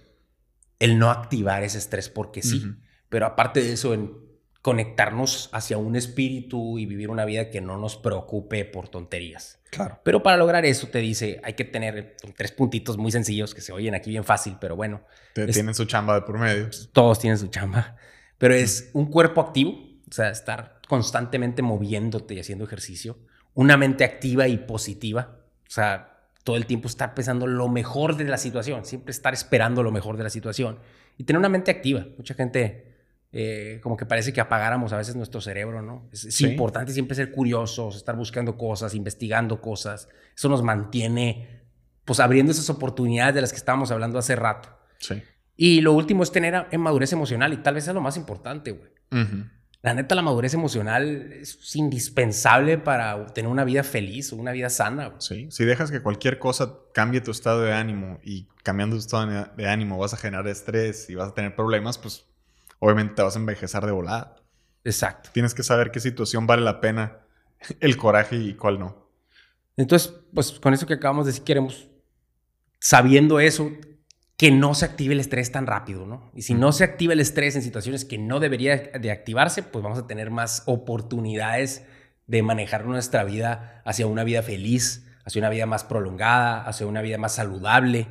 el, 0.79 0.99
no 0.99 1.11
activar 1.11 1.63
ese 1.63 1.77
estrés 1.77 2.09
porque 2.09 2.41
sí. 2.41 2.61
Pero 3.07 3.25
aparte 3.25 3.61
de 3.61 3.71
eso, 3.71 3.93
en 3.93 4.17
conectarnos 4.61 5.49
hacia 5.53 5.77
un 5.77 5.95
espíritu 5.95 6.77
y 6.77 6.85
vivir 6.85 7.09
una 7.09 7.23
vida 7.23 7.49
que 7.49 7.61
no 7.61 7.77
nos 7.77 7.95
preocupe 7.95 8.65
por 8.65 8.89
tonterías. 8.89 9.61
Claro. 9.69 10.01
Pero 10.03 10.23
para 10.23 10.35
lograr 10.35 10.65
eso 10.65 10.87
te 10.87 10.99
dice, 10.99 11.39
hay 11.43 11.53
que 11.53 11.63
tener 11.63 12.17
tres 12.35 12.51
puntitos 12.51 12.97
muy 12.97 13.11
sencillos 13.11 13.53
que 13.53 13.61
se 13.61 13.71
oyen 13.71 13.95
aquí 13.95 14.09
bien 14.09 14.25
fácil, 14.25 14.57
pero 14.59 14.75
bueno. 14.75 15.05
tienen 15.33 15.73
su 15.73 15.85
chamba 15.85 16.15
de 16.15 16.23
por 16.23 16.37
medio. 16.37 16.69
Todos 16.91 17.19
tienen 17.19 17.37
su 17.37 17.47
chamba. 17.47 17.95
Pero 18.37 18.53
es 18.53 18.89
un 18.93 19.07
cuerpo 19.07 19.41
activo, 19.41 19.71
o 20.09 20.13
sea, 20.13 20.29
estar 20.29 20.79
constantemente 20.87 21.61
moviéndote 21.61 22.33
y 22.33 22.39
haciendo 22.39 22.65
ejercicio. 22.65 23.17
Una 23.53 23.77
mente 23.77 24.03
activa 24.03 24.47
y 24.47 24.57
positiva, 24.57 25.39
o 25.67 25.71
sea, 25.71 26.29
todo 26.43 26.55
el 26.55 26.65
tiempo 26.65 26.87
estar 26.87 27.13
pensando 27.13 27.47
lo 27.47 27.67
mejor 27.67 28.15
de 28.15 28.23
la 28.23 28.37
situación, 28.37 28.85
siempre 28.85 29.11
estar 29.11 29.33
esperando 29.33 29.83
lo 29.83 29.91
mejor 29.91 30.17
de 30.17 30.23
la 30.23 30.29
situación. 30.29 30.79
Y 31.17 31.23
tener 31.23 31.39
una 31.39 31.49
mente 31.49 31.71
activa. 31.71 32.05
Mucha 32.17 32.35
gente 32.35 32.87
eh, 33.33 33.79
como 33.83 33.97
que 33.97 34.05
parece 34.05 34.31
que 34.31 34.39
apagáramos 34.39 34.93
a 34.93 34.97
veces 34.97 35.15
nuestro 35.15 35.41
cerebro, 35.41 35.81
¿no? 35.81 36.09
Es, 36.13 36.41
importante 36.41 36.93
siempre 36.93 37.15
ser 37.15 37.31
curiosos, 37.31 37.97
estar 37.97 38.15
buscando 38.15 38.57
cosas, 38.57 38.95
investigando 38.95 39.59
cosas. 39.59 40.07
Eso 40.35 40.47
nos 40.47 40.63
mantiene, 40.63 41.65
pues, 42.05 42.19
abriendo 42.19 42.51
esas 42.51 42.69
oportunidades 42.69 43.35
de 43.35 43.41
las 43.41 43.51
que 43.51 43.57
estábamos 43.57 43.91
hablando 43.91 44.17
hace 44.17 44.35
rato. 44.35 44.69
Sí. 44.99 45.21
Y 45.57 45.81
lo 45.81 45.93
último 45.93 46.23
es 46.23 46.31
tener 46.31 46.67
madurez 46.77 47.11
emocional 47.11 47.51
y 47.51 47.57
tal 47.57 47.75
vez 47.75 47.87
es 47.87 47.93
lo 47.93 48.01
más 48.01 48.15
importante, 48.15 48.71
güey. 48.71 48.91
La 49.81 49.93
neta, 49.93 50.15
la 50.15 50.21
madurez 50.21 50.53
emocional 50.53 51.33
es 51.33 51.75
indispensable 51.75 52.77
para 52.77 53.27
tener 53.27 53.49
una 53.49 53.63
vida 53.63 53.83
feliz 53.83 54.31
o 54.33 54.35
una 54.35 54.51
vida 54.51 54.69
sana. 54.69 55.15
Sí, 55.19 55.47
si 55.49 55.65
dejas 55.65 55.91
que 55.91 56.01
cualquier 56.01 56.39
cosa 56.39 56.75
cambie 56.93 57.21
tu 57.21 57.31
estado 57.31 57.61
de 57.61 57.73
ánimo 57.73 58.19
y 58.23 58.47
cambiando 58.63 58.95
tu 58.95 58.99
estado 58.99 59.49
de 59.55 59.67
ánimo 59.67 59.97
vas 59.97 60.13
a 60.13 60.17
generar 60.17 60.47
estrés 60.47 61.09
y 61.09 61.15
vas 61.15 61.29
a 61.29 61.33
tener 61.33 61.55
problemas, 61.55 61.97
pues 61.97 62.25
obviamente 62.79 63.15
te 63.15 63.21
vas 63.21 63.35
a 63.35 63.39
envejecer 63.39 63.85
de 63.85 63.91
volada. 63.91 64.35
Exacto. 64.83 65.29
Tienes 65.33 65.53
que 65.53 65.63
saber 65.63 65.91
qué 65.91 65.99
situación 65.99 66.47
vale 66.47 66.63
la 66.63 66.79
pena 66.79 67.19
el 67.79 67.97
coraje 67.97 68.35
y 68.35 68.53
cuál 68.55 68.79
no. 68.79 69.07
Entonces, 69.75 70.13
pues 70.33 70.51
con 70.53 70.73
eso 70.73 70.87
que 70.87 70.95
acabamos 70.95 71.25
de 71.25 71.31
decir, 71.31 71.43
queremos, 71.43 71.87
sabiendo 72.79 73.39
eso, 73.39 73.71
que 74.37 74.51
no 74.51 74.75
se 74.75 74.85
active 74.85 75.15
el 75.15 75.19
estrés 75.19 75.51
tan 75.51 75.65
rápido, 75.65 76.05
¿no? 76.05 76.31
Y 76.35 76.43
si 76.43 76.53
no 76.53 76.71
se 76.71 76.83
activa 76.83 77.13
el 77.13 77.19
estrés 77.19 77.55
en 77.55 77.63
situaciones 77.63 78.05
que 78.05 78.19
no 78.19 78.39
debería 78.39 78.77
de 78.77 79.11
activarse, 79.11 79.63
pues 79.63 79.83
vamos 79.83 79.97
a 79.97 80.05
tener 80.05 80.29
más 80.29 80.61
oportunidades 80.67 81.83
de 82.27 82.43
manejar 82.43 82.85
nuestra 82.85 83.23
vida 83.23 83.81
hacia 83.83 84.05
una 84.05 84.23
vida 84.23 84.43
feliz, 84.43 85.07
hacia 85.25 85.39
una 85.39 85.49
vida 85.49 85.65
más 85.65 85.83
prolongada, 85.83 86.63
hacia 86.65 86.85
una 86.85 87.01
vida 87.01 87.17
más 87.17 87.33
saludable. 87.33 88.07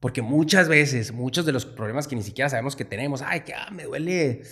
Porque 0.00 0.20
muchas 0.20 0.68
veces, 0.68 1.12
muchos 1.12 1.46
de 1.46 1.52
los 1.52 1.64
problemas 1.64 2.06
que 2.06 2.16
ni 2.16 2.22
siquiera 2.22 2.50
sabemos 2.50 2.76
que 2.76 2.84
tenemos, 2.84 3.22
ay, 3.22 3.40
que 3.40 3.54
ah, 3.54 3.70
me 3.70 3.84
duele, 3.84 4.42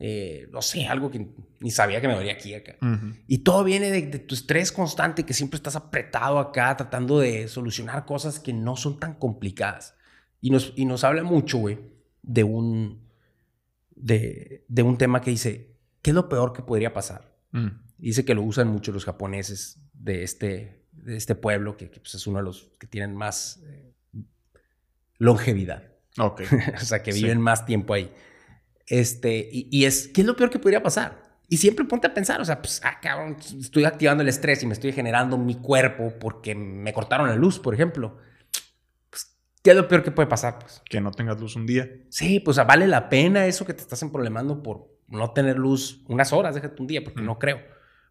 eh, 0.00 0.48
no 0.50 0.60
sé, 0.60 0.86
algo 0.88 1.08
que 1.08 1.28
ni 1.60 1.70
sabía 1.70 2.00
que 2.00 2.08
me 2.08 2.14
dolía 2.14 2.32
aquí 2.32 2.52
acá. 2.52 2.76
Y 3.28 3.38
todo 3.38 3.62
viene 3.62 3.92
de, 3.92 4.02
de, 4.02 4.18
tu 4.18 4.34
estrés 4.34 4.72
constante, 4.72 5.24
que 5.24 5.34
siempre 5.34 5.56
estás 5.56 5.76
apretado 5.76 6.40
acá, 6.40 6.76
tratando 6.76 7.20
de 7.20 7.46
solucionar 7.46 8.06
cosas 8.06 8.40
que 8.40 8.52
no 8.52 8.76
son 8.76 8.98
tan 8.98 9.14
complicadas. 9.14 9.94
Y 10.44 10.50
nos, 10.50 10.74
y 10.76 10.84
nos 10.84 11.04
habla 11.04 11.22
mucho, 11.22 11.56
güey, 11.56 11.78
de 12.20 12.44
un, 12.44 13.08
de, 13.96 14.66
de, 14.68 14.82
un 14.82 14.98
tema 14.98 15.22
que 15.22 15.30
dice, 15.30 15.78
¿qué 16.02 16.10
es 16.10 16.14
lo 16.14 16.28
peor 16.28 16.52
que 16.52 16.60
podría 16.60 16.92
pasar? 16.92 17.34
Mm. 17.52 17.68
Dice 17.96 18.26
que 18.26 18.34
lo 18.34 18.42
usan 18.42 18.68
mucho 18.68 18.92
los 18.92 19.06
japoneses 19.06 19.80
de 19.94 20.22
este, 20.22 20.84
de 20.92 21.16
este 21.16 21.34
pueblo, 21.34 21.78
que, 21.78 21.86
pues, 21.86 22.14
es 22.14 22.26
uno 22.26 22.40
de 22.40 22.44
los 22.44 22.70
que 22.78 22.86
tienen 22.86 23.16
más 23.16 23.62
eh, 23.64 23.94
longevidad. 25.16 25.84
Ok. 26.18 26.42
o 26.76 26.84
sea, 26.84 27.02
que 27.02 27.12
viven 27.12 27.40
más 27.40 27.64
tiempo 27.64 27.94
ahí. 27.94 28.12
Este, 28.86 29.48
y, 29.50 29.70
y, 29.70 29.86
es, 29.86 30.08
¿qué 30.08 30.20
es 30.20 30.26
lo 30.26 30.36
peor 30.36 30.50
que 30.50 30.58
podría 30.58 30.82
pasar? 30.82 31.22
Y 31.48 31.56
siempre 31.56 31.86
ponte 31.86 32.06
a 32.06 32.12
pensar, 32.12 32.42
o 32.42 32.44
sea, 32.44 32.60
pues, 32.60 32.82
ah, 32.84 33.00
cabrón, 33.00 33.38
estoy 33.58 33.84
activando 33.84 34.22
el 34.22 34.28
estrés 34.28 34.62
y 34.62 34.66
me 34.66 34.74
estoy 34.74 34.92
generando 34.92 35.38
mi 35.38 35.54
cuerpo 35.54 36.12
porque 36.20 36.54
me 36.54 36.92
cortaron 36.92 37.28
la 37.28 37.34
luz, 37.34 37.58
por 37.58 37.72
ejemplo. 37.72 38.18
¿Qué 39.64 39.70
es 39.70 39.76
lo 39.76 39.88
peor 39.88 40.04
que 40.04 40.10
puede 40.10 40.28
pasar? 40.28 40.58
Pues? 40.58 40.82
Que 40.88 41.00
no 41.00 41.10
tengas 41.10 41.40
luz 41.40 41.56
un 41.56 41.66
día. 41.66 41.90
Sí, 42.10 42.38
pues 42.38 42.58
vale 42.64 42.86
la 42.86 43.08
pena 43.08 43.46
eso 43.46 43.64
que 43.64 43.72
te 43.72 43.80
estás 43.80 44.04
problemando 44.12 44.62
por 44.62 44.94
no 45.08 45.32
tener 45.32 45.58
luz 45.58 46.04
unas 46.06 46.32
horas, 46.32 46.54
déjate 46.54 46.80
un 46.80 46.86
día, 46.86 47.02
porque 47.02 47.22
no 47.22 47.38
creo. 47.38 47.62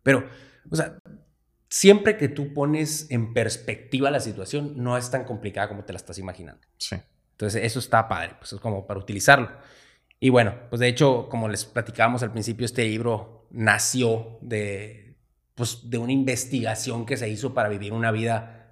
Pero, 0.01 0.27
o 0.69 0.75
sea, 0.75 0.97
siempre 1.69 2.17
que 2.17 2.27
tú 2.27 2.53
pones 2.53 3.09
en 3.11 3.33
perspectiva 3.33 4.09
la 4.09 4.19
situación, 4.19 4.73
no 4.77 4.97
es 4.97 5.11
tan 5.11 5.25
complicada 5.25 5.69
como 5.69 5.85
te 5.85 5.93
la 5.93 5.97
estás 5.97 6.17
imaginando. 6.17 6.61
Sí. 6.77 6.97
Entonces, 7.31 7.63
eso 7.63 7.79
está 7.79 8.07
padre, 8.07 8.35
pues 8.39 8.53
es 8.53 8.59
como 8.59 8.87
para 8.87 8.99
utilizarlo. 8.99 9.51
Y 10.19 10.29
bueno, 10.29 10.55
pues 10.69 10.79
de 10.79 10.87
hecho, 10.87 11.27
como 11.29 11.49
les 11.49 11.65
platicábamos 11.65 12.23
al 12.23 12.31
principio, 12.31 12.65
este 12.65 12.83
libro 12.85 13.47
nació 13.51 14.39
de, 14.41 15.17
pues, 15.53 15.89
de 15.89 15.99
una 15.99 16.13
investigación 16.13 17.05
que 17.05 17.17
se 17.17 17.29
hizo 17.29 17.53
para 17.53 17.69
vivir 17.69 17.93
una 17.93 18.11
vida 18.11 18.62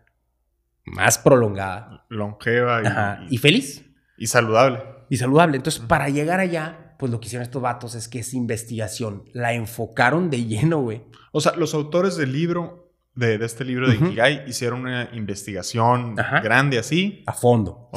más 0.85 1.17
prolongada. 1.17 2.05
Longeva 2.09 3.25
y, 3.29 3.35
y, 3.35 3.37
feliz. 3.37 3.85
Y 4.17 4.27
saludable. 4.27 4.83
Y 5.09 5.17
saludable. 5.17 5.57
Entonces, 5.57 5.81
para 5.81 6.09
llegar 6.09 6.39
allá, 6.39 6.95
pues 6.97 7.11
lo 7.11 7.19
que 7.19 7.27
hicieron 7.27 7.43
estos 7.43 7.61
vatos 7.61 7.95
es 7.95 8.07
que 8.07 8.19
esa 8.19 8.37
investigación 8.37 9.23
la 9.33 9.53
enfocaron 9.53 10.29
de 10.29 10.45
lleno, 10.45 10.81
güey. 10.81 11.03
O 11.31 11.41
sea, 11.41 11.53
los 11.55 11.73
autores 11.73 12.17
del 12.17 12.31
libro, 12.31 12.93
de, 13.15 13.37
de 13.37 13.45
este 13.45 13.65
libro 13.65 13.89
de 13.89 13.95
Ikigai, 13.95 14.43
hicieron 14.47 14.81
una 14.81 15.09
investigación 15.13 16.15
grande 16.15 16.77
así. 16.77 17.23
A 17.25 17.33
fondo, 17.33 17.89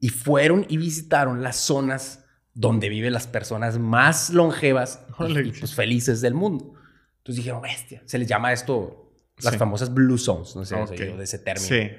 Y 0.00 0.08
fueron 0.08 0.66
y 0.68 0.76
visitaron 0.76 1.42
las 1.42 1.56
zonas 1.56 2.24
donde 2.52 2.88
viven 2.88 3.12
las 3.12 3.26
personas 3.26 3.78
más 3.78 4.30
longevas 4.30 5.04
y, 5.28 5.52
pues, 5.52 5.74
felices 5.74 6.20
del 6.20 6.34
mundo. 6.34 6.72
Entonces 7.18 7.44
dijeron, 7.44 7.60
bestia, 7.60 8.02
se 8.06 8.18
les 8.18 8.26
llama 8.26 8.52
esto 8.52 9.05
las 9.42 9.56
famosas 9.56 9.92
blue 9.92 10.18
zones, 10.18 10.56
no 10.56 10.64
sé, 10.64 10.76
de 10.76 11.22
ese 11.22 11.38
término. 11.38 11.66
Sí, 11.66 11.90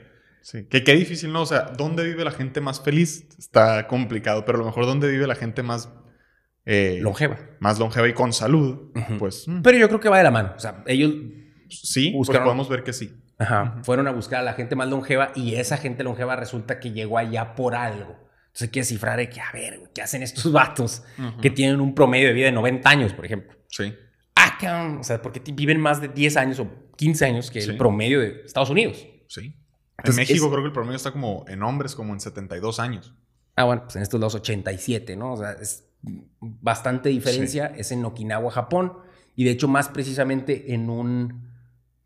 sí. 0.42 0.66
Que 0.66 0.84
qué 0.84 0.96
difícil, 0.96 1.32
¿no? 1.32 1.44
O 1.44 1.46
sea, 1.46 1.74
¿dónde 1.78 2.04
vive 2.04 2.24
la 2.24 2.32
gente 2.32 2.62
más 2.62 2.82
feliz? 2.82 3.28
Está 3.38 3.88
complicado, 3.88 4.46
pero 4.46 4.58
a 4.58 4.62
lo 4.62 4.66
mejor 4.66 4.86
¿dónde 4.86 5.10
vive 5.10 5.28
la 5.28 5.36
gente 5.36 5.64
más... 5.64 5.90
Eh, 6.66 7.00
longeva. 7.02 7.40
Más 7.60 7.80
longeva 7.80 8.08
y 8.10 8.14
con 8.14 8.34
salud, 8.34 8.92
pues... 9.20 9.48
Mm. 9.48 9.62
Pero 9.62 9.78
yo 9.78 9.88
creo 9.88 10.00
que 10.00 10.10
va 10.10 10.18
de 10.18 10.24
la 10.24 10.32
mano. 10.32 10.54
O 10.56 10.60
sea, 10.60 10.84
ellos... 10.86 11.14
Sí, 11.70 12.14
pues 12.16 12.30
podemos 12.30 12.68
ver 12.70 12.84
que 12.84 12.94
sí. 12.94 13.14
Ajá. 13.38 13.80
Fueron 13.84 14.08
a 14.08 14.12
buscar 14.12 14.40
a 14.40 14.44
la 14.44 14.54
gente 14.54 14.76
más 14.76 14.90
longeva 14.90 15.32
y 15.36 15.56
esa 15.56 15.78
gente 15.78 16.04
longeva 16.04 16.36
resulta 16.36 16.80
que 16.80 16.92
llegó 16.92 17.18
allá 17.18 17.56
por 17.56 17.76
algo. 17.76 18.18
Entonces 18.48 18.64
hay 18.64 18.70
que 18.70 18.80
descifrar 18.80 19.30
que, 19.30 19.40
a 19.40 19.52
ver, 19.54 19.80
¿qué 19.94 20.02
hacen 20.02 20.24
estos 20.24 20.52
vatos 20.52 21.04
que 21.42 21.50
tienen 21.52 21.80
un 21.80 21.94
promedio 21.94 22.28
de 22.28 22.34
vida 22.34 22.48
de 22.48 22.54
90 22.54 22.90
años, 22.90 23.14
por 23.14 23.26
ejemplo? 23.26 23.56
Sí. 23.68 23.94
Ah, 24.62 24.98
o 25.00 25.04
sea, 25.04 25.22
porque 25.22 25.42
viven 25.54 25.80
más 25.80 26.02
de 26.02 26.08
10 26.08 26.38
años 26.38 26.60
o 26.60 26.68
15 26.96 27.26
años 27.26 27.52
que 27.52 27.60
el 27.60 27.78
promedio 27.78 28.20
de 28.20 28.42
Estados 28.46 28.70
Unidos. 28.70 29.08
Sí. 29.28 29.56
en 30.04 30.16
México 30.16 30.50
creo 30.50 30.62
que 30.62 30.68
el 30.68 30.74
promedio 30.74 30.96
está 30.98 31.12
como 31.12 31.46
en 31.48 31.64
hombres 31.64 31.96
como 31.96 32.14
en 32.14 32.20
72 32.20 32.80
años. 32.80 33.14
Ah, 33.56 33.64
bueno, 33.64 33.84
pues 33.84 33.96
en 33.96 34.04
estos 34.04 34.20
lados 34.20 34.36
87, 34.36 35.16
¿no? 35.16 35.34
O 35.34 35.38
sea, 35.38 35.54
es 35.54 35.84
bastante 36.40 37.10
diferencia. 37.10 37.68
Es 37.68 37.92
en 37.92 38.06
Okinawa, 38.06 38.52
Japón. 38.52 38.94
Y 39.36 39.44
de 39.44 39.52
hecho, 39.52 39.68
más 39.68 39.90
precisamente 39.90 40.74
en 40.74 40.90
un 40.90 41.48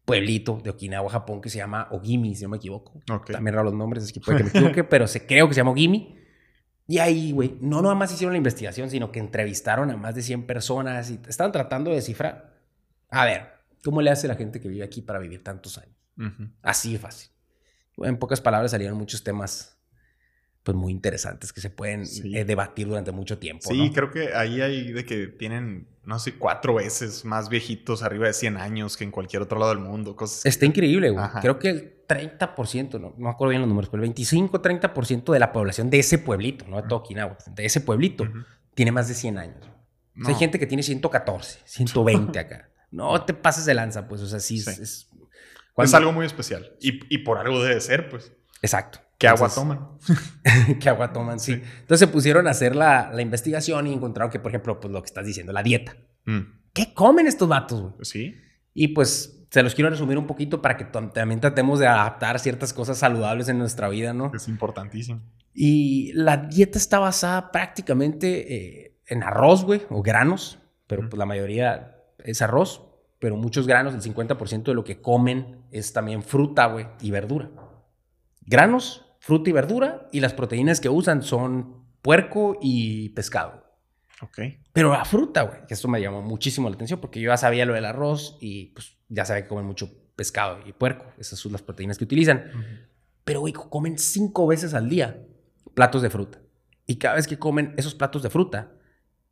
pueblito 0.06 0.60
de 0.64 0.70
Okinawa, 0.70 1.10
Japón, 1.10 1.42
que 1.42 1.50
se 1.50 1.58
llama 1.58 1.88
Ogimi, 1.92 2.36
si 2.36 2.44
no 2.44 2.50
me 2.50 2.58
equivoco. 2.58 3.02
También 3.06 3.56
raro 3.56 3.66
los 3.66 3.74
nombres, 3.74 4.04
es 4.04 4.12
que 4.12 4.20
puede 4.20 4.40
que 4.40 4.44
me 4.46 4.50
equivoque, 4.50 4.84
pero 4.90 5.08
se, 5.08 5.26
creo 5.26 5.48
que 5.48 5.54
se 5.54 5.60
llama 5.60 5.72
Ogimi. 5.72 6.18
Y 6.92 7.00
ahí, 7.00 7.32
güey, 7.32 7.58
no 7.62 7.82
nada 7.82 7.96
más 7.96 8.12
hicieron 8.12 8.34
la 8.34 8.38
investigación, 8.38 8.90
sino 8.90 9.14
que 9.14 9.20
entrevistaron 9.20 9.90
a 9.92 9.96
más 9.96 10.14
de 10.14 10.22
100 10.22 10.46
personas 10.46 11.10
y 11.10 11.22
estaban 11.26 11.54
tratando 11.54 11.90
de 11.90 11.96
descifrar. 11.96 12.54
A 13.10 13.24
ver, 13.24 13.48
¿cómo 13.82 14.02
le 14.02 14.12
hace 14.12 14.28
la 14.28 14.36
gente 14.36 14.60
que 14.60 14.68
vive 14.68 14.84
aquí 14.84 15.02
para 15.02 15.18
vivir 15.18 15.42
tantos 15.42 15.78
años? 15.78 15.96
Así 16.62 16.92
de 16.92 17.00
fácil. 17.00 17.32
En 18.00 18.18
pocas 18.18 18.42
palabras 18.42 18.72
salieron 18.72 18.98
muchos 18.98 19.24
temas 19.24 19.81
pues 20.64 20.78
muy 20.78 20.92
interesantes 20.92 21.52
que 21.52 21.62
se 21.62 21.70
pueden 21.70 22.04
eh, 22.24 22.46
debatir 22.46 22.88
durante 22.88 23.12
mucho 23.12 23.40
tiempo. 23.40 23.68
Sí, 23.68 23.92
creo 23.94 24.12
que 24.12 24.34
ahí 24.36 24.62
hay 24.62 24.92
de 24.92 25.06
que 25.06 25.28
tienen, 25.28 25.88
no 26.06 26.20
sé, 26.20 26.36
cuatro 26.36 26.76
veces 26.76 27.26
más 27.26 27.50
viejitos 27.50 28.04
arriba 28.04 28.28
de 28.28 28.34
100 28.34 28.58
años 28.58 28.96
que 28.96 29.04
en 29.04 29.12
cualquier 29.12 29.42
otro 29.42 29.58
lado 29.58 29.74
del 29.74 29.84
mundo. 29.84 30.16
Cosas 30.16 30.46
Está 30.46 30.66
increíble, 30.66 31.10
güey. 31.10 31.26
Creo 31.42 31.58
que 31.58 31.70
el 31.70 32.06
30%, 32.08 33.00
no, 33.00 33.10
no 33.10 33.16
me 33.18 33.30
acuerdo 33.30 33.50
bien 33.50 33.62
los 33.62 33.70
números, 33.70 33.90
pero 33.90 34.04
el 34.04 34.14
25-30% 34.14 35.34
de 35.34 35.40
la 35.40 35.52
población 35.52 35.90
de 35.90 36.00
ese 36.00 36.20
pueblito, 36.20 36.68
no 36.68 36.82
de 36.82 36.88
todo 36.88 37.04
de 37.56 37.66
ese 37.66 37.82
pueblito, 37.82 38.28
tiene 38.76 38.92
más 38.92 39.08
de 39.08 39.16
100 39.16 39.38
años. 39.40 39.70
hay 40.26 40.36
gente 40.36 40.60
que 40.60 40.68
tiene 40.68 40.84
114, 40.84 41.60
120 41.66 42.38
acá. 42.40 42.70
No 42.92 43.24
te 43.24 43.34
pases 43.34 43.66
de 43.66 43.74
lanza, 43.74 44.08
pues, 44.08 44.22
o 44.22 44.28
sea, 44.28 44.40
sí, 44.40 44.58
Es, 44.58 45.08
es 45.78 45.94
algo 45.94 46.12
muy 46.12 46.26
especial. 46.26 46.76
Y, 46.82 47.00
y 47.14 47.20
por 47.20 47.38
algo 47.40 47.64
debe 47.64 47.80
ser, 47.80 48.10
pues. 48.10 48.34
Exacto. 48.62 49.00
¿Qué 49.22 49.28
agua 49.28 49.50
toman? 49.50 49.88
¿Qué 50.80 50.90
agua 50.90 51.14
toman? 51.14 51.40
Sí. 51.40 51.54
Entonces 51.54 52.00
se 52.00 52.08
pusieron 52.08 52.48
a 52.48 52.52
hacer 52.52 52.76
la, 52.76 53.12
la, 53.14 53.22
investigación 53.22 53.88
y 53.88 53.94
encontraron 53.94 54.32
que, 54.32 54.40
por 54.40 54.52
ejemplo, 54.52 54.80
pues 54.80 54.92
lo 54.92 55.02
que 55.02 55.08
estás 55.08 55.26
diciendo, 55.26 55.54
la 55.54 55.64
dieta. 55.64 55.96
Mm. 56.26 56.40
¿Qué 56.74 56.94
comen 56.94 57.28
estos 57.28 57.48
vatos, 57.48 57.82
güey? 57.82 57.94
Sí. 58.02 58.36
Y 58.74 58.90
pues 58.90 59.46
se 59.52 59.64
los 59.64 59.76
quiero 59.76 59.90
resumir 59.90 60.18
un 60.18 60.28
poquito 60.28 60.62
para 60.62 60.78
que 60.78 60.86
también 60.86 61.42
tratemos 61.42 61.80
de 61.80 61.86
adaptar 61.86 62.40
ciertas 62.40 62.74
cosas 62.74 62.98
saludables 62.98 63.50
en 63.50 63.60
nuestra 63.60 63.90
vida, 63.90 64.14
¿no? 64.14 64.32
Es 64.34 64.48
importantísimo. 64.48 65.22
Y 65.54 66.14
la 66.14 66.38
dieta 66.38 66.78
está 66.78 67.00
basada 67.00 67.52
prácticamente 67.52 68.56
eh, 68.56 68.98
en 69.08 69.24
arroz, 69.24 69.66
güey, 69.66 69.82
o 69.90 70.02
granos, 70.02 70.60
pero 70.88 71.08
pues 71.10 71.20
la 71.20 71.26
mayoría 71.26 71.98
es 72.20 72.42
arroz, 72.42 72.88
pero 73.20 73.36
muchos 73.36 73.68
granos, 73.68 73.94
el 73.94 74.02
50% 74.02 74.64
de 74.64 74.74
lo 74.74 74.86
que 74.86 75.02
comen 75.02 75.66
es 75.70 75.92
también 75.92 76.24
fruta, 76.24 76.68
güey, 76.68 76.88
y 77.02 77.12
verdura. 77.12 77.52
Granos, 78.42 79.06
fruta 79.22 79.52
y 79.52 79.54
verdura 79.54 80.08
y 80.12 80.20
las 80.20 80.34
proteínas 80.34 80.82
que 80.82 80.90
usan 80.90 81.22
son 81.22 81.86
puerco 82.02 82.58
y 82.60 83.10
pescado. 83.10 83.64
Ok. 84.22 84.40
Pero 84.74 84.92
la 84.92 85.06
fruta, 85.06 85.44
güey, 85.44 85.66
que 85.68 85.76
esto 85.76 85.88
me 85.88 86.02
llamó 86.02 86.24
muchísimo 86.24 86.68
la 86.68 86.76
atención 86.76 87.00
porque 87.00 87.22
yo 87.22 87.30
ya 87.30 87.38
sabía 87.38 87.66
lo 87.66 87.74
del 87.74 87.86
arroz 87.86 88.38
y 88.42 88.68
pues 88.68 88.98
ya 89.10 89.24
sabía 89.24 89.44
que 89.44 89.48
comen 89.48 89.66
mucho 89.66 89.92
pescado 90.16 90.60
y 90.66 90.74
puerco. 90.74 91.06
Esas 91.20 91.38
son 91.38 91.52
las 91.52 91.62
proteínas 91.62 92.00
que 92.00 92.04
utilizan. 92.04 92.88
Pero, 93.24 93.42
güey, 93.42 93.54
comen 93.54 94.00
cinco 94.00 94.48
veces 94.48 94.74
al 94.74 94.90
día 94.90 95.24
platos 95.76 96.02
de 96.02 96.10
fruta. 96.10 96.40
Y 96.88 96.96
cada 96.96 97.16
vez 97.16 97.28
que 97.28 97.38
comen 97.38 97.76
esos 97.78 97.94
platos 97.94 98.24
de 98.24 98.32
fruta, 98.32 98.72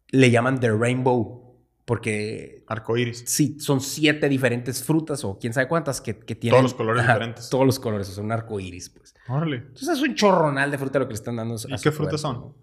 le 0.10 0.30
llaman 0.30 0.60
the 0.60 0.71
rainbow 0.71 1.48
porque... 1.89 2.63
Arcoíris. 2.67 3.23
Sí, 3.25 3.60
son 3.60 3.82
siete 3.82 4.30
diferentes 4.30 4.84
frutas 4.84 5.23
o 5.23 5.39
quién 5.39 5.54
sabe 5.54 5.67
cuántas 5.67 6.02
que, 6.02 6.13
tienen... 6.13 6.52
Todos 6.52 6.62
los 6.62 6.73
colores 6.75 7.02
diferentes. 7.02 7.49
Todos 7.49 7.65
los 7.65 7.80
colores, 7.80 8.08
o 8.10 8.12
sea, 8.12 8.23
un 8.23 8.32
arcoíris, 8.32 8.91
pues. 8.91 9.15
Órale. 9.28 9.56
Entonces 9.56 9.89
es 9.89 10.02
un 10.04 10.13
chorronal 10.13 10.69
de 10.69 10.78
fruta 10.78 10.99
lo 10.99 11.08
que 11.08 11.13
le 11.13 11.15
están 11.15 11.38
dando. 11.38 11.56
¿Y 11.67 11.82
qué 11.82 11.91
frutas 11.91 12.21
son? 12.21 12.54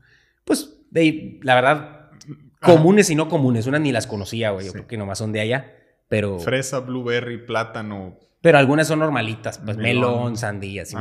Pues, 0.44 0.78
de, 0.92 1.40
la 1.42 1.56
verdad, 1.56 2.10
comunes 2.62 3.10
y 3.10 3.16
no 3.16 3.28
comunes. 3.28 3.66
Una 3.66 3.80
ni 3.80 3.90
las 3.90 4.06
conocía, 4.06 4.50
güey. 4.50 4.66
Yo 4.66 4.72
creo 4.72 4.86
que 4.86 4.96
nomás 4.96 5.18
son 5.18 5.32
de 5.32 5.40
allá, 5.40 5.74
pero... 6.06 6.38
Fresa, 6.38 6.78
blueberry, 6.78 7.44
plátano... 7.44 8.20
Pero 8.40 8.58
algunas 8.58 8.86
son 8.86 9.00
normalitas, 9.00 9.58
pues 9.58 9.76
melón, 9.76 10.36
sandía, 10.36 10.84
¿sí? 10.84 10.96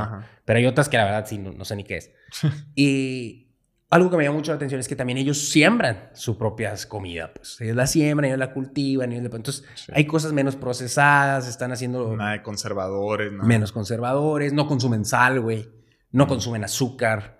Pero 0.45 0.57
hay 0.57 0.65
otras 0.65 0.89
que 0.89 0.97
la 0.97 1.05
verdad 1.05 1.27
sí, 1.27 1.37
no 1.37 1.63
sé 1.63 1.75
ni 1.75 1.83
qué 1.83 1.97
es. 1.97 2.11
y 2.75 3.44
algo 3.89 4.09
que 4.09 4.17
me 4.17 4.23
llama 4.23 4.37
mucho 4.37 4.51
la 4.51 4.55
atención 4.55 4.79
es 4.79 4.87
que 4.87 4.95
también 4.95 5.17
ellos 5.17 5.49
siembran 5.49 6.09
su 6.13 6.37
propia 6.37 6.73
comida. 6.87 7.31
Pues 7.33 7.61
ellos 7.61 7.75
la 7.75 7.85
siembran, 7.87 8.25
ellos 8.25 8.39
la 8.39 8.51
cultivan. 8.51 9.11
Entonces 9.11 9.63
hay 9.93 10.05
cosas 10.05 10.33
menos 10.33 10.55
procesadas, 10.55 11.47
están 11.47 11.71
haciendo... 11.71 12.15
Nada 12.15 12.31
de 12.31 12.41
conservadores. 12.41 13.31
Menos 13.31 13.71
conservadores, 13.71 14.53
no 14.53 14.67
consumen 14.67 15.05
sal, 15.05 15.39
güey. 15.39 15.69
No 16.11 16.27
consumen 16.27 16.63
azúcar. 16.63 17.39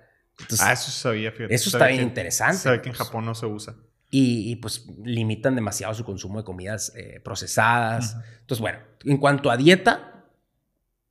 ah, 0.59 0.73
eso 0.73 0.91
sabía, 0.91 1.31
fíjate. 1.31 1.53
Eso 1.53 1.69
está 1.69 1.87
bien 1.87 2.03
interesante. 2.03 2.57
Sabe 2.57 2.81
que 2.81 2.89
en 2.89 2.95
pues. 2.95 3.07
Japón 3.07 3.25
no 3.25 3.33
se 3.33 3.45
usa. 3.45 3.75
Y, 4.17 4.55
pues 4.57 4.85
limitan 5.03 5.55
demasiado 5.55 5.93
su 5.93 6.05
consumo 6.05 6.39
de 6.39 6.45
comidas 6.45 6.93
eh, 6.95 7.19
procesadas. 7.21 8.15
Entonces, 8.39 8.61
bueno, 8.61 8.79
en 9.03 9.17
cuanto 9.17 9.51
a 9.51 9.57
dieta, 9.57 10.14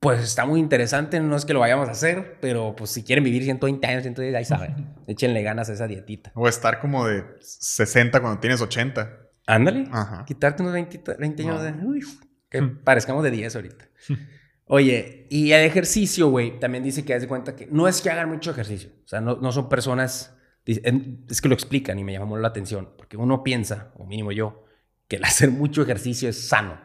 pues 0.05 0.23
está 0.23 0.45
muy 0.45 0.61
interesante, 0.61 1.19
no 1.19 1.35
es 1.35 1.47
que 1.47 1.55
lo 1.55 1.61
vayamos 1.61 1.89
a 1.89 1.93
hacer, 1.93 2.37
pero 2.43 2.77
pues 2.77 2.91
si 2.91 3.03
quieren 3.03 3.25
vivir 3.25 3.43
120 3.43 3.87
años, 3.87 4.03
110, 4.03 4.35
ahí 4.35 4.45
saben, 4.45 4.95
échenle 5.07 5.43
ganas 5.43 5.71
a 5.71 5.73
esa 5.73 5.87
dietita. 5.87 6.31
O 6.35 6.47
estar 6.47 6.79
como 6.79 7.07
de 7.07 7.25
60 7.41 8.21
cuando 8.21 8.39
tienes 8.39 8.61
80. 8.61 9.19
Ándale, 9.47 9.89
Ajá. 9.91 10.27
quitarte 10.27 10.63
unos 10.63 10.75
20, 10.75 11.17
años 11.43 11.63
de... 11.63 11.73
Uy, 11.87 12.05
que 12.51 12.61
parezcamos 12.63 13.25
de 13.25 13.31
10 13.31 13.57
ahorita. 13.57 13.89
Oye, 14.67 15.27
y 15.31 15.53
el 15.53 15.63
ejercicio, 15.63 16.29
güey, 16.29 16.61
también 16.61 16.85
dice 16.85 17.03
que 17.03 17.15
haz 17.15 17.23
de 17.23 17.29
cuenta 17.29 17.57
que 17.57 17.67
no 17.71 17.89
es 17.89 18.03
que 18.03 18.11
hagan 18.11 18.29
mucho 18.29 18.51
ejercicio, 18.51 18.91
o 19.07 19.09
sea, 19.09 19.23
no, 19.23 19.37
no 19.37 19.53
son 19.53 19.71
personas, 19.71 20.37
es 20.67 21.41
que 21.41 21.49
lo 21.49 21.55
explican 21.55 21.99
y 21.99 22.05
me 22.05 22.13
llamó 22.13 22.37
la 22.37 22.49
atención, 22.49 22.91
porque 22.99 23.17
uno 23.17 23.43
piensa, 23.43 23.95
o 23.97 24.05
mínimo 24.05 24.33
yo, 24.33 24.67
que 25.09 25.17
el 25.17 25.25
hacer 25.25 25.51
mucho 25.51 25.81
ejercicio 25.81 26.29
es 26.29 26.47
sano. 26.47 26.79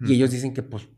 Y 0.00 0.14
ellos 0.14 0.30
dicen 0.30 0.54
que 0.54 0.62
pues 0.62 0.88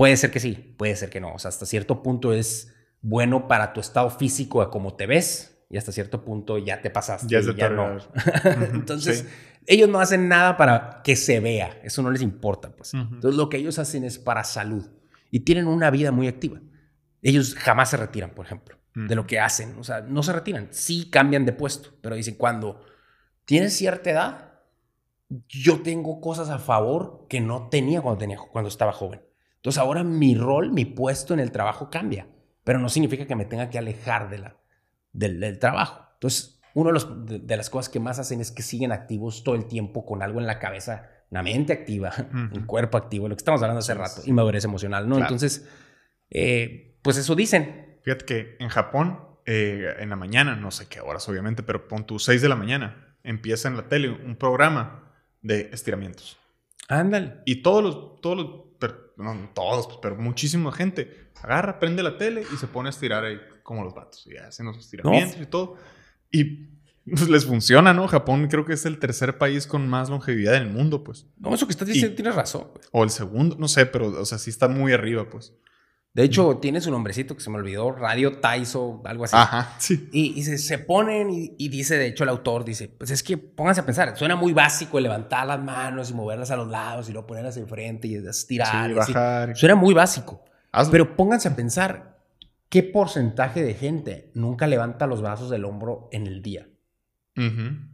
Puede 0.00 0.16
ser 0.16 0.30
que 0.30 0.40
sí, 0.40 0.54
puede 0.78 0.96
ser 0.96 1.10
que 1.10 1.20
no. 1.20 1.34
O 1.34 1.38
sea, 1.38 1.50
hasta 1.50 1.66
cierto 1.66 2.02
punto 2.02 2.32
es 2.32 2.74
bueno 3.02 3.46
para 3.48 3.74
tu 3.74 3.80
estado 3.80 4.08
físico 4.08 4.64
de 4.64 4.70
cómo 4.70 4.94
te 4.94 5.04
ves 5.04 5.62
y 5.68 5.76
hasta 5.76 5.92
cierto 5.92 6.24
punto 6.24 6.56
ya 6.56 6.80
te 6.80 6.88
pasaste. 6.88 7.26
Ya, 7.28 7.42
ya 7.54 7.68
no. 7.68 7.98
Entonces, 8.72 9.26
ellos 9.66 9.90
no 9.90 10.00
hacen 10.00 10.26
nada 10.26 10.56
para 10.56 11.02
que 11.04 11.16
se 11.16 11.38
vea, 11.40 11.78
eso 11.82 12.02
no 12.02 12.10
les 12.10 12.22
importa, 12.22 12.74
pues. 12.74 12.94
Entonces 12.94 13.34
lo 13.34 13.50
que 13.50 13.58
ellos 13.58 13.78
hacen 13.78 14.04
es 14.04 14.18
para 14.18 14.42
salud 14.42 14.88
y 15.30 15.40
tienen 15.40 15.66
una 15.66 15.90
vida 15.90 16.12
muy 16.12 16.28
activa. 16.28 16.62
Ellos 17.20 17.54
jamás 17.54 17.90
se 17.90 17.98
retiran, 17.98 18.30
por 18.30 18.46
ejemplo, 18.46 18.78
de 18.94 19.14
lo 19.14 19.26
que 19.26 19.38
hacen, 19.38 19.78
o 19.78 19.84
sea, 19.84 20.00
no 20.00 20.22
se 20.22 20.32
retiran, 20.32 20.68
sí 20.70 21.10
cambian 21.10 21.44
de 21.44 21.52
puesto, 21.52 21.90
pero 22.00 22.16
dicen, 22.16 22.36
cuando 22.36 22.80
tienes 23.44 23.76
cierta 23.76 24.08
edad, 24.08 24.52
yo 25.46 25.82
tengo 25.82 26.22
cosas 26.22 26.48
a 26.48 26.58
favor 26.58 27.26
que 27.28 27.42
no 27.42 27.68
tenía 27.68 28.00
cuando, 28.00 28.16
tenía, 28.16 28.38
cuando 28.38 28.68
estaba 28.68 28.94
joven. 28.94 29.20
Entonces 29.60 29.78
ahora 29.78 30.04
mi 30.04 30.34
rol, 30.34 30.72
mi 30.72 30.86
puesto 30.86 31.34
en 31.34 31.40
el 31.40 31.52
trabajo 31.52 31.90
cambia, 31.90 32.26
pero 32.64 32.78
no 32.78 32.88
significa 32.88 33.26
que 33.26 33.36
me 33.36 33.44
tenga 33.44 33.68
que 33.68 33.76
alejar 33.76 34.30
de 34.30 34.38
la, 34.38 34.56
del, 35.12 35.58
trabajo. 35.58 36.06
Entonces, 36.14 36.62
una 36.72 36.98
de, 37.26 37.56
las 37.56 37.68
cosas 37.68 37.90
que 37.90 38.00
más 38.00 38.18
hacen 38.18 38.40
es 38.40 38.50
que 38.50 38.62
siguen 38.62 38.90
activos 38.90 39.44
todo 39.44 39.54
el 39.54 39.66
tiempo 39.66 40.06
con 40.06 40.22
algo 40.22 40.40
en 40.40 40.46
la 40.46 40.58
cabeza, 40.58 41.10
una 41.30 41.42
mente 41.42 41.74
activa, 41.74 42.10
un 42.32 42.64
cuerpo 42.64 42.96
activo, 42.96 43.28
lo 43.28 43.36
que 43.36 43.40
estamos 43.40 43.60
hablando 43.60 43.80
hace 43.80 43.92
rato, 43.92 44.22
y 44.24 44.32
madurez 44.32 44.64
emocional, 44.64 45.06
¿no? 45.06 45.18
Entonces, 45.18 45.68
eh, 46.30 46.98
pues 47.02 47.18
eso 47.18 47.34
dicen. 47.34 47.98
Fíjate 48.02 48.24
que 48.24 48.56
en 48.60 48.70
Japón, 48.70 49.20
eh, 49.44 49.94
en 49.98 50.08
la 50.08 50.16
mañana, 50.16 50.56
no 50.56 50.70
sé 50.70 50.88
qué 50.88 51.00
horas 51.00 51.28
obviamente, 51.28 51.62
pero 51.62 51.86
pon 51.86 52.06
tu 52.06 52.18
6 52.18 52.40
de 52.40 52.48
la 52.48 52.56
mañana, 52.56 53.14
empieza 53.24 53.68
en 53.68 53.76
la 53.76 53.88
tele 53.88 54.08
un 54.08 54.36
programa 54.36 55.12
de 55.42 55.68
estiramientos. 55.72 56.38
Ándale. 56.88 57.42
Y 57.44 57.62
todos 57.62 57.84
los, 57.84 58.20
todos 58.20 58.36
los 58.38 58.69
no 59.16 59.50
todos, 59.54 59.86
pues, 59.86 59.98
pero 60.02 60.16
muchísima 60.16 60.72
gente 60.72 61.30
agarra, 61.42 61.78
prende 61.78 62.02
la 62.02 62.16
tele 62.18 62.44
y 62.52 62.56
se 62.56 62.66
pone 62.66 62.88
a 62.88 62.90
estirar 62.90 63.24
ahí 63.24 63.38
como 63.62 63.84
los 63.84 63.94
vatos. 63.94 64.26
Y 64.26 64.36
hacen 64.36 64.66
los 64.66 64.78
estiramientos 64.78 65.40
y 65.40 65.46
todo. 65.46 65.76
Y 66.30 66.68
pues, 67.04 67.28
les 67.28 67.46
funciona, 67.46 67.92
¿no? 67.92 68.06
Japón 68.08 68.48
creo 68.48 68.64
que 68.64 68.74
es 68.74 68.84
el 68.86 68.98
tercer 68.98 69.38
país 69.38 69.66
con 69.66 69.88
más 69.88 70.10
longevidad 70.10 70.56
en 70.56 70.62
el 70.62 70.70
mundo, 70.70 71.02
pues. 71.04 71.26
No, 71.38 71.54
eso 71.54 71.66
que 71.66 71.72
estás 71.72 71.88
diciendo 71.88 72.14
tienes 72.14 72.34
razón. 72.34 72.68
O 72.92 73.04
el 73.04 73.10
segundo, 73.10 73.56
no 73.58 73.68
sé, 73.68 73.86
pero, 73.86 74.08
o 74.08 74.24
sea, 74.24 74.38
sí 74.38 74.50
está 74.50 74.68
muy 74.68 74.92
arriba, 74.92 75.28
pues. 75.28 75.54
De 76.12 76.24
hecho, 76.24 76.56
tiene 76.56 76.80
su 76.80 76.90
nombrecito 76.90 77.36
que 77.36 77.40
se 77.40 77.50
me 77.50 77.58
olvidó, 77.58 77.92
Radio 77.92 78.40
Taiso, 78.40 79.00
algo 79.04 79.24
así. 79.24 79.36
Ajá, 79.36 79.76
sí. 79.78 80.08
Y, 80.12 80.42
se, 80.42 80.58
se, 80.58 80.78
ponen 80.78 81.28
y, 81.30 81.68
dice, 81.68 81.96
de 81.96 82.08
hecho, 82.08 82.24
el 82.24 82.30
autor 82.30 82.64
dice, 82.64 82.88
pues 82.88 83.12
es 83.12 83.22
que 83.22 83.38
pónganse 83.38 83.82
a 83.82 83.86
pensar, 83.86 84.16
suena 84.18 84.34
muy 84.34 84.52
básico 84.52 84.98
el 84.98 85.04
levantar 85.04 85.46
las 85.46 85.62
manos 85.62 86.10
y 86.10 86.14
moverlas 86.14 86.50
a 86.50 86.56
los 86.56 86.68
lados 86.68 87.08
y 87.08 87.12
luego 87.12 87.28
ponerlas 87.28 87.56
enfrente 87.58 88.08
y 88.08 88.16
estirar. 88.16 88.86
Sí, 88.86 88.92
y 88.92 88.94
bajar. 88.94 89.56
Suena 89.56 89.76
muy 89.76 89.94
básico. 89.94 90.44
Pero 90.90 91.14
pónganse 91.14 91.46
a 91.46 91.54
pensar, 91.54 92.18
¿qué 92.68 92.82
porcentaje 92.82 93.62
de 93.62 93.74
gente 93.74 94.32
nunca 94.34 94.66
levanta 94.66 95.06
los 95.06 95.22
brazos 95.22 95.48
del 95.48 95.64
hombro 95.64 96.08
en 96.10 96.26
el 96.26 96.42
día? 96.42 96.66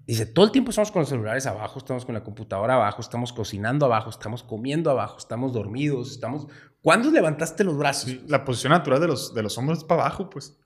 Dice, 0.07 0.27
todo 0.27 0.45
el 0.45 0.53
tiempo 0.53 0.71
estamos 0.71 0.91
con 0.91 1.01
los 1.01 1.09
celulares 1.09 1.47
abajo, 1.47 1.79
estamos 1.79 2.05
con 2.05 2.15
la 2.15 2.23
computadora 2.23 2.75
abajo, 2.75 3.01
estamos 3.01 3.33
cocinando 3.33 3.87
abajo, 3.87 4.11
estamos 4.11 4.43
comiendo 4.43 4.91
abajo, 4.91 5.19
estamos 5.19 5.53
dormidos, 5.53 6.13
estamos... 6.13 6.47
¿Cuándo 6.81 7.11
levantaste 7.11 7.65
los 7.65 7.77
brazos? 7.77 8.17
la 8.29 8.45
posición 8.45 8.73
natural 8.73 9.01
de 9.01 9.09
los, 9.09 9.35
de 9.35 9.43
los 9.43 9.59
hombros 9.59 9.79
es 9.79 9.85
para 9.85 10.03
abajo, 10.03 10.31
pues. 10.31 10.59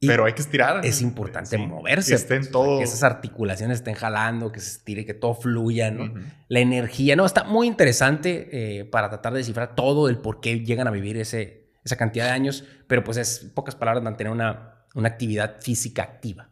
Pero 0.00 0.24
hay 0.24 0.32
que 0.34 0.42
estirar. 0.42 0.84
Es 0.84 1.00
importante 1.02 1.56
moverse. 1.58 2.10
Que 2.10 2.16
estén 2.16 2.50
todo... 2.50 2.78
Que 2.78 2.84
esas 2.84 3.02
articulaciones 3.02 3.78
estén 3.78 3.94
jalando, 3.94 4.52
que 4.52 4.60
se 4.60 4.70
estire, 4.70 5.04
que 5.04 5.14
todo 5.14 5.34
fluya, 5.34 5.90
¿no? 5.90 6.12
La 6.48 6.60
energía, 6.60 7.16
¿no? 7.16 7.24
Está 7.24 7.44
muy 7.44 7.66
interesante 7.66 8.80
eh, 8.80 8.84
para 8.84 9.08
tratar 9.08 9.32
de 9.32 9.38
descifrar 9.38 9.74
todo 9.74 10.08
el 10.08 10.18
por 10.18 10.40
qué 10.40 10.60
llegan 10.60 10.86
a 10.86 10.90
vivir 10.90 11.16
ese, 11.16 11.70
esa 11.84 11.96
cantidad 11.96 12.26
de 12.26 12.32
años, 12.32 12.64
pero 12.86 13.04
pues 13.04 13.16
es, 13.16 13.50
pocas 13.54 13.74
palabras, 13.74 14.02
mantener 14.02 14.32
una, 14.32 14.86
una 14.94 15.08
actividad 15.08 15.60
física 15.60 16.02
activa. 16.02 16.50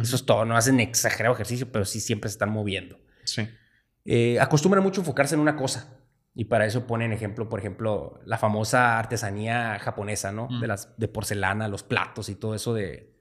Eso 0.00 0.16
es 0.16 0.24
todo. 0.24 0.44
No 0.44 0.56
hacen 0.56 0.80
exagerado 0.80 1.34
ejercicio, 1.34 1.70
pero 1.70 1.84
sí 1.84 2.00
siempre 2.00 2.30
se 2.30 2.34
están 2.34 2.50
moviendo. 2.50 2.98
Sí. 3.24 3.48
Eh, 4.04 4.40
acostumbran 4.40 4.82
mucho 4.82 5.00
enfocarse 5.00 5.34
en 5.34 5.40
una 5.40 5.56
cosa. 5.56 5.98
Y 6.34 6.46
para 6.46 6.64
eso 6.64 6.86
ponen 6.86 7.12
ejemplo, 7.12 7.48
por 7.48 7.60
ejemplo, 7.60 8.20
la 8.24 8.38
famosa 8.38 8.98
artesanía 8.98 9.78
japonesa, 9.78 10.32
¿no? 10.32 10.48
De 10.60 10.66
las 10.66 10.96
de 10.96 11.08
porcelana, 11.08 11.68
los 11.68 11.82
platos 11.82 12.30
y 12.30 12.36
todo 12.36 12.54
eso 12.54 12.72
de. 12.72 13.14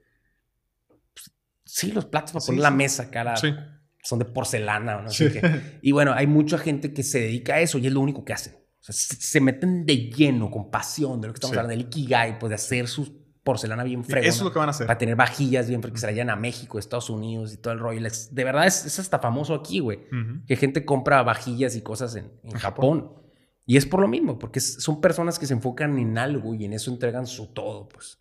Pues, 1.14 1.32
sí, 1.66 1.92
los 1.92 2.06
platos 2.06 2.32
para 2.32 2.46
poner 2.46 2.62
la 2.62 2.72
mesa, 2.72 3.12
cara. 3.12 3.36
Sí. 3.36 3.54
Son 4.04 4.18
de 4.18 4.26
porcelana 4.26 5.02
no 5.02 5.10
sé 5.10 5.32
qué. 5.32 5.80
Y 5.82 5.92
bueno, 5.92 6.14
hay 6.14 6.26
mucha 6.26 6.58
gente 6.58 6.94
que 6.94 7.04
se 7.04 7.20
dedica 7.20 7.56
a 7.56 7.60
eso 7.60 7.78
y 7.78 7.88
es 7.88 7.94
lo 7.94 8.00
único 8.00 8.24
que 8.24 8.34
hacen. 8.34 8.56
O 8.56 8.84
sea, 8.84 8.96
se, 8.96 9.40
meten 9.42 9.86
de 9.86 10.10
lleno, 10.10 10.50
con 10.50 10.72
pasión, 10.72 11.22
de 11.22 11.28
lo 11.28 11.34
que 11.34 11.38
estamos 11.38 11.56
hablando, 11.56 11.70
del 11.70 11.82
Ikigai, 11.82 12.40
pues 12.40 12.50
de 12.50 12.56
hacer 12.56 12.88
sus 12.88 13.12
porcelana 13.44 13.84
bien 13.84 14.04
fregona. 14.04 14.28
Eso 14.28 14.40
es 14.40 14.44
lo 14.44 14.54
que 14.54 14.60
van 14.60 14.70
a 14.70 14.72
hacer. 14.72 14.88
Para 14.88 14.98
tener 14.98 15.16
vajillas 15.16 15.68
bien 15.68 15.82
que 15.82 15.98
se 15.98 16.06
la 16.06 16.12
llevan 16.12 16.30
a 16.30 16.36
México, 16.36 16.78
Estados 16.78 17.10
Unidos 17.10 17.54
y 17.54 17.58
todo 17.58 17.74
el 17.74 17.80
rollo. 17.80 18.02
De 18.32 18.44
verdad 18.44 18.68
es, 18.68 19.00
hasta 19.00 19.20
famoso 19.20 19.56
aquí, 19.56 19.80
güey. 19.80 20.00
Que 20.46 20.56
gente 20.56 20.86
compra 20.86 21.24
vajillas 21.24 21.76
y 21.76 21.82
cosas 21.82 22.16
en, 22.16 22.32
Japón. 22.54 23.14
Y 23.66 23.78
es 23.78 23.86
por 23.86 24.02
lo 24.02 24.08
mismo, 24.08 24.38
porque 24.38 24.60
son 24.60 25.02
personas 25.02 25.40
que 25.40 25.46
se 25.46 25.54
enfocan 25.54 25.98
en 25.98 26.18
algo 26.18 26.54
y 26.54 26.66
en 26.66 26.74
eso 26.74 26.92
entregan 26.92 27.28
su 27.28 27.54
todo, 27.54 27.90
pues. 27.90 28.18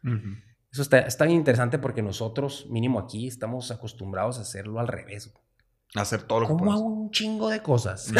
Eso 0.72 0.82
está, 0.82 1.00
está, 1.00 1.24
bien 1.24 1.38
interesante 1.38 1.78
porque 1.80 2.00
nosotros, 2.00 2.66
mínimo 2.70 3.00
aquí, 3.00 3.26
estamos 3.26 3.72
acostumbrados 3.72 4.38
a 4.38 4.42
hacerlo 4.42 4.78
al 4.78 4.86
revés. 4.86 5.32
hacer 5.96 6.22
todo 6.22 6.40
lo 6.40 6.46
que 6.46 6.52
Como 6.52 6.72
hago 6.72 6.84
un 6.84 7.10
chingo 7.10 7.48
de 7.48 7.60
cosas. 7.60 8.12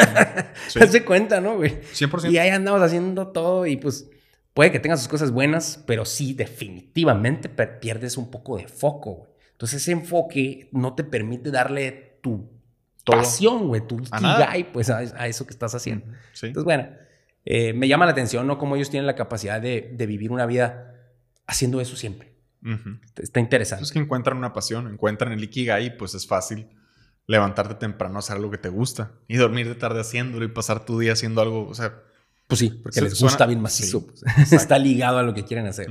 Se 0.67 0.83
hace 0.83 1.05
cuenta, 1.05 1.41
¿no, 1.41 1.59
güey? 1.59 1.81
100%. 1.81 2.33
Y 2.33 2.39
ahí 2.39 2.51
andamos 2.51 2.83
haciendo 2.83 3.29
todo 3.29 3.67
y 3.67 3.77
pues 3.77 4.11
Puede 4.55 4.73
que 4.73 4.81
tenga 4.81 4.97
sus 4.97 5.09
cosas 5.09 5.31
buenas, 5.31 5.83
pero 5.87 6.05
sí, 6.05 6.35
definitivamente 6.35 7.49
pierdes 7.49 8.17
un 8.17 8.31
poco 8.31 8.57
de 8.57 8.67
foco, 8.67 9.13
güey. 9.13 9.31
Entonces 9.53 9.83
ese 9.83 9.93
enfoque 9.93 10.71
no 10.73 10.95
te 10.95 11.05
permite 11.05 11.51
darle 11.51 12.19
tu 12.23 12.49
pasión, 13.05 13.69
güey, 13.69 13.87
tu 13.87 14.01
ikigai, 14.01 14.73
pues 14.73 14.89
a, 14.91 15.27
eso 15.27 15.45
que 15.45 15.51
estás 15.51 15.75
haciendo. 15.75 16.07
Entonces, 16.43 16.65
bueno, 16.65 16.89
eh, 17.45 17.73
me 17.73 17.89
llama 17.89 18.07
la 18.07 18.13
atención, 18.13 18.47
¿no? 18.47 18.59
Cómo 18.59 18.77
ellos 18.77 18.91
tienen 18.91 19.07
la 19.07 19.15
capacidad 19.15 19.61
de, 19.61 19.95
vivir 19.99 20.33
una 20.33 20.47
vida 20.47 20.95
haciendo 21.47 21.81
eso 21.81 21.97
siempre. 21.97 22.33
Está 23.17 23.41
interesante. 23.41 23.85
Es 23.85 23.93
que 23.93 23.99
encuentran 23.99 24.37
una 24.37 24.53
pasión, 24.53 24.87
encuentran 24.87 25.33
el 25.33 25.43
ikigai, 25.43 25.97
pues 25.97 26.15
es 26.15 26.27
fácil 26.27 26.69
levantarte 27.27 27.75
temprano, 27.75 28.19
hacer 28.19 28.37
algo 28.37 28.51
que 28.51 28.59
te 28.59 28.69
gusta 28.69 29.13
y 29.29 29.37
dormir 29.37 29.69
de 29.69 29.75
tarde 29.75 30.01
haciéndolo 30.01 30.45
y 30.45 30.49
pasar 30.49 30.85
tu 30.85 30.99
día 30.99 31.13
haciendo 31.13 31.41
algo, 31.41 31.69
o 31.69 31.75
sea, 31.75 32.03
pues 32.51 32.59
sí, 32.59 32.71
porque 32.71 33.01
les 33.01 33.21
gusta 33.21 33.47
bien 33.47 33.61
macizo. 33.61 34.07
Pues. 34.07 34.23
Está 34.53 34.79
ligado 34.79 35.19
a 35.19 35.23
lo 35.23 35.33
que 35.33 35.45
quieren 35.45 35.67
hacer. 35.67 35.87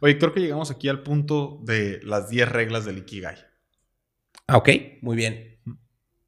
Oye, 0.00 0.18
creo 0.18 0.32
que 0.32 0.40
llegamos 0.40 0.70
aquí 0.70 0.88
al 0.88 1.02
punto 1.02 1.60
de 1.64 2.00
las 2.04 2.28
10 2.28 2.48
reglas 2.50 2.84
del 2.84 2.98
Ikigai. 2.98 3.36
Ah, 4.46 4.58
ok, 4.58 4.68
muy 5.00 5.16
bien. 5.16 5.58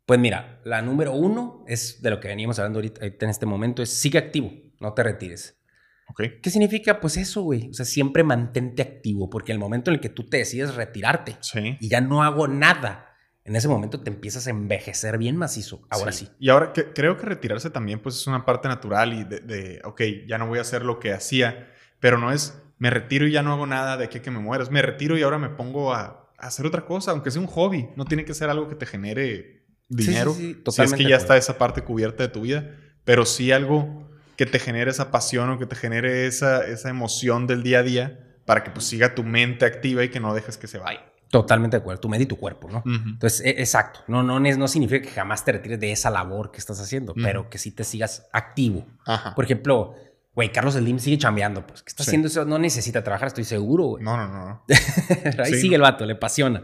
Pues 0.06 0.18
mira, 0.18 0.60
la 0.64 0.82
número 0.82 1.12
uno 1.12 1.64
es 1.68 2.00
de 2.02 2.10
lo 2.10 2.18
que 2.18 2.28
veníamos 2.28 2.58
hablando 2.58 2.78
ahorita 2.78 3.04
en 3.04 3.30
este 3.30 3.46
momento, 3.46 3.82
es 3.82 3.90
sigue 3.90 4.18
activo, 4.18 4.52
no 4.80 4.94
te 4.94 5.02
retires. 5.02 5.60
Okay. 6.08 6.40
¿Qué 6.40 6.50
significa? 6.50 7.00
Pues 7.00 7.16
eso, 7.16 7.42
güey. 7.42 7.68
O 7.70 7.74
sea, 7.74 7.86
siempre 7.86 8.24
mantente 8.24 8.82
activo, 8.82 9.30
porque 9.30 9.52
el 9.52 9.58
momento 9.58 9.90
en 9.90 9.96
el 9.96 10.00
que 10.00 10.10
tú 10.10 10.26
te 10.28 10.38
decides 10.38 10.74
retirarte 10.74 11.36
y 11.80 11.88
ya 11.88 12.00
no 12.00 12.22
hago 12.22 12.48
nada, 12.48 13.13
en 13.44 13.56
ese 13.56 13.68
momento 13.68 14.00
te 14.00 14.10
empiezas 14.10 14.46
a 14.46 14.50
envejecer 14.50 15.18
bien 15.18 15.36
macizo. 15.36 15.82
Ahora 15.90 16.12
sí. 16.12 16.28
Y 16.38 16.48
ahora 16.48 16.72
que, 16.72 16.92
creo 16.92 17.16
que 17.16 17.26
retirarse 17.26 17.70
también 17.70 18.00
pues 18.00 18.16
es 18.16 18.26
una 18.26 18.44
parte 18.44 18.68
natural 18.68 19.12
y 19.12 19.24
de, 19.24 19.40
de, 19.40 19.80
ok, 19.84 20.02
ya 20.26 20.38
no 20.38 20.46
voy 20.46 20.58
a 20.58 20.62
hacer 20.62 20.84
lo 20.84 20.98
que 20.98 21.12
hacía, 21.12 21.70
pero 22.00 22.18
no 22.18 22.32
es 22.32 22.60
me 22.78 22.90
retiro 22.90 23.26
y 23.26 23.32
ya 23.32 23.42
no 23.42 23.52
hago 23.52 23.66
nada 23.66 23.96
de 23.96 24.04
aquí 24.04 24.20
que 24.20 24.30
me 24.30 24.40
mueras. 24.40 24.70
Me 24.70 24.82
retiro 24.82 25.16
y 25.16 25.22
ahora 25.22 25.38
me 25.38 25.48
pongo 25.48 25.94
a, 25.94 26.32
hacer 26.38 26.66
otra 26.66 26.84
cosa, 26.84 27.12
aunque 27.12 27.30
sea 27.30 27.40
un 27.40 27.46
hobby. 27.46 27.88
No 27.96 28.04
tiene 28.04 28.24
que 28.24 28.34
ser 28.34 28.50
algo 28.50 28.68
que 28.68 28.74
te 28.74 28.86
genere 28.86 29.64
dinero. 29.88 30.34
Sí, 30.34 30.62
sí, 30.62 30.72
si 30.72 30.82
es 30.82 30.92
que 30.92 31.08
ya 31.08 31.16
está 31.16 31.36
esa 31.36 31.56
parte 31.56 31.82
cubierta 31.82 32.22
de 32.22 32.28
tu 32.28 32.42
vida, 32.42 32.76
pero 33.04 33.24
sí 33.24 33.52
algo 33.52 34.10
que 34.36 34.44
te 34.44 34.58
genere 34.58 34.90
esa 34.90 35.10
pasión 35.10 35.48
o 35.50 35.58
que 35.58 35.66
te 35.66 35.76
genere 35.76 36.26
esa, 36.26 36.66
esa 36.66 36.90
emoción 36.90 37.46
del 37.46 37.62
día 37.62 37.78
a 37.78 37.82
día 37.82 38.36
para 38.44 38.64
que 38.64 38.70
pues 38.70 38.84
siga 38.84 39.14
tu 39.14 39.22
mente 39.22 39.64
activa 39.64 40.04
y 40.04 40.10
que 40.10 40.20
no 40.20 40.34
dejes 40.34 40.58
que 40.58 40.66
se 40.66 40.78
vaya. 40.78 41.06
Totalmente 41.34 41.76
de 41.76 41.80
acuerdo, 41.80 42.00
tu 42.00 42.08
mente 42.08 42.22
y 42.22 42.26
tu 42.26 42.36
cuerpo, 42.36 42.70
¿no? 42.70 42.84
Entonces, 42.86 43.44
e, 43.44 43.50
exacto, 43.58 44.04
no, 44.06 44.22
no, 44.22 44.38
no 44.38 44.68
significa 44.68 45.02
que 45.02 45.10
jamás 45.10 45.44
te 45.44 45.50
retires 45.50 45.80
de 45.80 45.90
esa 45.90 46.08
labor 46.08 46.52
que 46.52 46.58
estás 46.58 46.80
haciendo, 46.80 47.12
pero 47.12 47.50
que 47.50 47.58
sí 47.58 47.72
te 47.72 47.82
sigas 47.82 48.28
activo. 48.32 48.86
Por 49.34 49.44
ejemplo, 49.44 49.96
güey, 50.32 50.52
Carlos 50.52 50.74
Slim 50.74 51.00
sigue 51.00 51.18
chambeando, 51.18 51.66
pues, 51.66 51.82
¿qué 51.82 51.88
está 51.88 52.04
haciendo 52.04 52.28
eso? 52.28 52.44
No 52.44 52.56
necesita 52.60 53.02
trabajar, 53.02 53.26
estoy 53.26 53.42
seguro, 53.42 53.84
güey. 53.84 54.04
No, 54.04 54.16
no, 54.16 54.28
no. 54.28 54.64
Ahí 55.44 55.54
sigue 55.54 55.74
el 55.74 55.80
vato, 55.80 56.06
le 56.06 56.12
apasiona. 56.12 56.62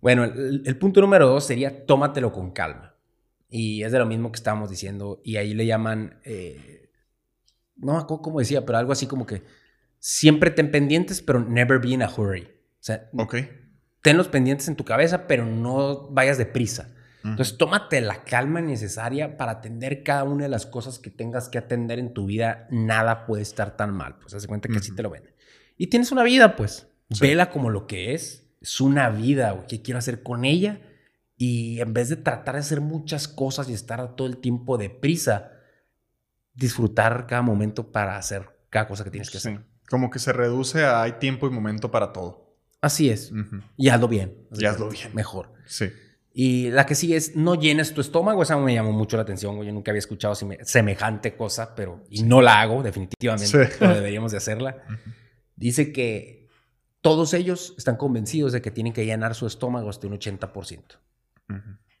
Bueno, 0.00 0.22
el, 0.22 0.76
punto 0.78 1.00
número 1.00 1.26
dos 1.26 1.44
sería 1.44 1.84
tómatelo 1.84 2.30
con 2.30 2.52
calma. 2.52 2.94
Y 3.50 3.82
es 3.82 3.90
de 3.90 3.98
lo 3.98 4.06
mismo 4.06 4.30
que 4.30 4.36
estábamos 4.36 4.70
diciendo, 4.70 5.20
y 5.24 5.38
ahí 5.38 5.54
le 5.54 5.66
llaman, 5.66 6.20
eh, 6.22 6.88
no 7.74 8.06
cómo 8.06 8.38
decía, 8.38 8.64
pero 8.64 8.78
algo 8.78 8.92
así 8.92 9.08
como 9.08 9.26
que 9.26 9.42
siempre 9.98 10.52
ten 10.52 10.70
pendientes, 10.70 11.20
pero 11.20 11.40
never 11.40 11.80
be 11.80 11.88
in 11.88 12.04
a 12.04 12.08
hurry. 12.08 12.44
O 12.44 12.84
sea, 12.84 13.10
okay 13.18 13.57
ten 14.02 14.16
los 14.16 14.28
pendientes 14.28 14.68
en 14.68 14.76
tu 14.76 14.84
cabeza, 14.84 15.26
pero 15.26 15.46
no 15.46 16.08
vayas 16.10 16.38
deprisa. 16.38 16.88
Entonces, 17.24 17.58
tómate 17.58 18.00
la 18.00 18.24
calma 18.24 18.60
necesaria 18.60 19.36
para 19.36 19.52
atender 19.52 20.02
cada 20.02 20.24
una 20.24 20.44
de 20.44 20.48
las 20.48 20.66
cosas 20.66 20.98
que 20.98 21.10
tengas 21.10 21.48
que 21.48 21.58
atender 21.58 21.98
en 21.98 22.14
tu 22.14 22.26
vida. 22.26 22.66
Nada 22.70 23.26
puede 23.26 23.42
estar 23.42 23.76
tan 23.76 23.92
mal. 23.92 24.16
Pues, 24.18 24.34
haz 24.34 24.46
cuenta 24.46 24.68
que 24.68 24.78
así 24.78 24.94
te 24.94 25.02
lo 25.02 25.10
ven. 25.10 25.24
Y 25.76 25.88
tienes 25.88 26.12
una 26.12 26.22
vida, 26.22 26.56
pues. 26.56 26.88
Vela 27.20 27.50
como 27.50 27.70
lo 27.70 27.86
que 27.86 28.14
es. 28.14 28.46
Es 28.60 28.80
una 28.80 29.10
vida, 29.10 29.64
¿Qué 29.68 29.82
quiero 29.82 29.98
hacer 29.98 30.22
con 30.22 30.44
ella? 30.44 30.80
Y 31.36 31.80
en 31.80 31.92
vez 31.92 32.08
de 32.08 32.16
tratar 32.16 32.54
de 32.54 32.60
hacer 32.60 32.80
muchas 32.80 33.28
cosas 33.28 33.68
y 33.68 33.72
estar 33.72 34.16
todo 34.16 34.26
el 34.26 34.38
tiempo 34.38 34.78
deprisa, 34.78 35.52
disfrutar 36.54 37.26
cada 37.28 37.42
momento 37.42 37.92
para 37.92 38.16
hacer 38.16 38.48
cada 38.70 38.88
cosa 38.88 39.04
que 39.04 39.10
tienes 39.10 39.30
que 39.30 39.38
hacer. 39.38 39.60
Como 39.88 40.10
que 40.10 40.18
se 40.18 40.32
reduce 40.32 40.84
a 40.84 41.02
hay 41.02 41.12
tiempo 41.12 41.46
y 41.46 41.50
momento 41.50 41.90
para 41.90 42.12
todo. 42.12 42.47
Así 42.80 43.10
es. 43.10 43.32
Y 43.76 43.88
hazlo 43.88 44.08
bien. 44.08 44.36
Y 44.52 44.64
hazlo 44.64 44.88
bien. 44.88 45.14
Mejor. 45.14 45.52
Sí. 45.66 45.90
Y 46.32 46.70
la 46.70 46.86
que 46.86 46.94
sigue 46.94 47.16
es 47.16 47.34
no 47.34 47.56
llenes 47.56 47.92
tu 47.92 48.00
estómago. 48.00 48.42
Esa 48.42 48.56
me 48.56 48.72
llamó 48.72 48.92
mucho 48.92 49.16
la 49.16 49.24
atención. 49.24 49.60
Yo 49.64 49.72
nunca 49.72 49.90
había 49.90 49.98
escuchado 49.98 50.34
semejante 50.34 51.34
cosa, 51.34 51.74
pero 51.74 52.04
y 52.10 52.22
no 52.22 52.40
la 52.40 52.60
hago 52.60 52.82
definitivamente. 52.82 53.70
Pero 53.78 53.94
deberíamos 53.94 54.30
de 54.30 54.38
hacerla. 54.38 54.76
Dice 55.56 55.92
que 55.92 56.48
todos 57.00 57.34
ellos 57.34 57.74
están 57.76 57.96
convencidos 57.96 58.52
de 58.52 58.62
que 58.62 58.70
tienen 58.70 58.92
que 58.92 59.04
llenar 59.04 59.34
su 59.34 59.46
estómago 59.46 59.90
hasta 59.90 60.06
un 60.06 60.18
80%. 60.18 60.98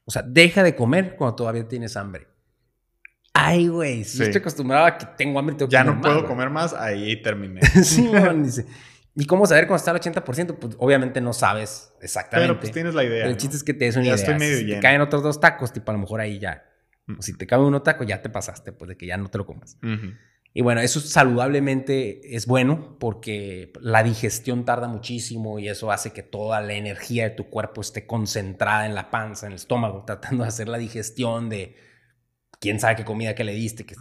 O 0.04 0.10
sea, 0.10 0.22
deja 0.22 0.62
de 0.62 0.76
comer 0.76 1.16
cuando 1.16 1.34
todavía 1.34 1.66
tienes 1.66 1.96
hambre. 1.96 2.28
Ay, 3.32 3.68
güey, 3.68 4.04
si 4.04 4.22
estoy 4.22 4.40
acostumbrado 4.40 4.86
a 4.86 4.98
que 4.98 5.06
tengo 5.16 5.38
hambre, 5.38 5.54
tengo 5.54 5.70
ya 5.70 5.84
no 5.84 6.00
puedo 6.00 6.26
comer 6.26 6.50
más, 6.50 6.74
ahí 6.74 7.20
terminé. 7.22 7.60
sí, 7.82 8.08
man, 8.08 8.42
dice. 8.42 8.66
¿Y 9.18 9.26
cómo 9.26 9.46
saber 9.46 9.66
cómo 9.66 9.76
está 9.76 9.90
el 9.90 9.98
80%? 9.98 10.58
Pues 10.60 10.76
obviamente 10.78 11.20
no 11.20 11.32
sabes 11.32 11.92
exactamente. 12.00 12.52
Pero 12.52 12.60
pues 12.60 12.72
tienes 12.72 12.94
la 12.94 13.02
idea. 13.02 13.26
el 13.26 13.36
chiste 13.36 13.56
es 13.56 13.64
que 13.64 13.74
te 13.74 13.86
des 13.86 13.96
una 13.96 14.04
ya 14.04 14.12
idea. 14.12 14.22
Estoy 14.22 14.38
medio 14.38 14.58
si 14.58 14.66
te 14.66 14.78
caen 14.78 15.00
otros 15.00 15.24
dos 15.24 15.40
tacos, 15.40 15.72
tipo 15.72 15.90
a 15.90 15.94
lo 15.94 15.98
mejor 15.98 16.20
ahí 16.20 16.38
ya. 16.38 16.64
O 17.18 17.20
si 17.20 17.36
te 17.36 17.44
cabe 17.44 17.64
uno 17.64 17.82
taco, 17.82 18.04
ya 18.04 18.22
te 18.22 18.30
pasaste, 18.30 18.70
pues 18.70 18.90
de 18.90 18.96
que 18.96 19.06
ya 19.06 19.16
no 19.16 19.28
te 19.28 19.38
lo 19.38 19.44
comas. 19.44 19.76
Y 20.54 20.62
bueno, 20.62 20.80
eso 20.80 21.00
saludablemente 21.00 22.36
es 22.36 22.46
bueno 22.46 22.96
porque 23.00 23.72
la 23.80 24.04
digestión 24.04 24.64
tarda 24.64 24.86
muchísimo 24.86 25.58
y 25.58 25.68
eso 25.68 25.90
hace 25.90 26.12
que 26.12 26.22
toda 26.22 26.60
la 26.60 26.74
energía 26.74 27.24
de 27.24 27.30
tu 27.30 27.50
cuerpo 27.50 27.80
esté 27.80 28.06
concentrada 28.06 28.86
en 28.86 28.94
la 28.94 29.10
panza, 29.10 29.46
en 29.46 29.52
el 29.52 29.56
estómago, 29.56 30.04
tratando 30.06 30.44
de 30.44 30.48
hacer 30.48 30.68
la 30.68 30.78
digestión 30.78 31.48
de 31.48 31.74
quién 32.60 32.78
sabe 32.78 32.94
qué 32.94 33.04
comida 33.04 33.34
que 33.34 33.42
le 33.42 33.52
diste, 33.52 33.84
que, 33.84 33.96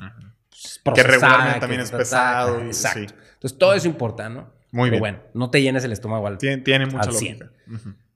que 0.94 1.04
regularmente 1.04 1.60
también 1.60 1.82
es 1.82 1.90
pesado. 1.90 2.62
Exacto. 2.62 3.16
Entonces 3.34 3.58
todo 3.58 3.74
eso 3.74 3.88
importa, 3.88 4.30
¿no? 4.30 4.57
Muy 4.72 4.90
bien. 4.90 5.00
bueno, 5.00 5.20
no 5.34 5.50
te 5.50 5.62
llenes 5.62 5.84
el 5.84 5.92
estómago 5.92 6.28
al 6.28 6.38
Tiene, 6.38 6.58
tiene 6.58 6.86
mucha 6.86 7.12
lógica. 7.12 7.52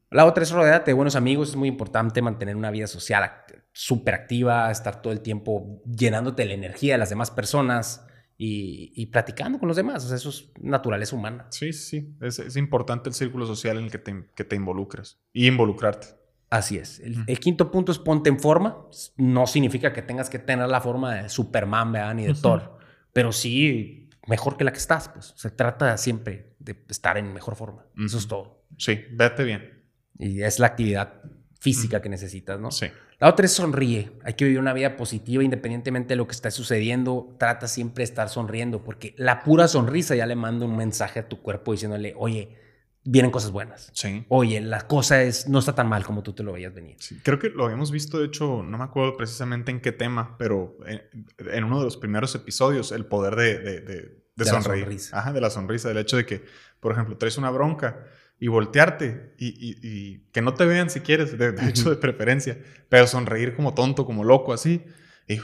La 0.10 0.26
otra 0.26 0.43
es 0.43 0.52
rodearte 0.52 0.91
de 0.91 0.93
buenos 0.93 1.16
amigos. 1.16 1.49
Es 1.49 1.56
muy 1.56 1.70
importante 1.70 2.22
mantener 2.22 2.56
una 2.56 2.70
vida 2.70 2.88
social 2.88 3.32
súper 3.72 4.14
activa, 4.14 4.70
estar 4.70 5.02
todo 5.02 5.14
el 5.14 5.22
tiempo 5.22 5.82
llenándote 5.86 6.45
la 6.45 6.54
energía 6.54 6.95
de 6.95 6.97
las 6.97 7.10
demás 7.10 7.32
personas 7.32 8.06
y, 8.38 8.91
y 8.95 9.06
platicando 9.06 9.58
con 9.58 9.70
los 9.70 9.78
demás. 9.78 10.04
O 10.04 10.08
sea, 10.10 10.18
eso 10.18 10.30
es 10.30 10.52
naturaleza 10.60 11.16
humana. 11.16 11.47
Sí, 11.49 11.72
sí. 11.72 12.14
Es, 12.20 12.39
es 12.39 12.58
importante 12.58 13.08
el 13.08 13.16
círculo 13.16 13.45
social 13.45 13.78
en 13.78 13.86
el 13.86 13.91
que 13.91 13.99
te, 13.99 14.26
que 14.36 14.43
te 14.43 14.58
involucres 14.58 15.22
y 15.32 15.47
involucrarte. 15.47 16.08
Así 16.52 16.78
es. 16.78 16.99
El, 16.99 17.39
quinto 17.39 17.72
punto 17.72 17.93
es 17.93 17.97
ponte 17.97 18.30
en 18.30 18.38
forma. 18.38 18.86
No 19.16 19.47
significa 19.47 19.93
que 19.93 20.02
tengas 20.02 20.30
que 20.30 20.38
tener 20.38 20.68
la 20.68 20.82
forma 20.82 21.16
de 21.16 21.30
Superman, 21.30 21.93
Ni 22.18 22.26
de 22.26 22.34
Thor. 22.34 22.78
Pero 23.14 23.32
sí 23.32 24.01
mejor 24.32 24.55
que 24.55 24.63
la 24.63 24.71
que 24.71 24.77
estás, 24.77 25.09
pues. 25.09 25.34
Se 25.36 25.51
trata 25.51 25.97
siempre 25.97 26.55
de 26.57 26.86
estar 26.88 27.17
en 27.17 27.34
mejor 27.34 27.57
forma. 27.57 27.86
Eso 27.97 28.17
es 28.17 28.27
todo. 28.29 28.63
Sí, 28.77 29.03
vete 29.11 29.43
bien. 29.43 29.84
Y 30.17 30.41
es 30.41 30.57
la 30.57 30.67
actividad 30.67 31.21
física 31.59 32.01
que 32.01 32.07
necesitas, 32.07 32.57
¿no? 32.57 32.71
Sí. 32.71 32.88
La 33.19 33.27
otra 33.27 33.45
es 33.45 33.51
sonríe. 33.51 34.13
Hay 34.23 34.36
que 34.36 34.45
vivir 34.45 34.59
una 34.59 34.71
vida 34.71 34.95
positiva 34.95 35.43
independientemente 35.43 36.13
de 36.13 36.15
lo 36.15 36.27
que 36.27 36.32
está 36.32 36.49
sucediendo. 36.49 37.36
Trata 37.39 37.67
siempre 37.67 38.03
de 38.03 38.05
estar 38.05 38.29
sonriendo 38.29 38.86
porque 38.86 39.13
la 39.17 39.43
pura 39.43 39.67
sonrisa 39.67 40.15
ya 40.15 40.25
le 40.25 40.36
manda 40.36 40.65
un 40.65 40.77
mensaje 40.77 41.19
a 41.19 41.27
tu 41.27 41.41
cuerpo 41.41 41.73
diciéndole, 41.73 42.13
oye, 42.17 42.55
vienen 43.03 43.32
cosas 43.32 43.51
buenas. 43.51 43.91
Sí. 43.93 44.25
Oye, 44.29 44.61
la 44.61 44.88
cosa 44.88 45.21
es, 45.21 45.49
no 45.49 45.59
está 45.59 45.75
tan 45.75 45.89
mal 45.89 46.05
como 46.05 46.23
tú 46.23 46.32
te 46.32 46.43
lo 46.43 46.53
veías 46.53 46.73
venir. 46.73 46.95
Sí. 46.99 47.19
Creo 47.21 47.38
que 47.38 47.49
lo 47.49 47.65
habíamos 47.65 47.91
visto, 47.91 48.17
de 48.17 48.27
hecho, 48.27 48.63
no 48.63 48.77
me 48.77 48.84
acuerdo 48.86 49.17
precisamente 49.17 49.71
en 49.71 49.82
qué 49.82 49.91
tema, 49.91 50.38
pero 50.38 50.77
en, 50.88 51.63
uno 51.63 51.79
de 51.79 51.86
los 51.86 51.97
primeros 51.97 52.34
episodios, 52.34 52.91
el 52.91 53.05
poder 53.05 53.36
de, 53.36 53.59
de, 53.59 53.82
de, 53.82 54.20
sonreír. 54.46 55.00
Ajá, 55.12 55.34
de 55.34 55.42
la 55.42 55.50
sonrisa, 55.50 55.88
del 55.89 55.98
hecho 55.98 56.18
de 56.18 56.26
que, 56.26 56.44
por 56.80 56.92
ejemplo, 56.92 57.18
traes 57.18 57.38
una 57.38 57.50
bronca 57.50 58.06
y 58.39 58.48
voltearte 58.48 59.34
y, 59.38 59.78
y, 59.82 60.20
que 60.32 60.42
no 60.42 60.56
te 60.56 60.66
vean 60.66 60.89
si 60.89 61.02
quieres, 61.02 61.38
de, 61.38 61.56
hecho, 61.70 61.89
de 61.92 61.96
preferencia, 61.96 62.58
pero 62.89 63.06
sonreír 63.06 63.56
como 63.56 63.74
tonto, 63.74 64.06
como 64.06 64.24
loco, 64.24 64.52
así, 64.52 64.84
y 65.28 65.39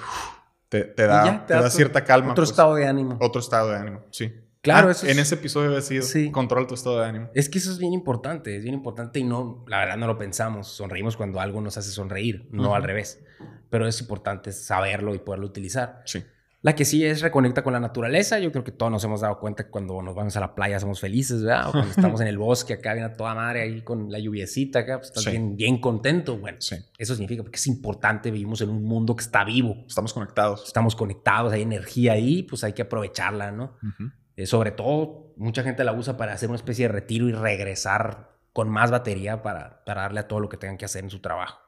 te, 0.70 0.84
te, 0.84 1.06
da, 1.06 1.46
te, 1.46 1.54
da, 1.54 1.70
cierta 1.70 2.04
calma. 2.04 2.32
Otro 2.32 2.42
pues. 2.42 2.50
estado 2.50 2.76
de 2.76 2.88
ánimo. 2.88 3.18
Otro 3.22 3.40
estado 3.40 3.70
de 3.70 3.78
ánimo, 3.78 4.04
sí. 4.10 4.34
Claro, 4.62 4.90
ah, 4.90 4.92
eso 4.92 5.08
En 5.08 5.20
ese 5.20 5.36
episodio 5.36 5.70
había 5.70 5.82
sido 5.82 6.04
sí. 6.04 6.32
control 6.32 6.68
tu 6.68 6.74
estado 6.74 7.00
de 7.00 7.06
ánimo. 7.06 7.30
Es 7.34 7.48
que 7.48 7.60
eso 7.60 7.72
es 7.72 7.78
bien 7.78 7.94
importante, 7.94 8.58
es 8.58 8.64
bien 8.64 8.74
importante 8.74 9.20
y 9.20 9.24
no, 9.24 9.64
la 9.68 9.80
verdad 9.80 9.98
no 9.98 10.08
lo 10.08 10.18
pensamos. 10.18 10.68
Sonreímos 10.68 11.16
cuando 11.16 11.40
algo 11.40 11.62
nos 11.62 11.78
hace 11.78 11.92
sonreír, 11.92 12.50
no 12.52 12.76
al 12.76 12.84
revés. 12.84 13.24
Pero 13.70 13.88
es 13.88 14.02
importante 14.02 14.52
saberlo 14.52 15.16
y 15.16 15.20
poderlo 15.20 15.46
utilizar. 15.46 16.02
Sí. 16.06 16.24
La 16.62 16.74
que 16.74 16.86
sí 16.86 17.06
es 17.06 17.22
reconecta 17.22 17.64
con 17.64 17.74
la 17.74 17.80
naturaleza. 17.80 18.40
Yo 18.40 18.52
creo 18.52 18.64
que 18.64 18.72
todos 18.72 18.92
nos 18.92 19.04
hemos 19.04 19.22
dado 19.22 19.40
cuenta 19.40 19.66
que 19.66 19.70
cuando 19.70 20.02
nos 20.02 20.16
vamos 20.16 20.36
a 20.38 20.40
la 20.40 20.56
playa 20.56 20.80
somos 20.80 21.00
felices, 21.00 21.44
¿verdad? 21.44 21.70
O 21.70 21.72
cuando 21.72 21.92
estamos 21.96 22.20
en 22.22 22.28
el 22.28 22.38
bosque 22.38 22.74
acá, 22.74 22.94
viene 22.94 23.10
toda 23.10 23.36
madre 23.36 23.62
ahí 23.62 23.82
con 23.84 24.12
la 24.12 24.20
lluviecita 24.20 24.80
acá, 24.80 24.98
pues 24.98 25.10
estás 25.10 25.26
bien, 25.26 25.56
bien 25.56 25.80
contento. 25.80 26.38
Bueno, 26.38 26.58
sí. 26.60 26.76
eso 26.98 27.14
significa 27.14 27.44
porque 27.44 27.58
es 27.58 27.68
importante, 27.68 28.32
vivimos 28.32 28.62
en 28.62 28.70
un 28.70 28.84
mundo 28.84 29.16
que 29.16 29.24
está 29.24 29.44
vivo. 29.44 29.86
Estamos 29.88 30.14
conectados. 30.14 30.66
Estamos 30.66 30.96
conectados, 30.96 31.54
hay 31.54 31.62
energía 31.62 32.14
ahí, 32.14 32.44
pues 32.44 32.64
hay 32.64 32.74
que 32.74 32.82
aprovecharla, 32.82 33.52
¿no? 33.52 33.78
Eh, 34.36 34.48
sobre 34.48 34.72
todo, 34.72 35.34
mucha 35.38 35.64
gente 35.64 35.84
la 35.84 35.94
usa 35.94 36.18
para 36.18 36.34
hacer 36.34 36.50
una 36.50 36.58
especie 36.58 36.88
de 36.88 36.94
retiro 36.94 37.30
y 37.30 37.34
regresar 37.34 38.36
con 38.52 38.70
más 38.70 38.90
batería 38.90 39.44
para, 39.44 39.84
para 39.86 40.02
darle 40.02 40.22
a 40.22 40.28
todo 40.28 40.40
lo 40.40 40.50
que 40.50 40.58
tengan 40.58 40.78
que 40.78 40.86
hacer 40.86 41.04
en 41.04 41.12
su 41.12 41.20
trabajo. 41.20 41.60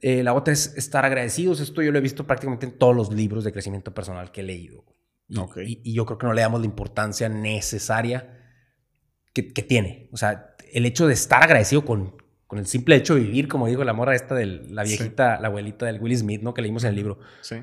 Eh, 0.00 0.22
la 0.22 0.34
otra 0.34 0.52
es 0.52 0.76
estar 0.76 1.04
agradecidos. 1.04 1.60
Esto 1.60 1.82
yo 1.82 1.92
lo 1.92 1.98
he 1.98 2.02
visto 2.02 2.26
prácticamente 2.26 2.66
en 2.66 2.78
todos 2.78 2.94
los 2.94 3.12
libros 3.12 3.44
de 3.44 3.52
crecimiento 3.52 3.94
personal 3.94 4.30
que 4.30 4.40
he 4.40 4.44
leído. 4.44 4.84
Y, 5.28 5.80
y, 5.82 5.92
yo 5.92 6.06
creo 6.06 6.18
que 6.18 6.26
no 6.26 6.32
le 6.32 6.42
damos 6.42 6.60
la 6.60 6.66
importancia 6.66 7.28
necesaria 7.28 8.44
que, 9.32 9.52
que, 9.52 9.62
tiene. 9.62 10.08
O 10.12 10.16
sea, 10.16 10.54
el 10.72 10.86
hecho 10.86 11.08
de 11.08 11.14
estar 11.14 11.42
agradecido 11.42 11.84
con, 11.84 12.14
con 12.46 12.60
el 12.60 12.66
simple 12.66 12.94
hecho 12.94 13.16
de 13.16 13.22
vivir, 13.22 13.48
como 13.48 13.66
dijo 13.66 13.82
la 13.82 13.92
morra 13.92 14.14
esta 14.14 14.36
de 14.36 14.46
la 14.46 14.84
viejita, 14.84 15.40
la 15.40 15.48
abuelita 15.48 15.86
del 15.86 16.00
Will 16.00 16.16
Smith, 16.16 16.42
¿no? 16.42 16.54
Que 16.54 16.62
leímos 16.62 16.84
en 16.84 16.90
el 16.90 16.94
libro. 16.96 17.18
Sí 17.40 17.56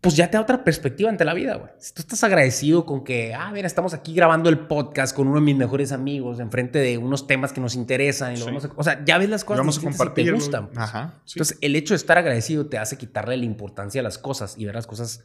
pues 0.00 0.14
ya 0.14 0.30
te 0.30 0.36
da 0.36 0.42
otra 0.42 0.62
perspectiva 0.62 1.10
ante 1.10 1.24
la 1.24 1.34
vida, 1.34 1.56
güey. 1.56 1.70
Si 1.78 1.92
tú 1.92 2.00
estás 2.00 2.22
agradecido 2.22 2.84
con 2.84 3.02
que, 3.02 3.34
ah, 3.34 3.50
mira, 3.52 3.66
estamos 3.66 3.94
aquí 3.94 4.14
grabando 4.14 4.48
el 4.48 4.60
podcast 4.60 5.16
con 5.16 5.26
uno 5.26 5.36
de 5.36 5.44
mis 5.44 5.56
mejores 5.56 5.90
amigos, 5.92 6.38
enfrente 6.38 6.78
de 6.78 6.98
unos 6.98 7.26
temas 7.26 7.52
que 7.52 7.60
nos 7.60 7.74
interesan, 7.74 8.34
y 8.34 8.38
lo 8.38 8.46
vamos 8.46 8.66
a, 8.66 8.70
o 8.76 8.84
sea, 8.84 9.04
ya 9.04 9.18
ves 9.18 9.28
las 9.28 9.44
cosas 9.44 9.58
vamos 9.58 9.78
a 9.78 9.82
compartir, 9.82 10.26
te 10.26 10.32
gustan. 10.32 10.68
Pues. 10.68 10.78
Ajá, 10.78 11.14
Entonces, 11.26 11.58
el 11.60 11.74
hecho 11.74 11.94
de 11.94 11.96
estar 11.96 12.18
agradecido 12.18 12.66
te 12.66 12.78
hace 12.78 12.96
quitarle 12.96 13.36
la 13.36 13.44
importancia 13.44 14.00
a 14.00 14.04
las 14.04 14.18
cosas 14.18 14.56
y 14.58 14.64
ver 14.64 14.74
las 14.74 14.86
cosas 14.86 15.22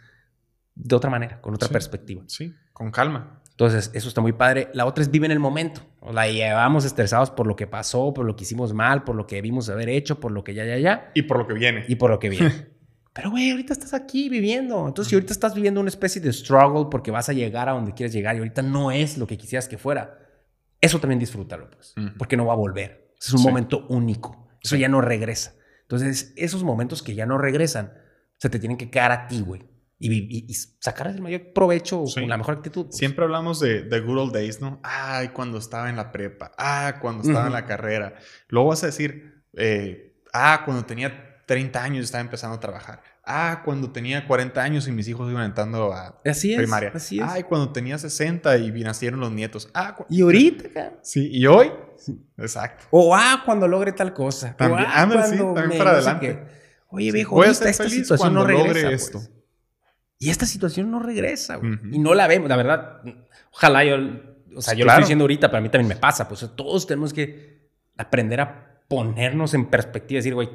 de 0.73 0.95
otra 0.95 1.09
manera, 1.09 1.41
con 1.41 1.53
otra 1.53 1.69
perspectiva. 1.69 2.23
Sí, 2.27 2.53
con 2.73 2.91
calma. 2.91 3.41
Entonces, 3.51 3.91
eso 3.93 4.07
está 4.07 4.21
muy 4.21 4.31
padre. 4.31 4.69
La 4.73 4.87
otra 4.87 5.03
es 5.03 5.11
vive 5.11 5.27
en 5.27 5.31
el 5.31 5.39
momento. 5.39 5.81
O 5.99 6.11
la 6.11 6.27
llevamos 6.27 6.83
estresados 6.83 7.29
por 7.29 7.45
lo 7.45 7.55
que 7.55 7.67
pasó, 7.67 8.11
por 8.11 8.25
lo 8.25 8.35
que 8.35 8.43
hicimos 8.43 8.73
mal, 8.73 9.03
por 9.03 9.15
lo 9.15 9.27
que 9.27 9.35
debimos 9.35 9.69
haber 9.69 9.89
hecho, 9.89 10.19
por 10.19 10.31
lo 10.31 10.43
que 10.43 10.55
ya, 10.55 10.65
ya, 10.65 10.79
ya. 10.79 11.11
Y 11.13 11.23
por 11.23 11.37
lo 11.37 11.45
que 11.45 11.53
viene. 11.53 11.85
Y 11.87 11.95
por 11.95 12.09
lo 12.09 12.17
que 12.17 12.29
viene. 12.29 12.69
Pero, 13.13 13.31
güey, 13.31 13.51
ahorita 13.51 13.73
estás 13.73 13.93
aquí 13.93 14.29
viviendo. 14.29 14.87
Entonces, 14.87 15.09
si 15.09 15.15
ahorita 15.15 15.33
estás 15.33 15.53
viviendo 15.53 15.81
una 15.81 15.89
especie 15.89 16.21
de 16.21 16.31
struggle 16.31 16.87
porque 16.89 17.11
vas 17.11 17.27
a 17.27 17.33
llegar 17.33 17.67
a 17.67 17.73
donde 17.73 17.93
quieres 17.93 18.13
llegar 18.13 18.35
y 18.35 18.39
ahorita 18.39 18.61
no 18.61 18.91
es 18.91 19.17
lo 19.17 19.27
que 19.27 19.37
quisieras 19.37 19.67
que 19.67 19.77
fuera, 19.77 20.17
eso 20.79 20.99
también 20.99 21.19
disfrútalo, 21.19 21.69
pues. 21.69 21.93
Porque 22.17 22.37
no 22.37 22.45
va 22.45 22.53
a 22.53 22.57
volver. 22.57 23.13
Es 23.19 23.33
un 23.33 23.43
momento 23.43 23.85
único. 23.89 24.47
Eso 24.63 24.75
ya 24.77 24.87
no 24.87 25.01
regresa. 25.01 25.55
Entonces, 25.81 26.33
esos 26.37 26.63
momentos 26.63 27.03
que 27.03 27.13
ya 27.13 27.25
no 27.25 27.37
regresan, 27.37 27.93
se 28.37 28.49
te 28.49 28.59
tienen 28.59 28.77
que 28.77 28.89
quedar 28.89 29.11
a 29.11 29.27
ti, 29.27 29.41
güey. 29.41 29.69
Y, 29.99 30.49
y, 30.49 30.53
sacar 30.53 31.07
el 31.07 31.21
mayor 31.21 31.53
provecho 31.53 32.05
con 32.11 32.27
la 32.27 32.37
mejor 32.37 32.55
actitud. 32.55 32.85
Pues. 32.85 32.97
Siempre 32.97 33.23
hablamos 33.23 33.59
de, 33.59 33.83
de, 33.83 33.99
good 33.99 34.17
old 34.17 34.33
days, 34.33 34.59
¿no? 34.59 34.79
Ay, 34.81 35.27
cuando 35.27 35.59
estaba 35.59 35.91
en 35.91 35.97
la 35.97 36.11
prepa. 36.11 36.51
Ah, 36.57 36.97
cuando 36.99 37.21
estaba 37.21 37.45
en 37.45 37.53
la 37.53 37.67
carrera. 37.67 38.15
Luego 38.47 38.69
vas 38.69 38.81
a 38.81 38.87
decir, 38.87 39.43
eh, 39.53 40.17
ah, 40.33 40.63
cuando 40.65 40.85
tenía 40.85 41.30
30 41.45 41.83
años 41.83 42.05
estaba 42.05 42.21
empezando 42.21 42.55
a 42.55 42.59
trabajar. 42.59 43.01
Ah, 43.23 43.61
cuando 43.63 43.91
tenía 43.91 44.27
40 44.27 44.61
años 44.61 44.87
y 44.87 44.91
mis 44.91 45.07
hijos 45.07 45.29
iban 45.31 45.45
entrando 45.45 45.93
a 45.93 46.19
así 46.25 46.55
primaria. 46.55 46.91
así 46.93 47.19
es. 47.19 47.25
Ay, 47.27 47.43
cuando 47.43 47.71
tenía 47.71 47.97
60 47.97 48.57
y 48.57 48.71
nacieron 48.83 49.19
los 49.19 49.31
nietos. 49.31 49.69
Ah, 49.73 49.95
y 50.09 50.21
ahorita, 50.21 50.93
Sí, 51.01 51.29
y 51.31 51.45
hoy. 51.45 51.71
Exacto. 52.37 52.85
O 52.89 53.15
ah, 53.15 53.43
cuando 53.45 53.67
logre 53.67 53.91
tal 53.91 54.13
cosa. 54.13 54.55
También, 54.55 54.87
ah, 54.87 55.27
sí, 55.27 55.37
también 55.37 55.77
para 55.77 55.91
adelante. 55.91 56.43
Oye, 56.87 57.11
viejo, 57.11 57.35
voy 57.35 57.47
a 57.47 57.53
ser 57.53 57.67
esta 57.67 57.83
feliz 57.83 57.99
situación 57.99 58.33
no 58.33 58.43
regresa, 58.43 58.67
logre 58.67 58.83
pues. 58.83 59.03
esto. 59.03 59.21
Y 60.19 60.29
esta 60.29 60.45
situación 60.45 60.91
no 60.91 60.99
regresa, 60.99 61.55
güey. 61.55 61.79
Y 61.91 61.99
no 61.99 62.13
la 62.13 62.27
vemos, 62.27 62.49
la 62.49 62.55
verdad. 62.55 63.01
Ojalá 63.53 63.83
yo, 63.83 63.95
o 64.55 64.61
sea, 64.61 64.73
yo 64.73 64.85
lo 64.85 64.91
estoy 64.91 65.03
diciendo 65.03 65.23
ahorita, 65.23 65.47
pero 65.49 65.59
a 65.59 65.61
mí 65.61 65.69
también 65.69 65.87
me 65.87 65.95
pasa. 65.95 66.27
Pues 66.27 66.47
todos 66.55 66.85
tenemos 66.85 67.13
que 67.13 67.69
aprender 67.97 68.41
a 68.41 68.83
ponernos 68.87 69.53
en 69.53 69.67
perspectiva 69.67 70.17
y 70.17 70.19
decir, 70.19 70.33
güey, 70.35 70.49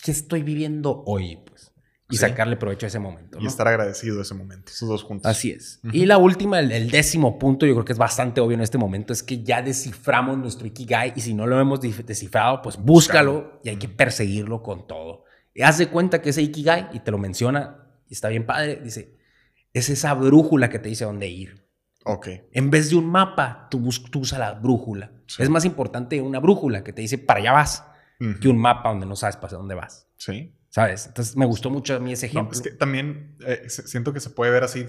¿qué 0.00 0.10
estoy 0.10 0.42
viviendo 0.42 1.02
hoy? 1.06 1.38
Pues, 1.46 1.72
y 2.10 2.16
sacarle 2.16 2.56
provecho 2.56 2.86
a 2.86 2.88
ese 2.88 2.98
momento. 2.98 3.38
Y 3.40 3.46
estar 3.46 3.68
agradecido 3.68 4.16
de 4.16 4.22
ese 4.22 4.34
momento, 4.34 4.72
esos 4.72 4.88
dos 4.88 5.02
juntos. 5.02 5.30
Así 5.30 5.50
es. 5.50 5.80
Y 5.92 6.06
la 6.06 6.16
última, 6.16 6.60
el, 6.60 6.90
décimo 6.90 7.38
punto, 7.38 7.66
yo 7.66 7.74
creo 7.74 7.84
que 7.84 7.92
es 7.92 7.98
bastante 7.98 8.40
obvio 8.40 8.54
en 8.54 8.62
este 8.62 8.78
momento, 8.78 9.12
es 9.12 9.22
que 9.22 9.42
ya 9.42 9.60
desciframos 9.60 10.38
nuestro 10.38 10.66
Ikigai 10.66 11.12
y 11.16 11.20
si 11.20 11.34
no 11.34 11.46
lo 11.46 11.60
hemos 11.60 11.80
descifrado, 11.80 12.62
pues 12.62 12.78
búscalo 12.78 13.60
y 13.62 13.68
hay 13.68 13.76
que 13.76 13.88
perseguirlo 13.88 14.62
con 14.62 14.86
todo. 14.86 15.24
Y 15.52 15.62
haz 15.62 15.78
de 15.78 15.88
cuenta 15.88 16.22
que 16.22 16.30
ese 16.30 16.40
Ikigai, 16.40 16.88
y 16.94 17.00
te 17.00 17.10
lo 17.10 17.18
menciona, 17.18 17.88
y 18.08 18.14
está 18.14 18.28
bien 18.28 18.46
padre, 18.46 18.80
dice, 18.82 19.18
es 19.74 19.90
esa 19.90 20.14
brújula 20.14 20.70
que 20.70 20.78
te 20.78 20.88
dice 20.88 21.04
dónde 21.04 21.28
ir. 21.28 21.68
Ok. 22.04 22.28
En 22.52 22.70
vez 22.70 22.88
de 22.88 22.96
un 22.96 23.06
mapa, 23.06 23.68
tú, 23.70 23.86
usas 23.86 24.38
la 24.38 24.52
brújula. 24.54 25.12
Es 25.38 25.50
más 25.50 25.66
importante 25.66 26.22
una 26.22 26.38
brújula 26.38 26.82
que 26.82 26.94
te 26.94 27.02
dice 27.02 27.18
para 27.18 27.40
allá 27.40 27.52
vas 27.52 27.84
que 28.40 28.48
un 28.48 28.58
mapa 28.58 28.88
donde 28.88 29.06
no 29.06 29.16
sabes 29.16 29.36
para 29.36 29.56
dónde 29.56 29.74
vas. 29.74 30.08
Sí. 30.16 30.54
¿Sabes? 30.68 31.06
Entonces 31.06 31.36
me 31.36 31.46
gustó 31.46 31.70
mucho 31.70 31.94
a 31.96 31.98
mí 31.98 32.12
ese 32.12 32.26
ejemplo. 32.26 32.52
es 32.52 32.60
que 32.60 32.70
también 32.70 33.36
eh, 33.46 33.64
siento 33.68 34.12
que 34.12 34.20
se 34.20 34.30
puede 34.30 34.50
ver 34.50 34.64
así. 34.64 34.86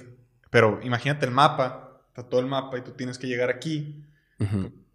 Pero 0.49 0.79
imagínate 0.81 1.25
el 1.25 1.31
mapa, 1.31 2.03
está 2.07 2.27
todo 2.27 2.41
el 2.41 2.47
mapa 2.47 2.77
y 2.77 2.81
tú 2.81 2.91
tienes 2.91 3.17
que 3.17 3.27
llegar 3.27 3.49
aquí. 3.49 4.05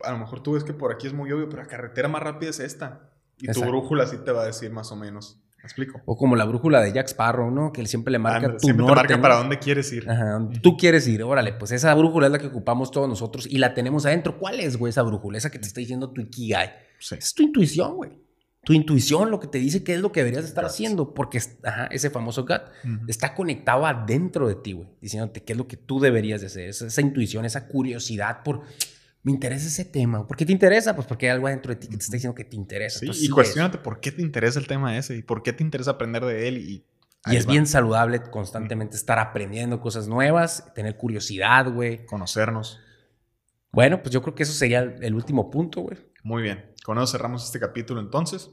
A 0.01 0.12
lo 0.12 0.18
mejor 0.18 0.43
tú 0.43 0.53
ves 0.53 0.64
que 0.64 0.72
por 0.72 0.93
aquí 0.93 1.07
es 1.07 1.12
muy 1.12 1.30
obvio, 1.32 1.49
pero 1.49 1.62
la 1.62 1.68
carretera 1.68 2.09
más 2.09 2.22
rápida 2.22 2.51
es 2.51 2.61
esta. 2.61 3.11
Y 3.39 3.51
tu 3.53 3.62
brújula 3.62 4.07
sí 4.07 4.18
te 4.18 4.32
va 4.32 4.43
a 4.43 4.47
decir 4.47 4.70
más 4.70 4.91
o 4.91 4.97
menos. 4.97 5.44
¿Me 5.65 5.69
explico? 5.69 6.03
O 6.05 6.15
como 6.15 6.37
la 6.37 6.45
brújula 6.45 6.83
de 6.83 6.93
Jack 6.93 7.09
Sparrow, 7.09 7.51
¿no? 7.51 7.73
Que 7.73 7.81
él 7.81 7.87
siempre 7.87 8.12
le 8.12 8.19
marca 8.19 8.53
tu 8.53 8.59
siempre 8.59 8.85
norte, 8.85 9.09
te 9.09 9.15
marca 9.15 9.23
para 9.23 9.37
dónde 9.37 9.59
quieres 9.59 9.91
ir. 9.95 10.11
Ajá, 10.11 10.47
tú 10.61 10.77
quieres 10.77 11.09
ir. 11.09 11.23
Órale, 11.23 11.55
pues 11.55 11.73
esa 11.73 11.95
brújula 11.95 12.27
es 12.27 12.33
la 12.33 12.39
que 12.39 12.49
ocupamos 12.49 12.91
todos 12.91 13.09
nosotros 13.09 13.47
y 13.49 13.57
la 13.57 13.73
tenemos 13.73 14.05
adentro. 14.05 14.37
¿Cuál 14.39 14.61
es, 14.61 14.77
güey, 14.77 14.91
esa 14.91 15.01
brújula? 15.01 15.39
Esa 15.39 15.51
que 15.51 15.59
te 15.59 15.67
está 15.67 15.81
diciendo 15.81 16.11
tu 16.11 16.21
Ikigai. 16.21 16.71
Es 17.01 17.33
tu 17.33 17.43
intuición, 17.43 17.97
güey 17.97 18.25
tu 18.65 18.73
intuición, 18.73 19.31
lo 19.31 19.39
que 19.39 19.47
te 19.47 19.59
dice 19.59 19.85
qué 19.85 19.95
es 19.95 20.01
lo 20.01 20.11
que 20.11 20.21
deberías 20.21 20.45
estar 20.45 20.65
haciendo, 20.65 21.12
porque 21.12 21.39
ese 21.91 22.11
famoso 22.11 22.43
gut 22.43 22.62
está 23.07 23.35
conectado 23.35 23.87
adentro 23.87 24.49
de 24.49 24.55
ti, 24.55 24.73
güey, 24.73 24.89
diciéndote 25.01 25.43
qué 25.43 25.53
es 25.53 25.59
lo 25.59 25.69
que 25.69 25.77
tú 25.77 26.01
deberías 26.01 26.41
de 26.41 26.47
hacer, 26.47 26.71
esa, 26.71 27.01
intuición, 27.01 27.45
esa 27.45 27.69
curiosidad 27.69 28.43
por, 28.43 28.62
me 29.25 29.33
interesa 29.33 29.66
ese 29.66 29.87
tema, 29.87 30.27
¿por 30.27 30.37
qué 30.37 30.45
te 30.45 30.53
interesa? 30.53 30.95
Pues 30.95 31.07
porque 31.07 31.27
hay 31.27 31.33
algo 31.33 31.47
adentro 31.47 31.75
de 31.75 31.77
ti 31.77 31.89
que 31.89 31.97
te 31.97 32.05
está 32.05 32.16
diciendo 32.16 32.35
que 32.35 32.45
te 32.45 32.57
interesa. 32.57 33.05
y 33.05 33.29
cuestionate 33.31 33.79
por 33.79 33.99
qué 33.99 34.12
te 34.12 34.20
interesa 34.20 34.61
el 34.61 34.66
tema 34.66 34.97
ese 34.97 35.16
y 35.16 35.22
por 35.22 35.43
qué 35.43 35.55
te 35.55 35.64
interesa 35.64 35.93
aprender 35.93 36.25
de 36.25 36.47
él 36.47 36.59
y... 36.59 36.87
Y 37.27 37.37
es 37.37 37.47
bien 37.47 37.66
saludable 37.66 38.20
constantemente 38.20 38.97
estar 38.97 39.18
aprendiendo 39.18 39.81
cosas 39.81 40.09
nuevas, 40.09 40.70
tener 40.75 40.99
curiosidad, 40.99 41.72
güey. 41.72 42.05
Conocernos. 42.05 42.81
Bueno, 43.72 44.03
pues 44.03 44.12
yo 44.12 44.20
creo 44.20 44.35
que 44.35 44.43
eso 44.43 44.53
sería 44.53 44.81
el 44.81 45.14
último 45.14 45.51
punto, 45.51 45.81
güey. 45.81 45.97
Muy 46.22 46.43
bien. 46.43 46.75
Con 46.85 46.99
eso 46.99 47.07
cerramos 47.07 47.47
este 47.47 47.59
capítulo 47.59 48.03
entonces. 48.03 48.51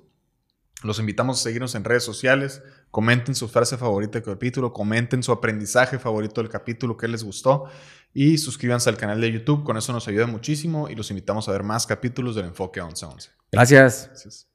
Los 0.84 0.99
invitamos 0.99 1.39
a 1.39 1.43
seguirnos 1.43 1.75
en 1.75 1.84
redes 1.84 2.03
sociales. 2.03 2.63
Comenten 2.89 3.36
su 3.36 3.47
frase 3.47 3.77
favorita 3.77 4.19
del 4.19 4.23
capítulo. 4.23 4.73
Comenten 4.73 5.21
su 5.21 5.32
aprendizaje 5.32 5.99
favorito 5.99 6.41
del 6.41 6.49
capítulo 6.49 6.97
que 6.97 7.07
les 7.07 7.23
gustó. 7.23 7.65
Y 8.13 8.38
suscríbanse 8.38 8.89
al 8.89 8.97
canal 8.97 9.21
de 9.21 9.32
YouTube. 9.32 9.63
Con 9.63 9.77
eso 9.77 9.93
nos 9.93 10.07
ayuda 10.07 10.27
muchísimo. 10.27 10.89
Y 10.89 10.95
los 10.95 11.09
invitamos 11.11 11.47
a 11.47 11.51
ver 11.51 11.63
más 11.63 11.86
capítulos 11.86 12.36
del 12.36 12.45
Enfoque 12.45 12.82
1111. 12.82 13.29
Gracias. 13.51 14.07
Gracias. 14.07 14.51